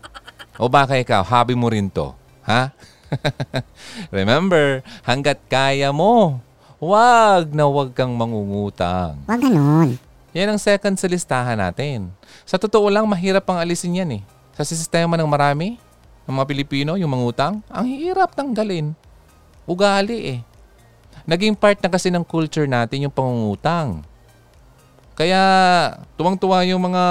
O 0.61 0.68
baka 0.68 0.97
ikaw, 1.01 1.24
hobby 1.24 1.57
mo 1.57 1.68
rin 1.68 1.88
to. 1.88 2.12
Ha? 2.47 2.72
Remember, 4.16 4.80
hanggat 5.05 5.40
kaya 5.49 5.93
mo, 5.93 6.40
wag 6.80 7.53
na 7.53 7.68
wag 7.68 7.93
kang 7.93 8.12
mangungutang. 8.16 9.20
Huwag 9.28 9.40
ganun. 9.40 9.97
Yan 10.32 10.57
ang 10.57 10.61
second 10.61 10.97
sa 10.97 11.07
listahan 11.09 11.61
natin. 11.61 12.09
Sa 12.49 12.57
totoo 12.57 12.88
lang, 12.88 13.05
mahirap 13.05 13.45
pang 13.45 13.61
alisin 13.61 14.01
yan 14.01 14.11
eh. 14.16 14.22
Sa 14.57 14.64
sistema 14.64 15.20
ng 15.20 15.28
marami, 15.28 15.76
ng 16.24 16.32
mga 16.32 16.49
Pilipino, 16.49 16.97
yung 16.97 17.12
mangutang, 17.12 17.61
ang 17.68 17.84
hirap 17.84 18.32
tanggalin. 18.32 18.97
Ugali 19.68 20.18
eh. 20.36 20.40
Naging 21.28 21.55
part 21.55 21.78
na 21.78 21.93
kasi 21.93 22.11
ng 22.11 22.24
culture 22.24 22.66
natin 22.66 23.07
yung 23.07 23.14
pangungutang. 23.14 24.03
Kaya 25.12 25.42
tuwang-tuwa 26.16 26.64
yung 26.64 26.88
mga 26.88 27.04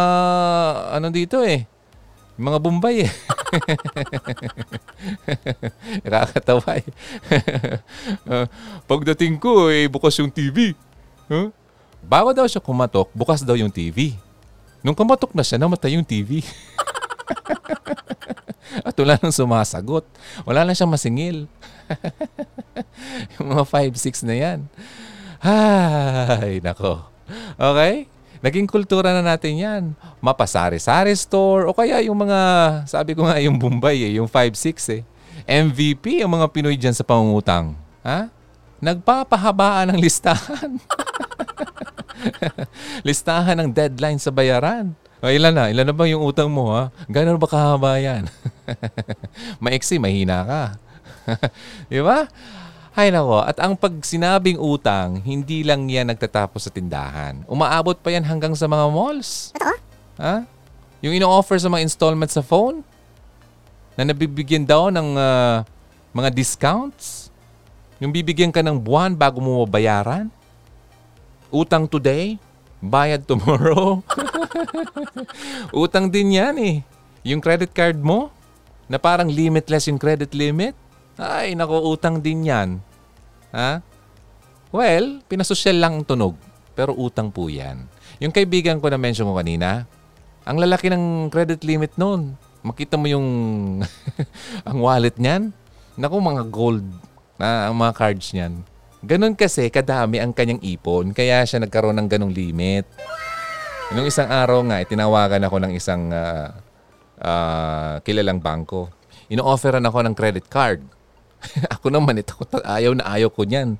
ano 0.97 1.07
dito 1.13 1.45
eh. 1.45 1.69
Yung 2.41 2.49
mga 2.49 2.59
Bombay 2.59 3.05
eh. 3.05 3.11
Nakakatawa 6.09 6.81
eh. 6.81 6.87
Ah, 8.31 8.47
pagdating 8.89 9.37
ko 9.37 9.69
eh, 9.69 9.85
bukas 9.85 10.17
yung 10.17 10.33
TV. 10.33 10.73
Huh? 11.29 11.53
Bago 12.01 12.33
daw 12.33 12.49
siya 12.49 12.63
kumatok, 12.63 13.13
bukas 13.13 13.45
daw 13.45 13.53
yung 13.53 13.69
TV. 13.69 14.17
Nung 14.81 14.97
kumatok 14.97 15.37
na 15.37 15.45
siya, 15.45 15.61
namatay 15.61 15.93
yung 15.93 16.07
TV. 16.07 16.41
At 18.87 18.97
wala 18.97 19.19
nang 19.21 19.35
sumasagot. 19.35 20.07
Wala 20.41 20.65
na 20.65 20.73
siyang 20.73 20.89
masingil. 20.89 21.45
yung 23.37 23.47
mga 23.53 23.63
5-6 23.67 24.25
na 24.25 24.33
yan. 24.33 24.59
Ay, 25.43 26.63
nako. 26.63 27.10
Okay? 27.55 28.07
Naging 28.41 28.65
kultura 28.65 29.13
na 29.13 29.21
natin 29.21 29.53
yan. 29.53 29.83
Mapasari-sari 30.17 31.13
store 31.13 31.69
o 31.69 31.77
kaya 31.77 32.01
yung 32.01 32.17
mga, 32.17 32.39
sabi 32.89 33.13
ko 33.13 33.29
nga 33.29 33.37
yung 33.37 33.61
Bombay 33.61 34.01
eh, 34.09 34.11
yung 34.17 34.25
5-6 34.25 34.97
eh. 34.97 35.01
MVP 35.45 36.25
ang 36.25 36.33
mga 36.33 36.49
Pinoy 36.49 36.73
dyan 36.73 36.93
sa 36.93 37.05
pangungutang. 37.05 37.77
Ha? 38.01 38.33
Nagpapahabaan 38.81 39.93
ng 39.93 39.99
listahan. 40.01 40.81
listahan 43.07 43.61
ng 43.61 43.69
deadline 43.69 44.17
sa 44.17 44.33
bayaran. 44.33 44.97
O, 45.21 45.29
ilan 45.29 45.53
na? 45.53 45.69
Ilan 45.69 45.85
na 45.85 45.93
ba 45.93 46.09
yung 46.09 46.25
utang 46.25 46.49
mo 46.49 46.73
ha? 46.73 46.89
Gano'n 47.05 47.37
ba 47.37 47.45
kahaba 47.45 48.01
yan? 48.01 48.25
Maiksi, 49.61 50.01
mahina 50.01 50.41
ka. 50.41 50.63
Di 51.93 52.01
ba? 52.01 52.25
Ay 52.91 53.07
nako, 53.07 53.39
at 53.39 53.55
ang 53.63 53.79
pag 53.79 53.95
sinabing 54.03 54.59
utang, 54.59 55.23
hindi 55.23 55.63
lang 55.63 55.87
yan 55.87 56.11
nagtatapos 56.11 56.67
sa 56.67 56.71
tindahan. 56.71 57.39
Umaabot 57.47 57.95
pa 57.95 58.11
yan 58.11 58.27
hanggang 58.27 58.51
sa 58.51 58.67
mga 58.67 58.91
malls. 58.91 59.55
Ha? 60.19 60.43
Yung 60.99 61.15
ino-offer 61.15 61.55
sa 61.55 61.71
mga 61.71 61.87
installment 61.87 62.27
sa 62.27 62.43
phone, 62.43 62.83
na 63.95 64.11
nabibigyan 64.11 64.67
daw 64.67 64.91
ng 64.91 65.07
ah, 65.15 65.63
mga 66.11 66.29
discounts. 66.35 67.31
Yung 68.03 68.11
bibigyan 68.11 68.51
ka 68.51 68.59
ng 68.59 68.75
buwan 68.75 69.15
bago 69.15 69.39
mo 69.39 69.63
mabayaran. 69.63 70.27
Utang 71.47 71.87
today, 71.87 72.35
bayad 72.83 73.23
tomorrow. 73.23 74.03
Utang 75.85 76.11
din 76.11 76.35
yan 76.35 76.55
eh. 76.59 76.75
Yung 77.23 77.39
credit 77.39 77.71
card 77.71 77.99
mo, 78.01 78.33
na 78.91 78.99
parang 78.99 79.31
limitless 79.31 79.87
yung 79.87 80.01
credit 80.01 80.35
limit. 80.35 80.75
Ay, 81.21 81.53
nako, 81.53 81.93
utang 81.93 82.17
din 82.17 82.49
yan. 82.49 82.81
Ha? 83.53 83.85
Well, 84.73 85.21
pinasosyal 85.29 85.77
lang 85.77 86.01
ang 86.01 86.05
tunog. 86.09 86.33
Pero 86.73 86.97
utang 86.97 87.29
po 87.29 87.45
yan. 87.45 87.85
Yung 88.17 88.33
kaibigan 88.33 88.81
ko 88.81 88.89
na 88.89 88.97
mention 88.97 89.29
ko 89.29 89.37
kanina, 89.37 89.85
ang 90.41 90.57
lalaki 90.57 90.89
ng 90.89 91.29
credit 91.29 91.61
limit 91.61 91.93
noon. 91.93 92.33
Makita 92.65 92.97
mo 92.97 93.05
yung 93.05 93.27
ang 94.69 94.77
wallet 94.81 95.13
niyan. 95.21 95.53
Naku, 95.93 96.17
mga 96.17 96.43
gold 96.49 96.89
na 97.37 97.69
ang 97.69 97.77
mga 97.77 97.93
cards 97.93 98.33
niyan. 98.33 98.65
Ganon 99.05 99.37
kasi 99.37 99.69
kadami 99.69 100.21
ang 100.21 100.33
kanyang 100.33 100.61
ipon, 100.61 101.09
kaya 101.13 101.41
siya 101.41 101.61
nagkaroon 101.61 101.97
ng 101.97 102.09
ganong 102.09 102.33
limit. 102.33 102.85
Nung 103.93 104.05
isang 104.05 104.29
araw 104.29 104.61
nga, 104.69 104.77
itinawagan 104.81 105.41
ako 105.45 105.57
ng 105.57 105.73
isang 105.73 106.13
ah, 106.13 106.53
ah, 107.17 107.97
kilalang 108.05 108.41
bangko. 108.41 108.93
Ino-offeran 109.29 109.85
ako 109.85 110.05
ng 110.05 110.15
credit 110.17 110.45
card. 110.49 110.85
ako 111.77 111.89
naman, 111.89 112.21
ito, 112.21 112.33
ayaw 112.63 112.93
na 112.95 113.05
ayaw 113.09 113.29
ko 113.33 113.43
niyan. 113.43 113.75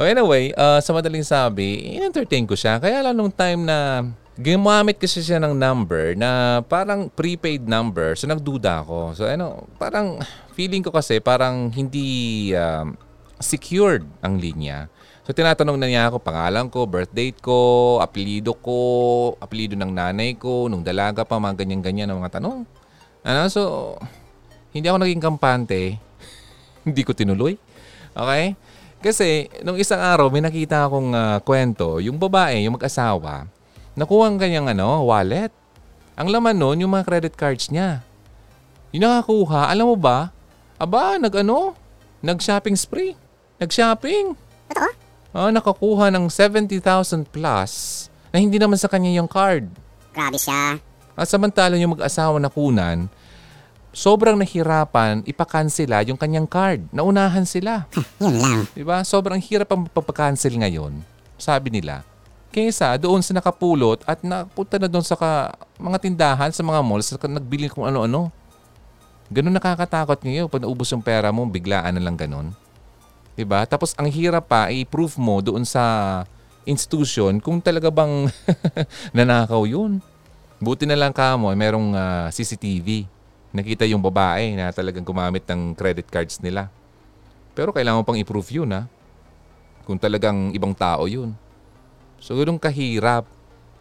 Oh, 0.00 0.06
anyway, 0.08 0.54
ah, 0.56 0.80
sa 0.80 0.96
madaling 0.96 1.26
sabi, 1.26 1.96
in-entertain 1.96 2.48
ko 2.48 2.56
siya. 2.56 2.80
Kaya 2.80 3.04
lang 3.04 3.20
nung 3.20 3.32
time 3.32 3.68
na 3.68 4.06
gumamit 4.40 4.96
kasi 4.96 5.20
siya 5.20 5.36
ng 5.36 5.52
number 5.52 6.16
na 6.16 6.62
parang 6.64 7.12
prepaid 7.12 7.68
number. 7.68 8.16
So 8.16 8.24
nagduda 8.24 8.80
ako. 8.80 9.12
So 9.12 9.28
ano, 9.28 9.68
parang 9.76 10.16
feeling 10.56 10.80
ko 10.80 10.88
kasi 10.88 11.20
parang 11.20 11.68
hindi 11.68 12.48
um, 12.56 12.96
secured 13.36 14.08
ang 14.24 14.40
linya. 14.40 14.88
So 15.28 15.36
tinatanong 15.36 15.76
na 15.76 15.86
niya 15.86 16.08
ako 16.08 16.24
pangalan 16.24 16.72
ko, 16.72 16.88
birth 16.88 17.12
date 17.12 17.36
ko, 17.44 18.00
apelido 18.00 18.56
ko, 18.56 18.80
apelido 19.36 19.76
ng 19.76 19.92
nanay 19.92 20.40
ko, 20.40 20.72
nung 20.72 20.80
dalaga 20.80 21.28
pa, 21.28 21.36
mga 21.36 21.60
ganyan-ganyan 21.60 22.08
na 22.08 22.16
mga 22.16 22.40
tanong. 22.40 22.64
Ano, 23.20 23.40
so 23.52 23.94
hindi 24.72 24.88
ako 24.88 25.04
naging 25.04 25.20
kampante. 25.22 26.00
hindi 26.86 27.02
ko 27.04 27.12
tinuloy. 27.12 27.56
Okay? 28.14 28.56
Kasi 29.00 29.48
nung 29.64 29.80
isang 29.80 30.00
araw 30.00 30.28
may 30.28 30.44
nakita 30.44 30.84
akong 30.84 31.10
ah, 31.16 31.38
kwento, 31.40 31.98
yung 32.04 32.20
babae, 32.20 32.60
yung 32.64 32.76
mag-asawa, 32.76 33.48
nakuha 33.96 34.28
ang 34.28 34.36
kanyang 34.36 34.76
ano, 34.76 35.08
wallet. 35.08 35.52
Ang 36.20 36.28
laman 36.28 36.56
nun, 36.56 36.76
yung 36.84 36.92
mga 36.92 37.08
credit 37.08 37.34
cards 37.38 37.72
niya. 37.72 38.04
Yung 38.92 39.08
nakakuha, 39.08 39.72
alam 39.72 39.88
mo 39.88 39.96
ba? 39.96 40.28
Aba, 40.76 41.16
nag-ano? 41.16 41.72
Nag-shopping 42.20 42.76
spree. 42.76 43.16
Nag-shopping. 43.56 44.36
Totoo? 44.68 44.90
Ah, 45.30 45.48
nakakuha 45.48 46.10
ng 46.12 46.26
70,000 46.28 47.24
plus 47.24 47.72
na 48.34 48.42
hindi 48.42 48.58
naman 48.58 48.76
sa 48.76 48.90
kanya 48.90 49.14
yung 49.14 49.30
card. 49.30 49.70
Grabe 50.12 50.36
siya. 50.36 50.76
At 51.14 51.30
samantala 51.30 51.78
yung 51.78 51.94
mag-asawa 51.94 52.42
na 52.42 52.50
kunan, 52.50 53.06
sobrang 53.90 54.38
nahirapan 54.38 55.22
ipakansela 55.26 56.02
yung 56.06 56.18
kanyang 56.18 56.46
card. 56.46 56.86
Naunahan 56.94 57.46
sila. 57.46 57.86
Yun 58.22 58.34
lang. 58.38 58.62
Diba? 58.74 59.02
Sobrang 59.02 59.38
hirap 59.42 59.70
ang 59.74 59.86
pagpapakancel 59.86 60.54
ngayon, 60.54 61.02
sabi 61.36 61.74
nila. 61.74 62.06
Kaysa 62.50 62.98
doon 62.98 63.22
sa 63.22 63.30
nakapulot 63.30 64.02
at 64.02 64.26
napunta 64.26 64.74
na 64.74 64.90
doon 64.90 65.06
sa 65.06 65.14
ka, 65.14 65.54
mga 65.78 65.98
tindahan, 66.02 66.50
sa 66.50 66.66
mga 66.66 66.82
malls, 66.82 67.14
sa 67.14 67.18
nagbili 67.30 67.70
kung 67.70 67.86
ano-ano. 67.86 68.34
Ganun 69.30 69.54
nakakatakot 69.54 70.18
ngayon 70.26 70.50
pag 70.50 70.66
naubos 70.66 70.90
yung 70.90 71.02
pera 71.02 71.30
mo, 71.30 71.46
biglaan 71.46 71.94
na 71.94 72.02
lang 72.02 72.18
ganun. 72.18 72.50
Diba? 73.38 73.62
Tapos 73.70 73.94
ang 73.94 74.10
hirap 74.10 74.50
pa, 74.50 74.66
i-prove 74.74 75.14
mo 75.14 75.38
doon 75.38 75.62
sa 75.62 76.26
institution 76.66 77.38
kung 77.38 77.62
talaga 77.62 77.88
bang 77.88 78.26
nanakaw 79.16 79.62
yun. 79.64 80.02
Buti 80.60 80.84
na 80.84 80.98
lang 80.98 81.14
ka 81.14 81.38
mo, 81.38 81.54
merong 81.54 81.94
ah, 81.94 82.26
CCTV. 82.34 83.06
Nakita 83.50 83.82
yung 83.86 84.02
babae 84.02 84.54
na 84.54 84.70
talagang 84.70 85.02
gumamit 85.02 85.42
ng 85.50 85.74
credit 85.74 86.06
cards 86.06 86.38
nila. 86.38 86.70
Pero 87.54 87.74
kailangan 87.74 88.02
mo 88.02 88.06
pang 88.06 88.18
i-prove 88.18 88.62
yun 88.62 88.70
ha. 88.70 88.86
Kung 89.82 89.98
talagang 89.98 90.54
ibang 90.54 90.70
tao 90.70 91.10
yun. 91.10 91.34
So 92.22 92.38
ganun 92.38 92.62
kahirap. 92.62 93.26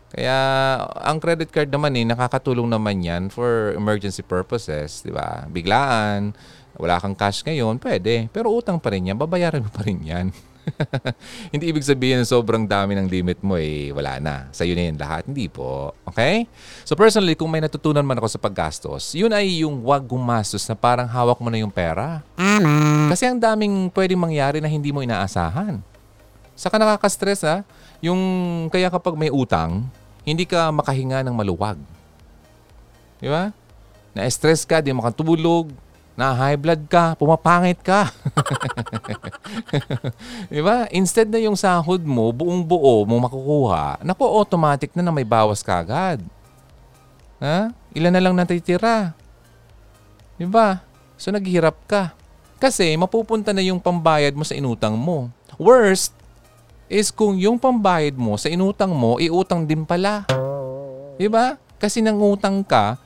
Kaya 0.10 0.38
ang 1.06 1.22
credit 1.22 1.54
card 1.54 1.70
naman 1.70 1.94
eh, 1.94 2.02
nakakatulong 2.02 2.66
naman 2.66 2.98
yan 3.06 3.30
for 3.30 3.78
emergency 3.78 4.26
purposes, 4.26 5.06
di 5.06 5.14
ba? 5.14 5.46
Biglaan, 5.46 6.34
wala 6.82 6.98
kang 6.98 7.14
cash 7.14 7.46
ngayon, 7.46 7.78
pwede. 7.78 8.26
Pero 8.34 8.50
utang 8.50 8.82
pa 8.82 8.90
rin 8.90 9.14
yan, 9.14 9.18
babayaran 9.22 9.62
mo 9.62 9.70
pa 9.70 9.86
rin 9.86 10.02
yan. 10.02 10.34
Hindi 11.54 11.66
ibig 11.70 11.86
sabihin 11.86 12.22
na 12.22 12.28
sobrang 12.28 12.66
dami 12.66 12.96
ng 12.98 13.08
limit 13.08 13.40
mo 13.42 13.56
eh, 13.56 13.94
wala 13.94 14.18
na. 14.18 14.36
Sa'yo 14.54 14.74
na 14.74 14.90
yan 14.90 14.98
lahat. 14.98 15.26
Hindi 15.26 15.50
po. 15.50 15.94
Okay? 16.08 16.46
So 16.86 16.94
personally, 16.98 17.34
kung 17.34 17.50
may 17.50 17.62
natutunan 17.64 18.06
man 18.06 18.18
ako 18.18 18.28
sa 18.28 18.40
paggastos, 18.40 19.14
yun 19.18 19.32
ay 19.34 19.64
yung 19.66 19.82
wag 19.84 20.06
gumastos 20.06 20.66
na 20.70 20.76
parang 20.78 21.08
hawak 21.10 21.40
mo 21.42 21.50
na 21.52 21.60
yung 21.62 21.74
pera. 21.74 22.22
Tama. 22.38 23.08
Kasi 23.12 23.28
ang 23.28 23.40
daming 23.40 23.90
pwedeng 23.94 24.22
mangyari 24.22 24.58
na 24.60 24.70
hindi 24.70 24.94
mo 24.94 25.02
inaasahan. 25.02 25.82
Saka 26.60 26.76
nakaka-stress 26.76 27.48
ha, 27.48 27.64
yung 28.04 28.20
kaya 28.68 28.92
kapag 28.92 29.16
may 29.16 29.32
utang, 29.32 29.88
hindi 30.28 30.44
ka 30.44 30.72
makahinga 30.76 31.24
ng 31.24 31.36
maluwag. 31.36 31.80
Di 33.20 33.28
ba? 33.32 33.52
Na-stress 34.12 34.68
ka, 34.68 34.84
di 34.84 34.92
makatulog, 34.92 35.72
na 36.20 36.36
high 36.36 36.60
blood 36.60 36.84
ka, 36.92 37.16
pumapangit 37.16 37.80
ka. 37.80 38.12
di 40.52 40.60
ba? 40.60 40.84
Instead 40.92 41.32
na 41.32 41.40
yung 41.40 41.56
sahod 41.56 42.04
mo, 42.04 42.36
buong 42.36 42.60
buo 42.60 43.08
mo 43.08 43.24
makukuha, 43.24 44.04
naku, 44.04 44.28
automatic 44.28 44.92
na 45.00 45.08
na 45.08 45.16
may 45.16 45.24
bawas 45.24 45.64
ka 45.64 45.80
agad. 45.80 46.20
Ha? 47.40 47.72
Ilan 47.96 48.12
na 48.12 48.20
lang 48.20 48.36
natitira. 48.36 49.16
Di 50.36 50.44
ba? 50.44 50.84
So 51.16 51.32
naghihirap 51.32 51.88
ka. 51.88 52.12
Kasi 52.60 53.00
mapupunta 53.00 53.56
na 53.56 53.64
yung 53.64 53.80
pambayad 53.80 54.36
mo 54.36 54.44
sa 54.44 54.60
inutang 54.60 55.00
mo. 55.00 55.32
Worst 55.56 56.12
is 56.92 57.16
kung 57.16 57.40
yung 57.40 57.56
pambayad 57.56 58.20
mo 58.20 58.36
sa 58.36 58.52
inutang 58.52 58.92
mo, 58.92 59.24
iutang 59.24 59.64
din 59.64 59.88
pala. 59.88 60.28
Di 61.16 61.32
ba? 61.32 61.56
Kasi 61.80 62.04
nangutang 62.04 62.60
ka, 62.68 63.00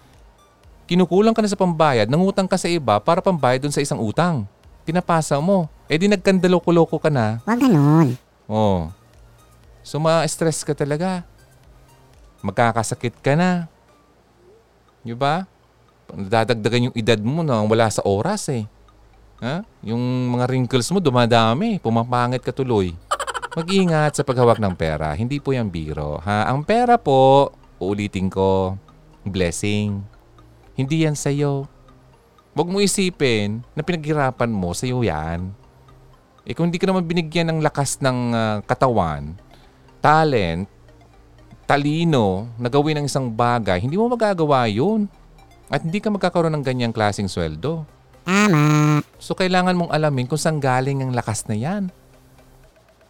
kinukulang 0.86 1.34
ka 1.34 1.41
na 1.41 1.49
sa 1.51 1.59
pambayad, 1.59 2.07
nangutang 2.07 2.47
ka 2.47 2.59
sa 2.59 2.67
iba 2.67 2.99
para 2.99 3.23
pambayad 3.23 3.63
dun 3.63 3.73
sa 3.73 3.84
isang 3.84 3.99
utang. 3.99 4.47
Pinapasa 4.84 5.39
mo. 5.39 5.71
Eh 5.88 5.95
di 5.95 6.11
nagkandaloko-loko 6.11 6.99
ka 6.99 7.07
na. 7.07 7.39
Huwag 7.47 7.59
ganun. 7.59 8.07
Oh. 8.47 8.91
So 9.84 9.99
ma-stress 9.99 10.63
ka 10.63 10.75
talaga. 10.75 11.23
Magkakasakit 12.43 13.19
ka 13.23 13.36
na. 13.39 13.71
Di 15.03 15.15
ba? 15.15 15.47
Dadagdagan 16.11 16.91
yung 16.91 16.95
edad 16.95 17.19
mo 17.23 17.43
na 17.43 17.63
wala 17.63 17.88
sa 17.88 18.03
oras 18.03 18.51
eh. 18.51 18.67
Ha? 19.43 19.63
Yung 19.84 20.36
mga 20.36 20.51
wrinkles 20.51 20.91
mo 20.91 20.99
dumadami. 20.99 21.79
Pumapangit 21.79 22.43
ka 22.43 22.51
tuloy. 22.51 22.95
Mag-ingat 23.55 24.19
sa 24.19 24.23
paghawak 24.27 24.59
ng 24.59 24.75
pera. 24.75 25.15
Hindi 25.15 25.39
po 25.39 25.55
yung 25.55 25.71
biro. 25.71 26.19
Ha? 26.23 26.51
Ang 26.51 26.67
pera 26.67 26.99
po, 26.99 27.51
uulitin 27.79 28.27
ko, 28.27 28.75
blessing. 29.23 30.12
Hindi 30.74 31.05
yan 31.05 31.13
sa'yo. 31.13 31.69
Huwag 32.53 32.69
mo 32.69 32.82
isipin 32.82 33.65
na 33.74 33.82
pinaghirapan 33.82 34.49
mo, 34.49 34.74
sa'yo 34.74 35.01
yan. 35.01 35.53
Eh 36.43 36.53
kung 36.53 36.69
hindi 36.69 36.78
ka 36.82 36.89
naman 36.89 37.07
binigyan 37.07 37.49
ng 37.49 37.59
lakas 37.63 37.97
ng 38.03 38.19
ah, 38.36 38.57
katawan, 38.67 39.34
talent, 40.03 40.67
talino, 41.63 42.51
na 42.59 42.67
gawin 42.67 43.01
ng 43.01 43.05
isang 43.07 43.32
bagay, 43.32 43.80
hindi 43.80 43.95
mo 43.95 44.11
magagawa 44.11 44.67
yun. 44.67 45.07
At 45.71 45.82
hindi 45.82 45.97
ka 45.97 46.11
magkakaroon 46.11 46.53
ng 46.53 46.65
ganyang 46.65 46.93
klaseng 46.93 47.32
sweldo. 47.32 47.88
Tama. 48.28 49.01
So 49.17 49.34
kailangan 49.34 49.74
mong 49.74 49.91
alamin 49.95 50.28
kung 50.28 50.38
saan 50.38 50.59
galing 50.59 51.01
ang 51.01 51.11
lakas 51.15 51.47
na 51.47 51.55
yan. 51.55 51.89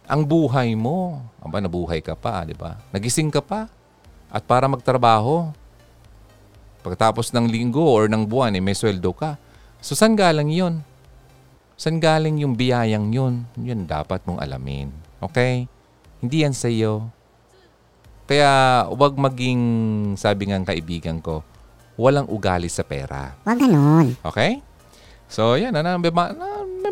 Ang 0.06 0.22
buhay 0.24 0.72
mo. 0.78 1.20
Aba, 1.42 1.60
nabuhay 1.60 2.00
ka 2.00 2.14
pa, 2.14 2.46
di 2.46 2.54
ba? 2.54 2.78
Nagising 2.94 3.28
ka 3.28 3.42
pa. 3.42 3.66
At 4.30 4.46
para 4.46 4.70
magtrabaho, 4.70 5.50
pagkatapos 6.84 7.32
ng 7.32 7.48
linggo 7.48 7.80
or 7.80 8.04
ng 8.12 8.28
buwan, 8.28 8.52
eh, 8.52 8.60
may 8.60 8.76
sweldo 8.76 9.16
ka. 9.16 9.40
So 9.80 9.96
saan 9.96 10.12
galing 10.12 10.52
yun? 10.52 10.84
Saan 11.80 11.98
galing 11.98 12.44
yung 12.44 12.52
biyayang 12.52 13.08
yun? 13.08 13.48
Yun 13.56 13.88
dapat 13.88 14.20
mong 14.28 14.44
alamin. 14.44 14.92
Okay? 15.24 15.64
Hindi 16.20 16.44
yan 16.44 16.52
sa 16.52 16.68
iyo. 16.68 17.08
Kaya 18.28 18.84
wag 18.92 19.16
maging, 19.16 19.60
sabi 20.20 20.44
ng 20.48 20.68
kaibigan 20.68 21.24
ko, 21.24 21.40
walang 21.96 22.28
ugali 22.28 22.68
sa 22.68 22.84
pera. 22.84 23.32
Huwag 23.48 23.58
ganun. 23.60 24.16
Okay? 24.20 24.60
So, 25.28 25.56
yan. 25.56 25.72
Na, 25.72 25.96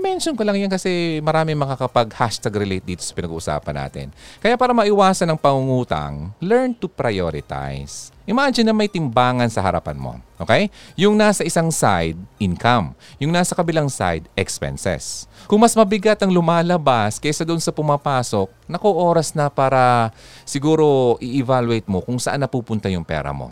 mention 0.01 0.33
ko 0.33 0.47
lang 0.47 0.57
yan 0.57 0.71
kasi 0.73 1.21
marami 1.21 1.53
makakapag-hashtag 1.53 2.55
relate 2.55 2.87
dito 2.87 3.03
sa 3.05 3.13
pinag-uusapan 3.13 3.77
natin. 3.77 4.07
Kaya 4.39 4.57
para 4.57 4.73
maiwasan 4.73 5.29
ang 5.29 5.41
pangungutang, 5.41 6.33
learn 6.41 6.73
to 6.73 6.89
prioritize. 6.89 8.15
Imagine 8.23 8.71
na 8.71 8.77
may 8.77 8.87
timbangan 8.87 9.51
sa 9.51 9.61
harapan 9.61 9.99
mo. 9.99 10.17
Okay? 10.39 10.71
Yung 10.95 11.19
nasa 11.19 11.43
isang 11.43 11.75
side, 11.75 12.15
income. 12.39 12.95
Yung 13.19 13.35
nasa 13.35 13.53
kabilang 13.53 13.91
side, 13.91 14.31
expenses. 14.39 15.27
Kung 15.51 15.59
mas 15.59 15.75
mabigat 15.75 16.23
ang 16.23 16.31
lumalabas 16.31 17.19
kaysa 17.19 17.43
doon 17.43 17.59
sa 17.59 17.75
pumapasok, 17.75 18.47
naku 18.71 18.89
oras 18.89 19.35
na 19.35 19.51
para 19.51 20.15
siguro 20.47 21.19
i-evaluate 21.19 21.91
mo 21.91 21.99
kung 21.99 22.17
saan 22.23 22.41
napupunta 22.41 22.87
yung 22.87 23.03
pera 23.03 23.35
mo. 23.35 23.51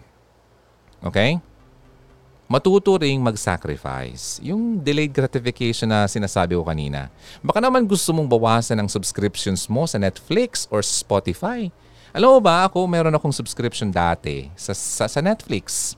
Okay? 1.03 1.43
Matuto 2.51 2.99
ring 2.99 3.23
mag-sacrifice. 3.23 4.43
Yung 4.43 4.83
delayed 4.83 5.15
gratification 5.15 5.87
na 5.87 6.11
sinasabi 6.11 6.59
ko 6.59 6.67
kanina. 6.67 7.07
Baka 7.47 7.63
naman 7.63 7.87
gusto 7.87 8.11
mong 8.11 8.27
bawasan 8.27 8.83
ang 8.83 8.91
subscriptions 8.91 9.71
mo 9.71 9.87
sa 9.87 10.03
Netflix 10.03 10.67
or 10.67 10.83
Spotify. 10.83 11.71
Alam 12.11 12.35
mo 12.35 12.41
ba, 12.43 12.67
ako 12.67 12.91
meron 12.91 13.15
akong 13.15 13.31
subscription 13.31 13.95
dati 13.95 14.51
sa, 14.59 14.75
sa, 14.75 15.07
sa 15.07 15.23
Netflix. 15.23 15.95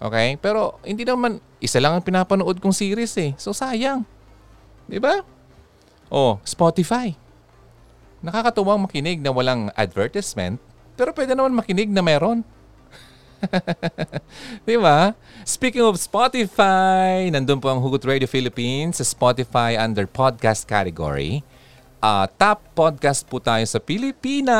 Okay? 0.00 0.40
Pero 0.40 0.80
hindi 0.88 1.04
naman, 1.04 1.36
isa 1.60 1.76
lang 1.84 2.00
ang 2.00 2.04
pinapanood 2.06 2.64
kong 2.64 2.72
series 2.72 3.12
eh. 3.20 3.36
So 3.36 3.52
sayang. 3.52 4.08
Di 4.88 4.96
ba? 4.96 5.20
Oh, 6.08 6.40
Spotify. 6.48 7.12
Nakakatuwang 8.24 8.88
makinig 8.88 9.20
na 9.20 9.28
walang 9.36 9.68
advertisement, 9.76 10.56
pero 10.96 11.12
pwede 11.12 11.36
naman 11.36 11.52
makinig 11.52 11.92
na 11.92 12.00
meron. 12.00 12.40
Di 14.68 14.76
ba? 14.78 15.14
Speaking 15.46 15.84
of 15.86 15.96
Spotify, 15.96 17.30
nandun 17.30 17.62
po 17.62 17.70
ang 17.70 17.80
Hugot 17.80 18.04
Radio 18.04 18.28
Philippines 18.28 18.98
sa 19.00 19.04
Spotify 19.06 19.78
under 19.78 20.04
podcast 20.06 20.66
category. 20.66 21.42
Uh, 21.98 22.30
top 22.38 22.62
podcast 22.78 23.26
po 23.26 23.42
tayo 23.42 23.66
sa 23.66 23.82
Pilipinas. 23.82 24.54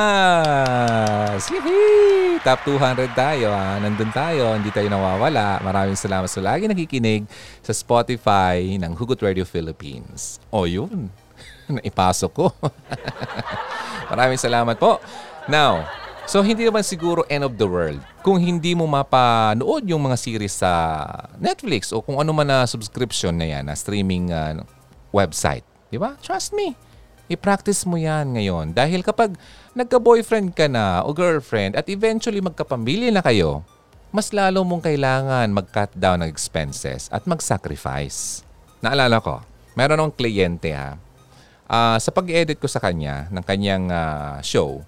Yee! 1.46 2.42
Top 2.42 2.66
200 2.66 3.14
tayo. 3.14 3.54
Ha? 3.54 3.78
Nandun 3.78 4.10
tayo. 4.10 4.58
Hindi 4.58 4.74
tayo 4.74 4.90
nawawala. 4.90 5.62
Maraming 5.62 5.94
salamat 5.94 6.26
sa 6.26 6.42
lagi 6.42 6.66
nakikinig 6.66 7.30
sa 7.62 7.70
Spotify 7.70 8.74
ng 8.74 8.90
Hugot 8.98 9.22
Radio 9.22 9.46
Philippines. 9.46 10.42
O 10.50 10.66
yun. 10.66 11.14
Naipasok 11.70 12.32
ko. 12.34 12.50
Maraming 14.10 14.40
salamat 14.42 14.74
po. 14.74 14.98
Now, 15.46 15.86
So 16.28 16.44
hindi 16.44 16.68
naman 16.68 16.84
siguro 16.84 17.24
end 17.32 17.40
of 17.40 17.56
the 17.56 17.64
world 17.64 18.04
kung 18.20 18.36
hindi 18.36 18.76
mo 18.76 18.84
mapanood 18.84 19.88
yung 19.88 20.04
mga 20.04 20.16
series 20.20 20.60
sa 20.60 21.00
Netflix 21.40 21.88
o 21.88 22.04
kung 22.04 22.20
ano 22.20 22.36
man 22.36 22.44
na 22.44 22.68
subscription 22.68 23.32
na 23.32 23.48
yan, 23.48 23.64
na 23.64 23.72
streaming 23.72 24.28
uh, 24.28 24.60
website. 25.08 25.64
Di 25.88 25.96
ba? 25.96 26.20
Trust 26.20 26.52
me. 26.52 26.76
I-practice 27.32 27.88
mo 27.88 27.96
yan 27.96 28.36
ngayon. 28.36 28.76
Dahil 28.76 29.00
kapag 29.00 29.40
nagka-boyfriend 29.72 30.52
ka 30.52 30.68
na 30.68 31.00
o 31.00 31.16
girlfriend 31.16 31.80
at 31.80 31.88
eventually 31.88 32.44
magkapamilya 32.44 33.08
na 33.08 33.24
kayo, 33.24 33.64
mas 34.12 34.28
lalo 34.28 34.60
mong 34.68 34.84
kailangan 34.84 35.48
mag-cut 35.48 35.96
down 35.96 36.20
ng 36.20 36.28
expenses 36.28 37.08
at 37.08 37.24
mag-sacrifice. 37.24 38.44
Naalala 38.84 39.16
ko, 39.24 39.40
meron 39.72 39.96
akong 40.04 40.16
kliyente 40.20 40.76
ha. 40.76 41.00
Uh, 41.64 41.96
sa 41.96 42.12
pag-edit 42.12 42.60
ko 42.60 42.68
sa 42.68 42.84
kanya 42.84 43.32
ng 43.32 43.44
kanyang 43.48 43.88
uh, 43.88 44.44
show, 44.44 44.84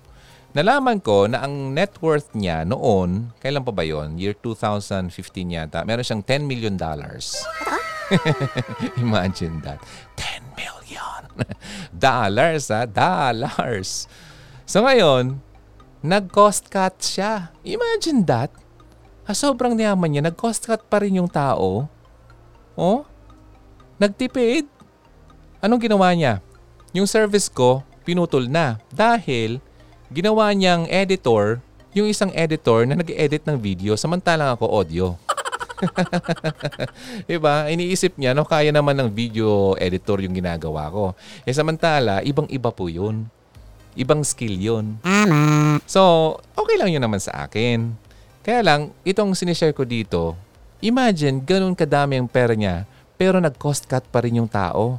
Nalaman 0.50 0.98
ko 0.98 1.30
na 1.30 1.46
ang 1.46 1.70
net 1.70 1.94
worth 2.02 2.34
niya 2.34 2.66
noon, 2.66 3.30
kailan 3.38 3.62
pa 3.62 3.70
ba 3.70 3.86
yon? 3.86 4.18
Year 4.18 4.34
2015 4.34 5.14
yata. 5.46 5.86
Meron 5.86 6.02
siyang 6.02 6.26
10 6.26 6.42
million 6.42 6.74
dollars. 6.74 7.38
Imagine 9.04 9.62
that. 9.62 9.78
10 10.18 10.58
million. 10.58 11.22
dollars, 11.94 12.66
ha? 12.74 12.82
Dollars. 12.82 14.10
So 14.66 14.82
ngayon, 14.82 15.38
nag-cost 16.02 16.66
cut 16.66 16.98
siya. 16.98 17.54
Imagine 17.62 18.26
that. 18.26 18.50
Ha, 19.30 19.38
sobrang 19.38 19.78
yaman 19.78 20.10
niya, 20.10 20.22
nag-cost 20.26 20.66
cut 20.66 20.82
pa 20.90 20.98
rin 20.98 21.22
yung 21.22 21.30
tao. 21.30 21.86
Oh? 22.74 23.06
Nagtipid. 24.02 24.66
Anong 25.62 25.86
ginawa 25.86 26.10
niya? 26.10 26.42
Yung 26.90 27.06
service 27.06 27.46
ko, 27.46 27.86
pinutol 28.02 28.50
na. 28.50 28.82
Dahil, 28.90 29.62
ginawa 30.10 30.50
niyang 30.50 30.90
editor, 30.90 31.62
yung 31.94 32.10
isang 32.10 32.34
editor 32.34 32.82
na 32.86 32.98
nag-edit 32.98 33.46
ng 33.46 33.56
video, 33.58 33.94
samantalang 33.94 34.54
ako 34.58 34.66
audio. 34.66 35.14
diba? 37.30 37.70
Iniisip 37.70 38.18
niya, 38.18 38.34
no, 38.34 38.44
kaya 38.44 38.74
naman 38.74 38.98
ng 38.98 39.08
video 39.08 39.78
editor 39.78 40.20
yung 40.20 40.34
ginagawa 40.34 40.90
ko. 40.90 41.14
Eh 41.46 41.54
samantala, 41.54 42.20
ibang-iba 42.26 42.68
po 42.74 42.90
yun. 42.90 43.24
Ibang 43.94 44.22
skill 44.22 44.54
yun. 44.58 44.98
So, 45.86 46.36
okay 46.54 46.76
lang 46.78 46.90
yun 46.94 47.02
naman 47.02 47.22
sa 47.22 47.46
akin. 47.46 47.94
Kaya 48.42 48.60
lang, 48.66 48.80
itong 49.06 49.34
sinishare 49.34 49.74
ko 49.74 49.86
dito, 49.86 50.34
imagine, 50.82 51.42
ganun 51.42 51.74
kadami 51.74 52.18
ang 52.18 52.26
pera 52.30 52.54
niya, 52.54 52.86
pero 53.14 53.38
nag-cost 53.38 53.86
cut 53.86 54.04
pa 54.10 54.22
rin 54.22 54.38
yung 54.42 54.50
tao. 54.50 54.98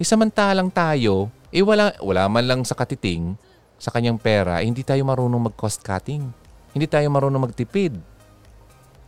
E 0.00 0.02
samantalang 0.02 0.72
tayo, 0.72 1.28
eh 1.50 1.62
wala, 1.62 1.92
wala 2.00 2.24
man 2.30 2.44
lang 2.46 2.60
sa 2.64 2.72
katiting, 2.78 3.36
sa 3.80 3.88
kanyang 3.88 4.20
pera, 4.20 4.60
eh, 4.60 4.68
hindi 4.68 4.84
tayo 4.84 5.00
marunong 5.08 5.48
mag-cost 5.48 5.80
cutting. 5.80 6.28
Hindi 6.76 6.84
tayo 6.84 7.08
marunong 7.08 7.48
magtipid. 7.48 7.96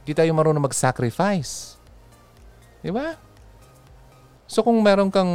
Hindi 0.03 0.12
tayo 0.16 0.33
marunong 0.33 0.64
mag-sacrifice. 0.64 1.77
Di 2.81 2.89
ba? 2.89 3.12
So 4.49 4.64
kung 4.64 4.81
meron 4.81 5.12
kang 5.12 5.29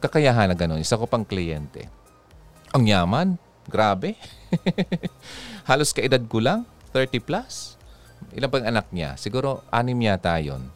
kakayahan 0.00 0.48
na 0.48 0.56
gano'n, 0.56 0.80
isa 0.80 0.96
ko 0.96 1.04
pang 1.04 1.28
kliyente. 1.28 1.92
Ang 2.72 2.88
yaman, 2.88 3.36
grabe. 3.68 4.16
Halos 5.68 5.92
kaedad 5.92 6.20
ko 6.24 6.40
lang, 6.40 6.64
30 6.96 7.20
plus. 7.20 7.76
Ilan 8.32 8.48
pang 8.48 8.64
anak 8.64 8.88
niya? 8.96 9.20
Siguro 9.20 9.60
anim 9.68 9.96
yata 10.00 10.40
yun. 10.40 10.72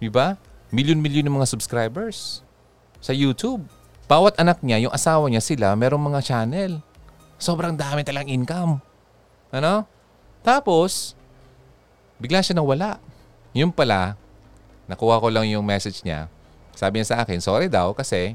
Di 0.00 0.08
ba? 0.08 0.40
Milyon-milyon 0.72 1.28
ng 1.28 1.36
mga 1.36 1.48
subscribers 1.48 2.40
sa 3.04 3.12
YouTube. 3.12 3.68
Bawat 4.10 4.34
anak 4.42 4.58
niya, 4.66 4.82
yung 4.82 4.90
asawa 4.90 5.30
niya 5.30 5.38
sila, 5.38 5.70
merong 5.78 6.10
mga 6.10 6.18
channel. 6.26 6.82
Sobrang 7.38 7.78
dami 7.78 8.02
talang 8.02 8.26
income. 8.26 8.82
Ano? 9.54 9.86
Tapos, 10.42 11.14
bigla 12.18 12.42
siya 12.42 12.58
nawala. 12.58 12.98
Yung 13.54 13.70
pala, 13.70 14.18
nakuha 14.90 15.22
ko 15.22 15.30
lang 15.30 15.46
yung 15.46 15.62
message 15.62 16.02
niya. 16.02 16.26
Sabi 16.74 16.98
niya 16.98 17.14
sa 17.14 17.16
akin, 17.22 17.38
sorry 17.38 17.70
daw 17.70 17.94
kasi 17.94 18.34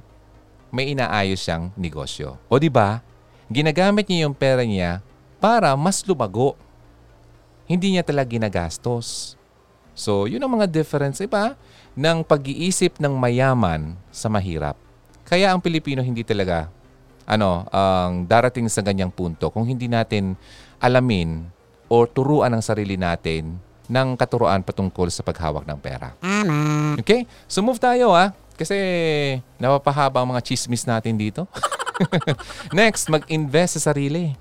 may 0.72 0.96
inaayos 0.96 1.44
siyang 1.44 1.76
negosyo. 1.76 2.40
O 2.48 2.56
di 2.56 2.72
ba? 2.72 3.04
Ginagamit 3.52 4.08
niya 4.08 4.32
yung 4.32 4.36
pera 4.38 4.64
niya 4.64 5.04
para 5.44 5.76
mas 5.76 6.08
lumago. 6.08 6.56
Hindi 7.68 8.00
niya 8.00 8.08
talaga 8.08 8.32
ginagastos. 8.32 9.36
So, 9.92 10.24
yun 10.24 10.40
ang 10.40 10.56
mga 10.56 10.72
difference, 10.72 11.20
iba, 11.20 11.60
ng 12.00 12.24
pag-iisip 12.24 12.96
ng 12.96 13.12
mayaman 13.12 14.00
sa 14.08 14.32
mahirap. 14.32 14.85
Kaya 15.26 15.52
ang 15.52 15.60
Pilipino 15.60 16.06
hindi 16.06 16.22
talaga 16.22 16.70
ano, 17.26 17.66
ang 17.74 18.30
darating 18.30 18.70
sa 18.70 18.86
ganyang 18.86 19.10
punto 19.10 19.50
kung 19.50 19.66
hindi 19.66 19.90
natin 19.90 20.38
alamin 20.78 21.50
o 21.90 22.06
turuan 22.06 22.54
ang 22.54 22.62
sarili 22.62 22.96
natin 22.96 23.58
ng 23.86 24.08
katuruan 24.18 24.62
patungkol 24.66 25.10
sa 25.10 25.22
paghawak 25.26 25.66
ng 25.66 25.80
pera. 25.82 26.14
Tama. 26.22 26.98
Okay? 27.02 27.26
So 27.50 27.62
move 27.66 27.82
tayo 27.82 28.14
ah. 28.14 28.34
Kasi 28.56 28.78
napapahaba 29.60 30.24
ang 30.24 30.32
mga 30.32 30.46
chismis 30.46 30.88
natin 30.88 31.20
dito. 31.20 31.44
Next, 32.72 33.12
mag-invest 33.12 33.76
sa 33.76 33.92
sarili. 33.92 34.32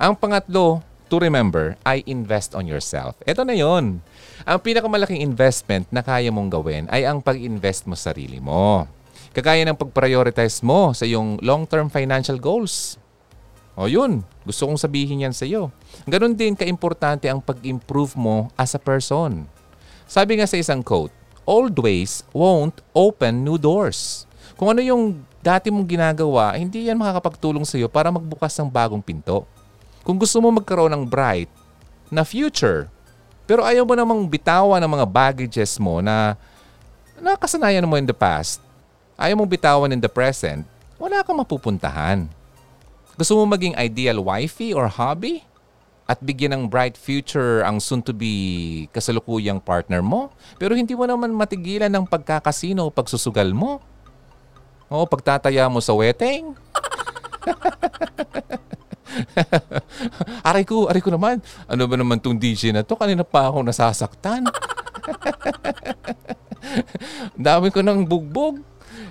Ang 0.00 0.16
pangatlo, 0.16 0.80
to 1.12 1.20
remember, 1.20 1.76
I 1.84 2.00
invest 2.08 2.56
on 2.56 2.64
yourself. 2.64 3.12
Ito 3.28 3.44
na 3.44 3.52
yon. 3.52 4.00
Ang 4.48 4.58
pinakamalaking 4.64 5.20
investment 5.20 5.84
na 5.92 6.00
kaya 6.00 6.32
mong 6.32 6.48
gawin 6.48 6.88
ay 6.88 7.04
ang 7.04 7.20
pag-invest 7.20 7.84
mo 7.84 7.92
sa 7.92 8.16
sarili 8.16 8.40
mo. 8.40 8.88
Kagaya 9.32 9.64
ng 9.64 9.80
pag-prioritize 9.80 10.60
mo 10.60 10.92
sa 10.92 11.08
iyong 11.08 11.40
long-term 11.40 11.88
financial 11.88 12.36
goals. 12.36 13.00
O 13.72 13.88
yun, 13.88 14.20
gusto 14.44 14.68
kong 14.68 14.76
sabihin 14.76 15.24
yan 15.24 15.32
sa 15.32 15.48
iyo. 15.48 15.72
Ganon 16.04 16.36
din 16.36 16.52
kaimportante 16.52 17.32
ang 17.32 17.40
pag-improve 17.40 18.12
mo 18.12 18.52
as 18.60 18.76
a 18.76 18.80
person. 18.80 19.48
Sabi 20.04 20.36
nga 20.36 20.44
sa 20.44 20.60
isang 20.60 20.84
quote, 20.84 21.12
old 21.48 21.72
ways 21.80 22.20
won't 22.36 22.84
open 22.92 23.40
new 23.40 23.56
doors. 23.56 24.28
Kung 24.60 24.76
ano 24.76 24.84
yung 24.84 25.24
dati 25.40 25.72
mong 25.72 25.88
ginagawa, 25.88 26.52
hindi 26.60 26.92
yan 26.92 27.00
makakapagtulong 27.00 27.64
sa 27.64 27.80
iyo 27.80 27.88
para 27.88 28.12
magbukas 28.12 28.52
ng 28.60 28.68
bagong 28.68 29.00
pinto. 29.00 29.48
Kung 30.04 30.20
gusto 30.20 30.36
mo 30.44 30.52
magkaroon 30.52 30.92
ng 30.92 31.04
bright 31.08 31.48
na 32.12 32.28
future, 32.28 32.92
pero 33.48 33.64
ayaw 33.64 33.88
mo 33.88 33.96
namang 33.96 34.22
bitawan 34.28 34.84
ng 34.84 34.92
mga 35.00 35.06
baggages 35.08 35.80
mo 35.80 36.04
na 36.04 36.36
nakasanayan 37.18 37.88
mo 37.88 37.96
in 37.96 38.04
the 38.04 38.14
past, 38.14 38.60
ayaw 39.16 39.36
mong 39.38 39.52
bitawan 39.52 39.92
in 39.92 40.00
the 40.00 40.10
present, 40.10 40.64
wala 40.96 41.24
kang 41.26 41.40
mapupuntahan. 41.40 42.28
Gusto 43.16 43.36
mo 43.36 43.44
maging 43.44 43.76
ideal 43.76 44.24
wifey 44.24 44.72
or 44.72 44.88
hobby? 44.88 45.44
At 46.08 46.20
bigyan 46.20 46.52
ng 46.52 46.64
bright 46.68 46.98
future 46.98 47.62
ang 47.62 47.78
soon-to-be 47.78 48.88
kasalukuyang 48.90 49.62
partner 49.62 50.02
mo? 50.02 50.34
Pero 50.58 50.74
hindi 50.74 50.92
mo 50.92 51.06
naman 51.06 51.32
matigilan 51.32 51.88
ng 51.88 52.04
pagkakasino 52.04 52.84
o 52.84 52.92
pagsusugal 52.92 53.54
mo? 53.54 53.80
O 54.92 55.08
pagtataya 55.08 55.70
mo 55.72 55.80
sa 55.80 55.96
wedding? 55.96 56.52
aray 60.48 60.64
ko, 60.66 60.90
aray 60.90 61.00
ko 61.00 61.10
naman. 61.12 61.40
Ano 61.70 61.88
ba 61.88 61.96
naman 61.96 62.20
tong 62.20 62.36
DJ 62.36 62.74
na 62.74 62.84
to? 62.84 62.98
Kanina 62.98 63.24
pa 63.24 63.48
ako 63.48 63.64
nasasaktan. 63.64 64.44
Dami 67.36 67.70
ko 67.70 67.80
ng 67.80 68.04
bugbog. 68.04 68.60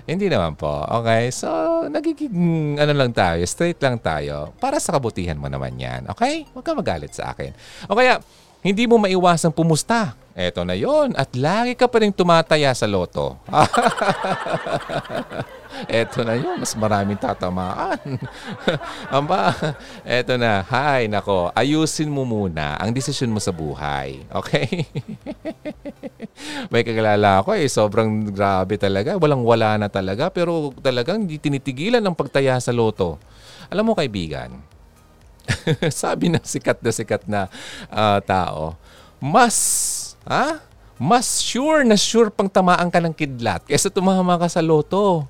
Hindi 0.02 0.26
naman 0.26 0.58
po. 0.58 0.82
Okay? 1.02 1.30
So, 1.30 1.48
nagiging 1.86 2.76
ano 2.78 2.92
lang 2.92 3.14
tayo, 3.14 3.38
straight 3.46 3.78
lang 3.78 4.02
tayo. 4.02 4.50
Para 4.58 4.82
sa 4.82 4.98
kabutihan 4.98 5.38
mo 5.38 5.46
naman 5.46 5.78
yan. 5.78 6.10
Okay? 6.10 6.46
Huwag 6.50 6.66
ka 6.66 6.72
magalit 6.74 7.14
sa 7.14 7.30
akin. 7.34 7.54
O 7.86 7.94
kaya, 7.94 8.18
hindi 8.62 8.86
mo 8.86 8.96
maiwasang 8.96 9.52
pumusta. 9.52 10.14
Eto 10.32 10.64
na 10.64 10.72
yon 10.72 11.12
At 11.12 11.36
lagi 11.36 11.76
ka 11.76 11.90
pa 11.90 12.00
rin 12.00 12.14
tumataya 12.14 12.72
sa 12.72 12.88
loto. 12.88 13.36
Eto 15.88 16.22
na 16.22 16.38
yun, 16.38 16.62
mas 16.62 16.76
maraming 16.76 17.18
tatamaan. 17.18 17.98
Amba, 19.16 19.54
eto 20.04 20.36
na. 20.36 20.62
Hay, 20.68 21.08
nako, 21.08 21.50
ayusin 21.56 22.12
mo 22.12 22.22
muna 22.22 22.76
ang 22.78 22.92
desisyon 22.92 23.32
mo 23.32 23.40
sa 23.42 23.50
buhay. 23.50 24.22
Okay? 24.30 24.86
May 26.72 26.86
kagalala 26.86 27.42
ako 27.42 27.56
eh, 27.56 27.66
sobrang 27.66 28.30
grabe 28.30 28.78
talaga. 28.78 29.16
Walang-wala 29.16 29.80
na 29.80 29.88
talaga, 29.88 30.28
pero 30.30 30.70
talagang 30.84 31.26
hindi 31.26 31.40
tinitigilan 31.40 32.04
ng 32.04 32.14
pagtaya 32.14 32.60
sa 32.60 32.70
loto. 32.70 33.18
Alam 33.72 33.90
mo 33.90 33.92
kaibigan, 33.96 34.52
sabi 36.02 36.30
ng 36.30 36.42
sikat 36.42 36.78
na 36.80 36.90
sikat 36.90 37.22
na 37.26 37.40
ah, 37.90 38.18
tao, 38.22 38.76
mas, 39.22 39.56
ha? 40.26 40.62
Mas 41.02 41.42
sure 41.42 41.82
na 41.82 41.98
sure 41.98 42.30
pang 42.30 42.46
tamaan 42.46 42.86
ka 42.86 43.02
ng 43.02 43.10
kidlat 43.10 43.66
kaysa 43.66 43.90
tumama 43.90 44.38
ka 44.38 44.46
sa 44.46 44.62
loto. 44.62 45.26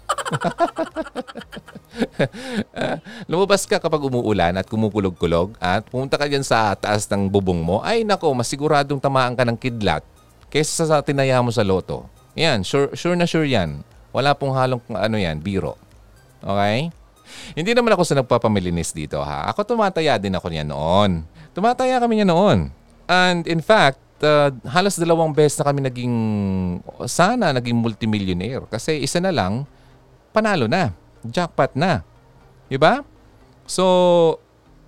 Ah, 2.77 3.01
lumabas 3.31 3.65
ka 3.65 3.81
kapag 3.81 4.05
umuulan 4.05 4.53
at 4.53 4.69
kumukulog-kulog 4.69 5.57
at 5.57 5.85
pumunta 5.89 6.21
ka 6.21 6.29
dyan 6.29 6.45
sa 6.45 6.77
taas 6.77 7.09
ng 7.09 7.25
bubong 7.25 7.65
mo, 7.65 7.81
ay 7.81 8.05
nako, 8.05 8.37
masiguradong 8.37 9.01
tamaan 9.01 9.33
ka 9.33 9.49
ng 9.49 9.57
kidlat 9.57 10.05
kaysa 10.53 10.89
sa 10.89 11.01
tinaya 11.01 11.41
mo 11.41 11.49
sa 11.49 11.65
loto. 11.65 12.05
Yan, 12.37 12.65
sure, 12.65 12.93
sure 12.93 13.17
na 13.17 13.25
sure 13.25 13.49
yan. 13.49 13.81
Wala 14.13 14.37
pong 14.37 14.53
halong 14.53 14.85
ano 14.93 15.17
yan, 15.17 15.41
biro. 15.41 15.81
Okay? 16.45 16.93
Hindi 17.53 17.73
naman 17.77 17.93
ako 17.93 18.03
sa 18.07 18.19
nagpapamilinis 18.19 18.95
dito 18.95 19.21
ha. 19.21 19.49
Ako 19.53 19.67
tumataya 19.67 20.17
din 20.17 20.33
ako 20.33 20.49
niya 20.49 20.65
noon. 20.65 21.25
Tumataya 21.53 22.01
kami 22.01 22.21
niya 22.21 22.29
noon. 22.29 22.73
And 23.11 23.45
in 23.45 23.61
fact, 23.61 24.01
uh, 24.25 24.55
halos 24.71 24.97
dalawang 24.97 25.35
beses 25.37 25.61
na 25.61 25.69
kami 25.69 25.81
naging, 25.85 26.15
sana 27.05 27.53
naging 27.53 27.77
multimillionaire. 27.77 28.65
Kasi 28.71 29.03
isa 29.03 29.21
na 29.21 29.35
lang, 29.35 29.69
panalo 30.33 30.71
na. 30.71 30.95
Jackpot 31.23 31.77
na. 31.77 32.03
Diba? 32.73 33.05
So, 33.69 34.39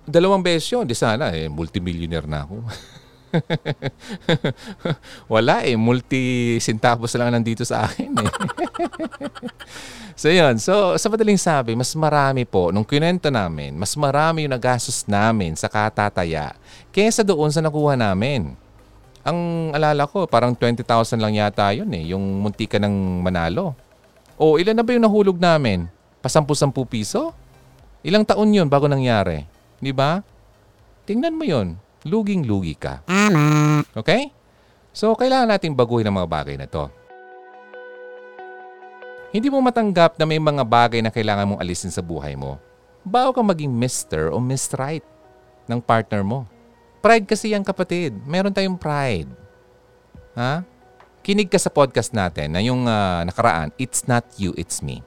dalawang 0.09 0.41
beses 0.41 0.65
yun. 0.71 0.89
Di 0.89 0.97
sana, 0.97 1.31
eh, 1.35 1.51
multimillionaire 1.51 2.25
na 2.25 2.47
ako. 2.47 2.55
Wala 5.33 5.65
eh, 5.65 5.75
multi-centavos 5.77 7.13
lang 7.17 7.33
nandito 7.33 7.63
sa 7.67 7.87
akin 7.87 8.11
eh. 8.15 8.31
so 10.21 10.27
yun, 10.31 10.55
so 10.59 10.95
sa 10.95 11.07
madaling 11.11 11.39
sabi, 11.39 11.75
mas 11.75 11.91
marami 11.95 12.43
po, 12.47 12.71
nung 12.71 12.85
kinento 12.85 13.27
namin, 13.29 13.75
mas 13.75 13.93
marami 13.95 14.45
yung 14.47 14.55
nagastos 14.55 15.05
namin 15.05 15.53
sa 15.55 15.67
katataya 15.67 16.55
kaysa 16.95 17.23
doon 17.23 17.51
sa 17.51 17.59
nakuha 17.59 17.99
namin. 17.99 18.55
Ang 19.25 19.71
alala 19.73 20.05
ko, 20.05 20.29
parang 20.29 20.53
20,000 20.53 20.85
lang 21.17 21.33
yata 21.33 21.73
yun 21.73 21.89
eh, 21.91 22.13
yung 22.13 22.21
munti 22.45 22.69
ka 22.69 22.77
ng 22.77 23.25
manalo. 23.25 23.73
O 24.37 24.59
ilan 24.59 24.75
na 24.75 24.83
ba 24.83 24.93
yung 24.93 25.05
nahulog 25.07 25.39
namin? 25.39 25.87
Pasampu-sampu 26.21 26.85
piso? 26.85 27.33
Ilang 28.05 28.21
taon 28.21 28.53
yun 28.53 28.69
bago 28.69 28.85
nangyari? 28.85 29.47
Di 29.81 29.89
ba? 29.89 30.21
Tingnan 31.09 31.33
mo 31.33 31.45
yun. 31.45 31.77
Luging-lugi 32.05 32.77
ka. 32.77 33.01
Tama. 33.09 33.81
Okay? 33.97 34.29
So, 34.93 35.17
kailangan 35.17 35.51
nating 35.51 35.73
baguhin 35.73 36.05
ang 36.05 36.21
mga 36.21 36.29
bagay 36.29 36.55
na 36.55 36.69
to. 36.69 36.87
Hindi 39.35 39.51
mo 39.51 39.59
matanggap 39.59 40.15
na 40.15 40.23
may 40.23 40.39
mga 40.39 40.63
bagay 40.63 41.03
na 41.03 41.11
kailangan 41.11 41.43
mong 41.49 41.61
alisin 41.65 41.91
sa 41.91 41.99
buhay 41.99 42.39
mo. 42.39 42.55
Bago 43.03 43.35
ka 43.35 43.43
maging 43.43 43.73
Mr. 43.73 44.31
o 44.31 44.39
Miss 44.39 44.71
Right 44.71 45.03
ng 45.67 45.81
partner 45.81 46.23
mo. 46.23 46.47
Pride 47.03 47.27
kasi 47.27 47.51
yan 47.51 47.65
kapatid. 47.65 48.15
Meron 48.23 48.55
tayong 48.55 48.79
pride. 48.79 49.27
Ha? 50.39 50.63
Kinig 51.25 51.49
ka 51.49 51.57
sa 51.57 51.73
podcast 51.73 52.13
natin 52.13 52.53
na 52.53 52.61
yung 52.61 52.85
ah, 52.85 53.25
nakaraan, 53.25 53.73
It's 53.81 54.05
Not 54.05 54.23
You, 54.37 54.53
It's 54.55 54.85
Me. 54.85 55.01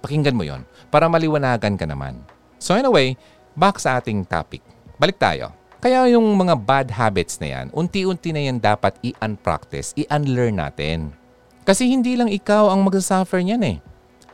Pakinggan 0.00 0.34
mo 0.34 0.42
yon 0.42 0.64
para 0.88 1.06
maliwanagan 1.06 1.76
ka 1.76 1.84
naman. 1.84 2.24
So 2.56 2.74
anyway, 2.74 3.14
back 3.54 3.78
sa 3.78 4.00
ating 4.00 4.26
topic. 4.26 4.64
Balik 4.98 5.20
tayo. 5.20 5.57
Kaya 5.78 6.10
yung 6.10 6.26
mga 6.34 6.58
bad 6.58 6.88
habits 6.90 7.38
na 7.38 7.54
yan, 7.54 7.66
unti-unti 7.70 8.34
na 8.34 8.42
yan 8.50 8.58
dapat 8.58 8.98
i-unpractice, 8.98 9.94
i-unlearn 9.94 10.58
natin. 10.58 11.14
Kasi 11.62 11.86
hindi 11.86 12.18
lang 12.18 12.26
ikaw 12.26 12.74
ang 12.74 12.82
magsasuffer 12.82 13.38
niyan 13.46 13.62
eh. 13.62 13.76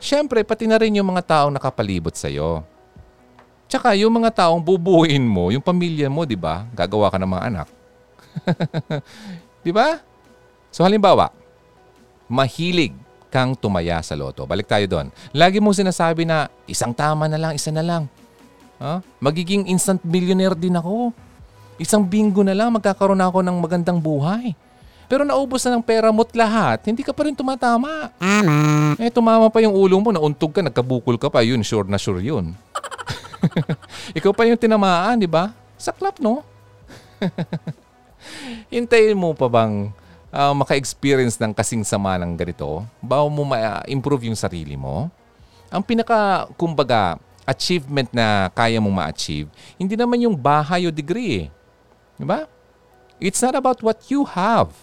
Siyempre, 0.01 0.41
pati 0.41 0.65
na 0.65 0.81
rin 0.81 0.97
yung 0.97 1.05
mga 1.05 1.21
taong 1.21 1.53
nakapalibot 1.53 2.17
sa'yo. 2.17 2.65
Tsaka 3.69 3.93
yung 3.93 4.21
mga 4.21 4.45
taong 4.45 4.61
bubuuin 4.61 5.21
mo, 5.21 5.53
yung 5.53 5.61
pamilya 5.61 6.09
mo, 6.09 6.25
di 6.25 6.37
ba? 6.37 6.65
Gagawa 6.73 7.13
ka 7.13 7.17
ng 7.21 7.29
mga 7.29 7.43
anak. 7.45 7.67
di 9.65 9.69
ba? 9.73 10.01
So 10.73 10.81
halimbawa, 10.81 11.29
mahilig 12.25 12.93
kang 13.29 13.53
tumaya 13.53 14.01
sa 14.01 14.17
loto. 14.17 14.47
Balik 14.49 14.65
tayo 14.65 14.85
doon. 14.87 15.07
Lagi 15.35 15.59
mong 15.59 15.77
sinasabi 15.77 16.25
na 16.25 16.49
isang 16.65 16.93
tama 16.93 17.29
na 17.29 17.37
lang, 17.37 17.51
isa 17.53 17.69
na 17.69 17.83
lang. 17.83 18.09
Ha? 18.79 19.01
Magiging 19.19 19.67
instant 19.67 20.01
millionaire 20.05 20.55
din 20.55 20.75
ako. 20.77 21.11
Isang 21.75 22.07
bingo 22.07 22.39
na 22.39 22.55
lang, 22.55 22.71
magkakaroon 22.71 23.19
ako 23.19 23.43
ng 23.43 23.57
magandang 23.59 23.99
buhay. 23.99 24.55
Pero 25.05 25.21
naubos 25.21 25.61
na 25.67 25.77
ng 25.77 25.85
pera 25.85 26.09
mo't 26.09 26.33
lahat, 26.33 26.81
hindi 26.89 27.05
ka 27.05 27.13
pa 27.13 27.29
rin 27.29 27.37
tumatama. 27.37 28.09
Tama. 28.17 28.57
Eh, 28.97 29.13
tumama 29.13 29.53
pa 29.53 29.61
yung 29.61 29.75
ulo 29.75 30.01
mo, 30.01 30.09
nauntog 30.09 30.55
ka, 30.55 30.65
nagkabukol 30.65 31.19
ka 31.21 31.29
pa, 31.29 31.45
yun, 31.45 31.61
sure 31.61 31.85
na 31.85 32.01
sure 32.01 32.23
yun. 32.23 32.57
Ikaw 34.17 34.31
pa 34.33 34.49
yung 34.49 34.57
tinamaan, 34.57 35.21
di 35.21 35.29
ba? 35.29 35.53
Saklap, 35.77 36.17
no? 36.17 36.41
Hintayin 38.73 39.13
mo 39.13 39.37
pa 39.37 39.45
bang 39.45 39.93
ah, 40.33 40.55
maka-experience 40.57 41.37
ng 41.37 41.53
kasing 41.53 41.85
sama 41.85 42.17
ng 42.17 42.33
ganito 42.33 42.83
bago 42.99 43.29
mo 43.29 43.45
ma-improve 43.45 44.25
yung 44.27 44.39
sarili 44.39 44.73
mo? 44.73 45.13
Ang 45.69 45.85
pinaka, 45.85 46.49
kumbaga, 46.57 47.21
achievement 47.45 48.09
na 48.09 48.49
kaya 48.57 48.81
mong 48.81 48.95
ma-achieve, 49.05 49.47
hindi 49.77 49.93
naman 49.93 50.17
yung 50.25 50.33
bahay 50.33 50.89
o 50.89 50.91
degree 50.91 51.45
eh. 51.45 51.54
Di 52.15 52.25
ba? 52.27 52.47
It's 53.19 53.39
not 53.39 53.55
about 53.55 53.79
what 53.79 54.11
you 54.11 54.27
have, 54.27 54.75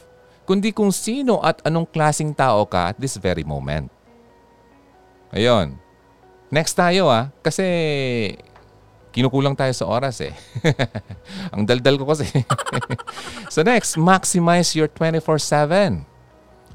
kundi 0.49 0.73
kung 0.73 0.93
sino 0.93 1.41
at 1.45 1.61
anong 1.65 1.89
klasing 1.93 2.33
tao 2.33 2.65
ka 2.65 2.93
at 2.93 2.97
this 2.97 3.21
very 3.21 3.45
moment. 3.45 3.93
Ayun. 5.33 5.77
Next 6.53 6.77
tayo 6.77 7.09
ah, 7.09 7.33
kasi 7.41 7.65
kinukulang 9.13 9.57
tayo 9.57 9.73
sa 9.77 9.89
oras 9.89 10.21
eh. 10.25 10.33
Ang 11.57 11.69
daldal 11.69 12.01
ko 12.01 12.09
kasi. 12.09 12.29
so 13.53 13.61
next, 13.65 14.01
maximize 14.01 14.73
your 14.73 14.89
24-7. 14.89 16.05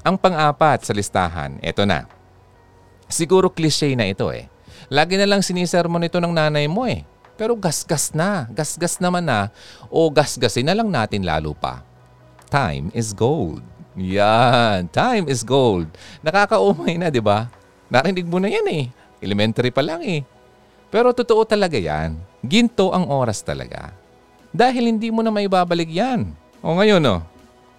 Ang 0.06 0.16
pang-apat 0.18 0.86
sa 0.86 0.94
listahan, 0.94 1.58
eto 1.62 1.82
na. 1.82 2.06
Siguro 3.10 3.50
cliche 3.50 3.94
na 3.98 4.06
ito 4.06 4.30
eh. 4.30 4.46
Lagi 4.88 5.18
na 5.18 5.26
lang 5.26 5.42
sinisermon 5.42 6.06
ito 6.06 6.22
ng 6.22 6.32
nanay 6.32 6.70
mo 6.70 6.86
eh. 6.86 7.02
Pero 7.38 7.54
gasgas 7.54 8.10
na, 8.10 8.50
gasgas 8.50 8.98
naman 8.98 9.22
na, 9.22 9.54
o 9.86 10.10
gasgasin 10.10 10.66
na 10.66 10.74
lang 10.74 10.90
natin 10.90 11.22
lalo 11.22 11.54
pa. 11.54 11.86
Time 12.50 12.90
is 12.90 13.14
gold. 13.14 13.62
Yan, 13.94 14.90
time 14.90 15.30
is 15.30 15.46
gold. 15.46 15.86
Nakakaumay 16.26 16.98
na, 16.98 17.14
di 17.14 17.22
ba? 17.22 17.46
Narinig 17.86 18.26
mo 18.26 18.42
na 18.42 18.50
yan 18.50 18.66
eh. 18.66 18.84
Elementary 19.22 19.70
pa 19.70 19.86
lang 19.86 20.02
eh. 20.02 20.26
Pero 20.90 21.14
totoo 21.14 21.46
talaga 21.46 21.78
yan. 21.78 22.18
Ginto 22.42 22.90
ang 22.90 23.06
oras 23.06 23.38
talaga. 23.46 23.94
Dahil 24.50 24.90
hindi 24.90 25.14
mo 25.14 25.22
na 25.22 25.30
maibabalik 25.30 25.88
yan. 25.88 26.34
O 26.58 26.74
ngayon 26.74 26.98
no, 26.98 27.22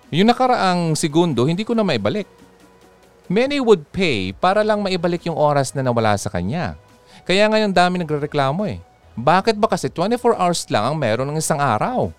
yung 0.10 0.30
nakaraang 0.30 0.97
segundo, 0.97 1.45
hindi 1.45 1.68
ko 1.68 1.76
na 1.76 1.84
maibalik. 1.84 2.26
Many 3.30 3.62
would 3.62 3.86
pay 3.93 4.34
para 4.34 4.66
lang 4.66 4.82
maibalik 4.82 5.22
yung 5.30 5.38
oras 5.38 5.76
na 5.78 5.86
nawala 5.86 6.18
sa 6.18 6.34
kanya. 6.34 6.74
Kaya 7.30 7.45
ngayon 7.45 7.70
dami 7.70 8.01
nagrereklamo 8.01 8.66
eh. 8.66 8.82
Bakit 9.18 9.55
ba 9.57 9.68
kasi 9.72 9.89
24 9.89 10.38
hours 10.38 10.62
lang 10.70 10.84
ang 10.89 10.95
meron 10.97 11.30
ng 11.32 11.38
isang 11.39 11.57
araw? 11.57 12.14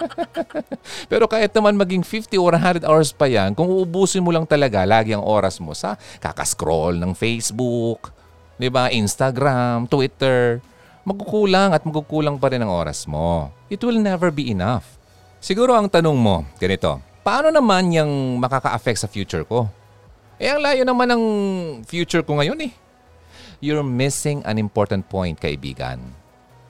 Pero 1.10 1.28
kahit 1.28 1.52
naman 1.52 1.76
maging 1.76 2.02
50 2.02 2.36
or 2.40 2.52
100 2.56 2.86
hours 2.86 3.10
pa 3.12 3.28
yan, 3.28 3.52
kung 3.52 3.68
uubusin 3.68 4.24
mo 4.24 4.32
lang 4.32 4.46
talaga 4.48 4.82
lagi 4.88 5.12
ang 5.12 5.24
oras 5.24 5.60
mo 5.60 5.76
sa 5.76 5.96
kakascroll 6.20 6.96
ng 6.98 7.12
Facebook, 7.12 8.10
'di 8.60 8.68
ba, 8.68 8.92
Instagram, 8.92 9.88
Twitter, 9.88 10.60
magkukulang 11.04 11.72
at 11.72 11.82
magkukulang 11.84 12.36
pa 12.36 12.52
rin 12.52 12.60
ang 12.60 12.72
oras 12.72 13.08
mo. 13.08 13.50
It 13.72 13.80
will 13.80 13.98
never 14.00 14.28
be 14.28 14.52
enough. 14.52 15.00
Siguro 15.40 15.72
ang 15.72 15.88
tanong 15.88 16.16
mo, 16.20 16.44
ganito, 16.60 17.00
paano 17.24 17.48
naman 17.48 17.88
yung 17.96 18.36
makaka-affect 18.36 19.00
sa 19.00 19.08
future 19.08 19.48
ko? 19.48 19.72
Eh, 20.36 20.48
ang 20.52 20.60
layo 20.60 20.84
naman 20.84 21.08
ng 21.08 21.24
future 21.84 22.24
ko 22.24 22.36
ngayon 22.36 22.60
eh. 22.68 22.72
You're 23.60 23.84
missing 23.84 24.40
an 24.48 24.56
important 24.56 25.04
point, 25.12 25.36
kaibigan. 25.36 26.16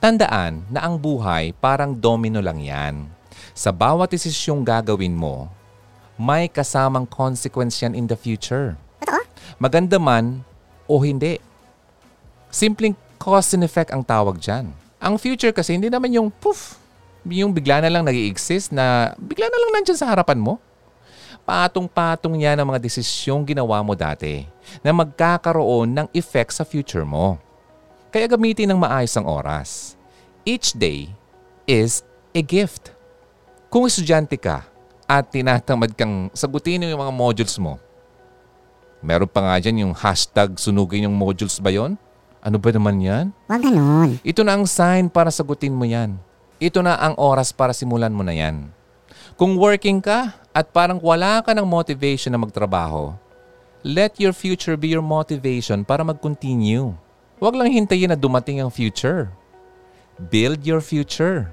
Tandaan 0.03 0.67
na 0.67 0.83
ang 0.83 0.99
buhay 0.99 1.55
parang 1.55 1.95
domino 1.95 2.43
lang 2.43 2.59
yan. 2.59 3.07
Sa 3.55 3.71
bawat 3.71 4.11
desisyong 4.11 4.67
gagawin 4.67 5.15
mo, 5.15 5.47
may 6.19 6.51
kasamang 6.51 7.07
consequence 7.07 7.79
yan 7.79 7.95
in 7.95 8.11
the 8.11 8.19
future. 8.19 8.75
Maganda 9.55 10.01
man 10.01 10.43
o 10.83 10.99
hindi. 10.99 11.39
Simpleng 12.51 12.97
cause 13.21 13.55
and 13.55 13.63
effect 13.63 13.93
ang 13.95 14.03
tawag 14.03 14.41
dyan. 14.41 14.75
Ang 14.99 15.15
future 15.15 15.55
kasi 15.55 15.77
hindi 15.77 15.87
naman 15.87 16.11
yung 16.11 16.27
poof, 16.27 16.75
yung 17.23 17.55
bigla 17.55 17.79
na 17.79 17.87
lang 17.87 18.03
nag 18.03 18.17
exist 18.17 18.75
na 18.75 19.15
bigla 19.15 19.47
na 19.47 19.57
lang 19.61 19.71
nandyan 19.79 19.95
sa 19.95 20.11
harapan 20.11 20.43
mo. 20.43 20.59
Patong-patong 21.41 22.37
yan 22.37 22.57
ang 22.61 22.67
mga 22.69 22.81
desisyong 22.81 23.41
ginawa 23.43 23.81
mo 23.81 23.97
dati 23.97 24.45
na 24.85 24.93
magkakaroon 24.93 25.89
ng 25.89 26.07
effect 26.13 26.53
sa 26.53 26.61
future 26.61 27.03
mo. 27.03 27.41
Kaya 28.13 28.29
gamitin 28.29 28.69
ng 28.69 28.79
maayos 28.79 29.15
ang 29.17 29.25
oras. 29.25 29.97
Each 30.45 30.75
day 30.75 31.09
is 31.65 32.05
a 32.35 32.41
gift. 32.45 32.93
Kung 33.71 33.87
estudyante 33.87 34.35
ka 34.35 34.67
at 35.07 35.31
tinatamad 35.31 35.95
kang 35.95 36.27
sagutin 36.35 36.83
yung 36.83 36.99
mga 36.99 37.13
modules 37.13 37.55
mo, 37.55 37.79
meron 38.99 39.31
pa 39.31 39.41
nga 39.41 39.55
dyan 39.63 39.87
yung 39.87 39.93
hashtag 39.95 40.53
sunugin 40.59 41.07
yung 41.07 41.15
modules 41.15 41.57
ba 41.57 41.71
yon? 41.71 41.95
Ano 42.41 42.57
ba 42.57 42.73
naman 42.73 42.97
yan? 42.97 43.29
Huwag 43.45 43.61
ganun. 43.61 44.17
Ito 44.25 44.41
na 44.41 44.57
ang 44.57 44.65
sign 44.65 45.13
para 45.13 45.29
sagutin 45.29 45.77
mo 45.77 45.85
yan. 45.85 46.17
Ito 46.57 46.81
na 46.81 46.97
ang 46.97 47.13
oras 47.17 47.53
para 47.53 47.73
simulan 47.73 48.13
mo 48.13 48.25
na 48.25 48.33
yan. 48.33 48.69
Kung 49.37 49.57
working 49.57 50.01
ka 50.01 50.40
at 50.51 50.67
parang 50.75 50.99
wala 50.99 51.39
ka 51.39 51.55
ng 51.55 51.63
motivation 51.63 52.35
na 52.35 52.39
magtrabaho, 52.39 53.15
let 53.81 54.19
your 54.19 54.35
future 54.35 54.75
be 54.75 54.91
your 54.91 55.03
motivation 55.03 55.87
para 55.87 56.03
mag-continue. 56.03 56.91
Huwag 57.41 57.55
lang 57.57 57.71
hintayin 57.73 58.11
na 58.11 58.19
dumating 58.19 58.61
ang 58.61 58.69
future. 58.69 59.31
Build 60.19 60.61
your 60.67 60.83
future. 60.83 61.49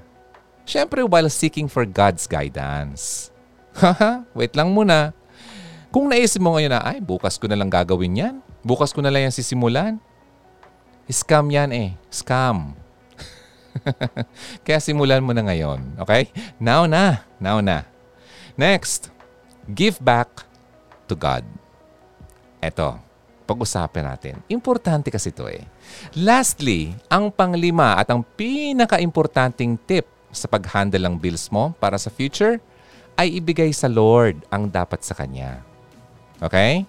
Siyempre 0.67 1.01
while 1.01 1.31
seeking 1.31 1.65
for 1.65 1.87
God's 1.87 2.29
guidance. 2.29 3.33
Haha, 3.81 4.27
wait 4.37 4.53
lang 4.53 4.69
muna. 4.69 5.17
Kung 5.89 6.05
naisip 6.05 6.37
mo 6.37 6.53
ngayon 6.53 6.77
na, 6.77 6.85
ay, 6.85 7.01
bukas 7.01 7.41
ko 7.41 7.49
na 7.49 7.57
lang 7.57 7.73
gagawin 7.73 8.13
yan. 8.13 8.35
Bukas 8.61 8.93
ko 8.93 9.01
na 9.01 9.09
lang 9.09 9.25
yan 9.25 9.33
sisimulan. 9.33 9.97
Scam 11.09 11.49
yan 11.49 11.73
eh. 11.73 11.89
Scam. 12.13 12.77
Kaya 14.65 14.77
simulan 14.77 15.25
mo 15.25 15.33
na 15.33 15.41
ngayon. 15.41 15.97
Okay? 16.05 16.29
Now 16.61 16.85
na. 16.85 17.25
Now 17.41 17.57
na. 17.65 17.88
Next. 18.59 19.07
Give 19.71 19.95
back 20.03 20.43
to 21.07 21.15
God. 21.15 21.47
Eto. 22.59 22.99
Pag-usapan 23.47 24.03
natin. 24.03 24.35
Importante 24.51 25.07
kasi 25.07 25.31
ito 25.31 25.47
eh. 25.47 25.63
Lastly, 26.11 26.91
ang 27.07 27.31
panglima 27.31 27.95
at 27.95 28.11
ang 28.11 28.19
pinaka-importanting 28.35 29.79
tip 29.87 30.03
sa 30.35 30.51
pag-handle 30.51 31.07
ng 31.07 31.15
bills 31.15 31.47
mo 31.47 31.71
para 31.79 31.95
sa 31.95 32.11
future, 32.11 32.59
ay 33.15 33.39
ibigay 33.39 33.71
sa 33.71 33.87
Lord 33.87 34.43
ang 34.51 34.67
dapat 34.67 35.07
sa 35.07 35.15
Kanya. 35.15 35.63
Okay? 36.43 36.83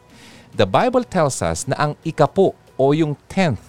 The 0.50 0.66
Bible 0.66 1.06
tells 1.06 1.38
us 1.38 1.70
na 1.70 1.78
ang 1.78 1.92
ikapo 2.02 2.58
o 2.74 2.84
yung 2.90 3.14
tenth 3.30 3.62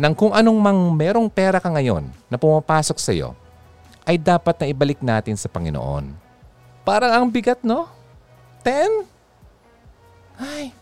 ng 0.00 0.16
kung 0.16 0.32
anong 0.32 0.56
mang 0.56 0.80
merong 0.96 1.28
pera 1.28 1.60
ka 1.60 1.68
ngayon 1.68 2.08
na 2.32 2.40
pumapasok 2.40 2.96
sa 2.96 3.12
iyo 3.12 3.36
ay 4.08 4.16
dapat 4.16 4.56
na 4.56 4.66
ibalik 4.72 5.04
natin 5.04 5.36
sa 5.36 5.52
Panginoon. 5.52 6.31
Parang 6.82 7.10
ang 7.14 7.26
bigat, 7.30 7.62
no? 7.62 7.86
Ten? 8.66 9.06
Ay, 10.38 10.74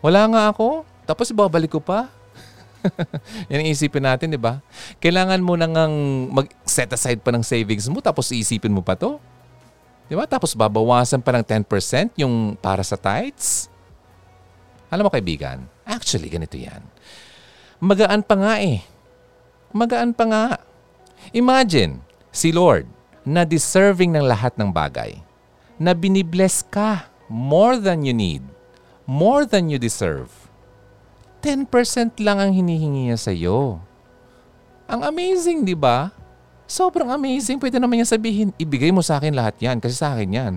wala 0.00 0.24
nga 0.28 0.42
ako. 0.52 0.88
Tapos 1.04 1.28
babalik 1.32 1.76
ko 1.76 1.80
pa. 1.80 2.08
Yan 3.52 3.64
ang 3.64 3.70
isipin 3.72 4.04
natin, 4.04 4.32
di 4.32 4.40
ba? 4.40 4.60
Kailangan 5.00 5.40
mo 5.40 5.56
nang 5.56 5.72
mag-set 6.32 6.92
aside 6.92 7.20
pa 7.20 7.32
ng 7.32 7.44
savings 7.44 7.88
mo 7.88 8.00
tapos 8.00 8.32
iisipin 8.32 8.72
mo 8.72 8.80
pa 8.80 8.96
to. 8.96 9.20
Di 10.08 10.16
ba? 10.16 10.28
Tapos 10.28 10.52
babawasan 10.52 11.24
pa 11.24 11.32
ng 11.36 11.44
10% 11.44 12.20
yung 12.20 12.56
para 12.60 12.84
sa 12.84 12.96
tithes. 12.96 13.72
Alam 14.92 15.08
mo 15.08 15.10
kaibigan, 15.12 15.64
actually 15.88 16.28
ganito 16.28 16.56
yan. 16.60 16.84
Magaan 17.80 18.20
pa 18.24 18.36
nga 18.36 18.54
eh. 18.60 18.84
Magaan 19.72 20.12
pa 20.12 20.24
nga. 20.28 20.44
Imagine, 21.32 21.98
si 22.30 22.52
Lord 22.52 22.86
na 23.24 23.48
deserving 23.48 24.12
ng 24.12 24.24
lahat 24.28 24.54
ng 24.60 24.68
bagay. 24.68 25.24
Na 25.76 25.92
binibless 25.92 26.62
ka 26.62 27.10
more 27.26 27.78
than 27.80 28.06
you 28.06 28.14
need. 28.14 28.42
More 29.04 29.44
than 29.44 29.68
you 29.68 29.76
deserve. 29.76 30.30
10% 31.44 31.68
lang 32.24 32.40
ang 32.40 32.52
hinihingi 32.56 33.12
niya 33.12 33.20
sa 33.20 33.28
iyo. 33.34 33.76
Ang 34.88 35.04
amazing, 35.04 35.60
di 35.60 35.76
ba? 35.76 36.08
Sobrang 36.64 37.12
amazing. 37.12 37.60
Pwede 37.60 37.76
naman 37.76 38.00
niya 38.00 38.16
sabihin, 38.16 38.56
ibigay 38.56 38.88
mo 38.88 39.04
sa 39.04 39.20
akin 39.20 39.36
lahat 39.36 39.60
yan 39.60 39.76
kasi 39.76 39.92
sa 39.92 40.16
akin 40.16 40.30
yan. 40.32 40.54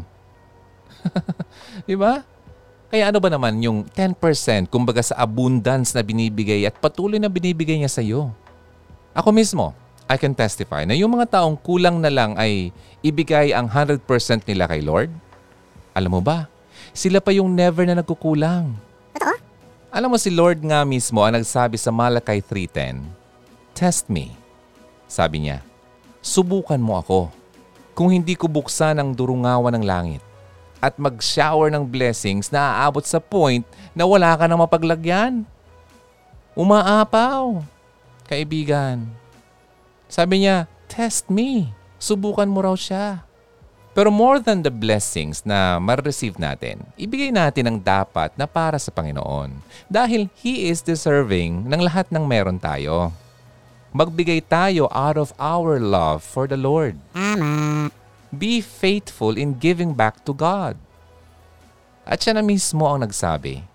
di 1.90 1.96
ba? 2.00 2.24
Kaya 2.88 3.12
ano 3.12 3.20
ba 3.20 3.28
naman 3.28 3.60
yung 3.60 3.84
10% 3.92 4.72
kumbaga 4.72 5.04
sa 5.04 5.20
abundance 5.20 5.92
na 5.92 6.00
binibigay 6.00 6.64
at 6.64 6.80
patuloy 6.80 7.20
na 7.20 7.28
binibigay 7.28 7.76
niya 7.76 7.92
sa 7.92 8.00
iyo? 8.00 8.32
Ako 9.12 9.36
mismo, 9.36 9.76
I 10.08 10.16
can 10.16 10.32
testify 10.32 10.88
na 10.88 10.96
yung 10.96 11.20
mga 11.20 11.36
taong 11.40 11.60
kulang 11.60 12.00
na 12.00 12.08
lang 12.08 12.40
ay 12.40 12.72
ibigay 13.04 13.52
ang 13.52 13.68
100% 13.68 14.00
nila 14.48 14.64
kay 14.72 14.80
Lord. 14.80 15.12
Alam 15.92 16.20
mo 16.20 16.22
ba, 16.24 16.48
sila 16.96 17.20
pa 17.20 17.36
yung 17.36 17.52
never 17.52 17.84
na 17.84 18.00
nagkukulang. 18.00 18.72
Totoo? 19.12 19.36
Alam 19.92 20.16
mo 20.16 20.18
si 20.18 20.32
Lord 20.32 20.64
nga 20.64 20.88
mismo 20.88 21.20
ang 21.28 21.36
nagsabi 21.36 21.76
sa 21.76 21.92
Malakay 21.92 22.40
3.10, 22.40 23.04
Test 23.76 24.08
me. 24.08 24.32
Sabi 25.12 25.48
niya, 25.48 25.60
subukan 26.24 26.80
mo 26.80 27.00
ako. 27.00 27.32
Kung 27.92 28.14
hindi 28.14 28.38
ko 28.38 28.48
buksan 28.48 28.98
ang 29.02 29.12
durungawan 29.12 29.76
ng 29.76 29.84
langit 29.84 30.24
at 30.78 30.96
mag-shower 31.02 31.74
ng 31.74 31.84
blessings 31.84 32.54
na 32.54 32.86
aabot 32.86 33.02
sa 33.02 33.18
point 33.18 33.66
na 33.98 34.06
wala 34.06 34.38
ka 34.38 34.46
na 34.46 34.56
mapaglagyan. 34.56 35.44
Umaapaw. 36.54 37.66
Kaibigan. 38.30 39.10
Sabi 40.08 40.48
niya, 40.48 40.72
test 40.88 41.28
me. 41.28 41.76
Subukan 42.00 42.48
mo 42.48 42.64
raw 42.64 42.76
siya. 42.76 43.28
Pero 43.98 44.14
more 44.14 44.38
than 44.38 44.62
the 44.62 44.70
blessings 44.70 45.42
na 45.42 45.82
ma-receive 45.82 46.38
natin, 46.38 46.86
ibigay 47.02 47.34
natin 47.34 47.66
ang 47.66 47.78
dapat 47.82 48.30
na 48.38 48.46
para 48.46 48.78
sa 48.78 48.94
Panginoon. 48.94 49.58
Dahil 49.90 50.30
He 50.38 50.70
is 50.70 50.86
deserving 50.86 51.66
ng 51.66 51.82
lahat 51.82 52.06
ng 52.14 52.22
meron 52.22 52.62
tayo. 52.62 53.10
Magbigay 53.98 54.46
tayo 54.46 54.86
out 54.94 55.18
of 55.18 55.34
our 55.42 55.82
love 55.82 56.22
for 56.22 56.46
the 56.46 56.60
Lord. 56.60 57.02
Tama. 57.18 57.90
Be 58.30 58.62
faithful 58.62 59.34
in 59.34 59.58
giving 59.58 59.98
back 59.98 60.22
to 60.30 60.36
God. 60.36 60.78
At 62.06 62.22
siya 62.22 62.38
na 62.38 62.46
mismo 62.46 62.86
ang 62.86 63.02
nagsabi, 63.02 63.66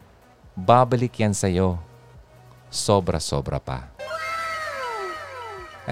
babalik 0.55 1.19
yan 1.19 1.35
sa'yo. 1.35 1.83
Sobra-sobra 2.71 3.59
pa. 3.59 3.91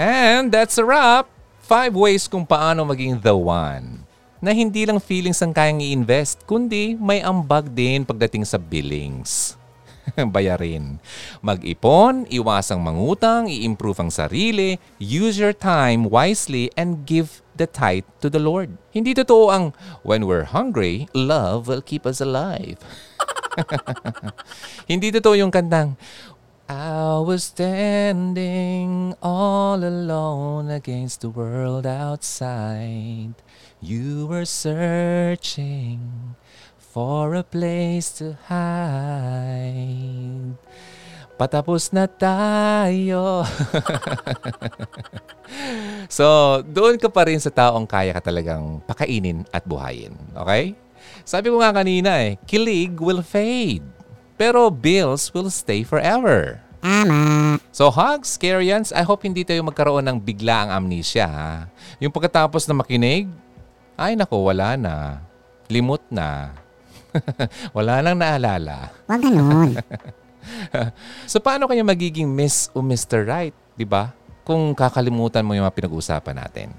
And 0.01 0.48
that's 0.48 0.80
a 0.80 0.84
wrap! 0.88 1.28
Five 1.61 1.92
ways 1.92 2.24
kung 2.24 2.48
paano 2.48 2.88
maging 2.88 3.20
the 3.20 3.36
one 3.36 4.09
na 4.40 4.57
hindi 4.57 4.88
lang 4.88 4.96
feelings 4.96 5.44
ang 5.44 5.53
kayang 5.53 5.84
i-invest, 5.84 6.48
kundi 6.48 6.96
may 6.96 7.20
ambag 7.20 7.68
din 7.68 8.09
pagdating 8.09 8.48
sa 8.48 8.57
billings. 8.57 9.61
Bayarin. 10.16 10.96
Mag-ipon, 11.44 12.24
iwasang 12.32 12.80
mangutang, 12.80 13.53
i-improve 13.53 14.01
ang 14.01 14.09
sarili, 14.09 14.80
use 14.96 15.36
your 15.36 15.53
time 15.53 16.09
wisely, 16.09 16.72
and 16.80 17.05
give 17.05 17.44
the 17.61 17.68
tithe 17.68 18.09
to 18.24 18.32
the 18.32 18.40
Lord. 18.40 18.80
Hindi 18.96 19.12
totoo 19.12 19.53
ang, 19.53 19.76
when 20.01 20.24
we're 20.24 20.48
hungry, 20.48 21.12
love 21.12 21.68
will 21.68 21.84
keep 21.84 22.09
us 22.09 22.24
alive. 22.24 22.80
Hindi 24.90 25.12
totoo 25.12 25.36
yung 25.36 25.53
kantang, 25.53 26.01
I 26.70 27.18
was 27.18 27.50
standing 27.50 29.18
all 29.18 29.82
alone 29.82 30.70
against 30.70 31.26
the 31.26 31.26
world 31.26 31.82
outside. 31.82 33.34
You 33.82 34.30
were 34.30 34.46
searching 34.46 35.98
for 36.78 37.34
a 37.34 37.42
place 37.42 38.14
to 38.22 38.38
hide. 38.46 40.54
Patapos 41.34 41.90
na 41.90 42.06
tayo. 42.06 43.42
so, 46.06 46.62
doon 46.62 47.02
ka 47.02 47.10
pa 47.10 47.26
rin 47.26 47.42
sa 47.42 47.50
taong 47.50 47.82
kaya 47.82 48.14
ka 48.14 48.22
talagang 48.22 48.78
pakainin 48.86 49.42
at 49.50 49.66
buhayin. 49.66 50.14
Okay? 50.38 50.78
Sabi 51.26 51.50
ko 51.50 51.58
nga 51.58 51.74
kanina 51.74 52.30
eh, 52.30 52.38
kilig 52.46 52.94
will 53.02 53.26
fade. 53.26 53.99
Pero 54.41 54.72
bills 54.72 55.28
will 55.36 55.53
stay 55.53 55.84
forever. 55.84 56.64
Tama. 56.80 57.61
So 57.68 57.93
hugs, 57.93 58.41
Karians, 58.41 58.88
I 58.88 59.05
hope 59.05 59.28
hindi 59.28 59.45
tayo 59.45 59.61
magkaroon 59.68 60.01
ng 60.01 60.16
biglaang 60.16 60.72
amnesia. 60.72 61.28
Ha? 61.28 61.53
Yung 62.01 62.09
pagkatapos 62.09 62.64
na 62.64 62.72
makinig, 62.72 63.28
ay 64.01 64.16
nako, 64.16 64.49
wala 64.49 64.80
na. 64.80 65.20
Limot 65.68 66.01
na. 66.09 66.57
wala 67.76 68.01
nang 68.01 68.16
naalala. 68.16 68.88
Huwag 69.05 69.20
ganun. 69.20 69.76
So 71.28 71.36
paano 71.36 71.68
kanya 71.68 71.84
magiging 71.84 72.24
Miss 72.24 72.72
o 72.72 72.80
Mr. 72.80 73.28
Right, 73.28 73.53
di 73.76 73.84
ba? 73.84 74.16
Kung 74.41 74.72
kakalimutan 74.72 75.45
mo 75.45 75.53
yung 75.53 75.68
mga 75.68 75.76
pinag-uusapan 75.76 76.32
natin. 76.32 76.72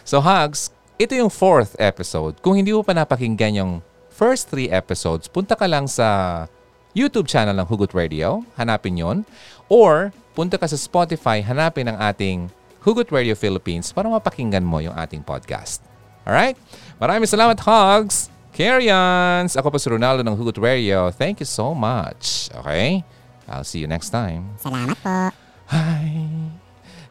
So 0.00 0.16
Hugs, 0.16 0.72
ito 0.96 1.12
yung 1.12 1.28
fourth 1.28 1.76
episode. 1.76 2.40
Kung 2.40 2.56
hindi 2.56 2.72
mo 2.72 2.80
pa 2.80 2.96
napakinggan 2.96 3.60
yung 3.60 3.72
first 4.08 4.48
three 4.48 4.72
episodes, 4.72 5.28
punta 5.28 5.52
ka 5.52 5.68
lang 5.68 5.84
sa 5.84 6.48
YouTube 6.96 7.28
channel 7.28 7.52
ng 7.60 7.68
Hugot 7.68 7.92
Radio, 7.92 8.40
hanapin 8.56 8.96
yon 8.96 9.28
Or 9.68 10.16
punta 10.32 10.56
ka 10.56 10.64
sa 10.64 10.80
Spotify, 10.80 11.44
hanapin 11.44 11.92
ang 11.92 12.00
ating 12.00 12.48
Hugot 12.80 13.12
Radio 13.12 13.36
Philippines 13.36 13.92
para 13.92 14.08
mapakinggan 14.08 14.64
mo 14.64 14.80
yung 14.80 14.96
ating 14.96 15.20
podcast. 15.20 15.84
Alright? 16.24 16.56
Maraming 16.96 17.28
salamat, 17.28 17.60
Hogs! 17.60 18.32
Carry-ons! 18.56 19.60
Ako 19.60 19.68
po 19.68 19.76
si 19.76 19.92
Ronaldo 19.92 20.24
ng 20.24 20.32
Hugot 20.40 20.56
Radio. 20.56 21.12
Thank 21.12 21.44
you 21.44 21.48
so 21.48 21.76
much. 21.76 22.48
Okay? 22.64 23.04
I'll 23.44 23.68
see 23.68 23.84
you 23.84 23.90
next 23.92 24.08
time. 24.08 24.56
Salamat 24.56 24.96
po. 24.96 25.28
Hi, 25.68 26.08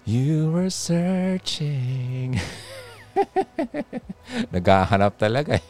you 0.02 0.50
were 0.50 0.74
searching. 0.74 2.42
naghahanap 4.56 5.14
talaga 5.16 5.58
eh. 5.58 5.66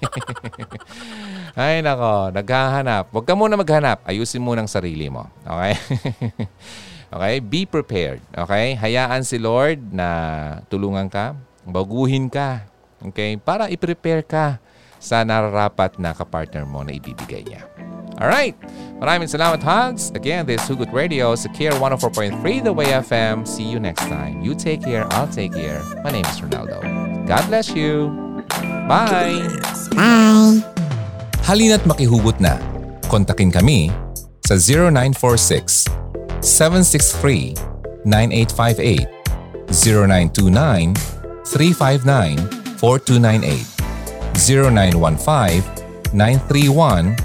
Ay 1.60 1.80
nako, 1.80 2.36
naghahanap. 2.36 3.12
Huwag 3.16 3.26
ka 3.26 3.34
muna 3.38 3.56
maghanap. 3.56 4.04
Ayusin 4.04 4.44
mo 4.44 4.52
ng 4.58 4.68
sarili 4.68 5.08
mo. 5.08 5.28
Okay? 5.48 5.74
okay? 7.16 7.36
Be 7.40 7.64
prepared. 7.64 8.20
Okay? 8.36 8.76
Hayaan 8.76 9.24
si 9.24 9.40
Lord 9.40 9.80
na 9.96 10.10
tulungan 10.68 11.08
ka, 11.08 11.38
baguhin 11.64 12.28
ka. 12.28 12.68
Okay? 13.00 13.40
Para 13.40 13.72
i-prepare 13.72 14.26
ka 14.26 14.60
sa 15.00 15.22
nararapat 15.22 16.02
na 16.02 16.12
kapartner 16.12 16.66
mo 16.66 16.82
na 16.82 16.92
ibibigay 16.92 17.46
niya. 17.46 17.64
Alright. 18.16 18.56
Maraming 18.96 19.28
salamat, 19.28 19.60
Hugs. 19.60 20.10
Again, 20.16 20.48
this 20.48 20.64
is 20.64 20.72
Hugot 20.72 20.88
Radio 20.96 21.36
sa 21.36 21.52
Care 21.52 21.76
104.3 21.76 22.64
The 22.64 22.72
Way 22.72 22.96
FM. 23.04 23.44
See 23.44 23.68
you 23.68 23.80
next 23.80 24.08
time. 24.08 24.40
You 24.40 24.56
take 24.56 24.82
care. 24.82 25.04
I'll 25.12 25.28
take 25.28 25.52
care. 25.52 25.84
My 26.00 26.16
name 26.16 26.24
is 26.24 26.40
Ronaldo. 26.40 27.15
God 27.26 27.42
bless 27.50 27.74
you. 27.74 28.14
Bye! 28.86 29.42
Bye. 29.98 30.62
Halina't 31.42 31.82
makihugot 31.90 32.38
na. 32.38 32.62
Kontakin 33.10 33.50
kami 33.50 33.90
sa 34.46 34.62
0946 34.62 35.90
763 36.42 37.54
9858 38.06 39.10
0929 39.74 40.94
359 41.50 42.78
4298 42.78 43.66
0915 44.38 45.66
931 46.14 47.18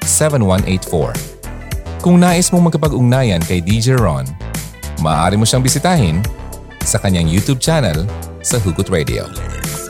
7184 0.00 1.12
Kung 2.00 2.16
nais 2.18 2.50
mong 2.50 2.66
magkapag-ugnayan 2.72 3.38
kay 3.44 3.60
DJ 3.62 3.94
Ron, 4.00 4.26
maaari 5.04 5.36
mo 5.38 5.46
siyang 5.46 5.62
bisitahin 5.62 6.18
sa 6.82 6.98
kanyang 6.98 7.30
YouTube 7.30 7.62
channel 7.62 8.02
sa 8.42 8.58
Hugot 8.58 8.90
Radio. 8.90 9.81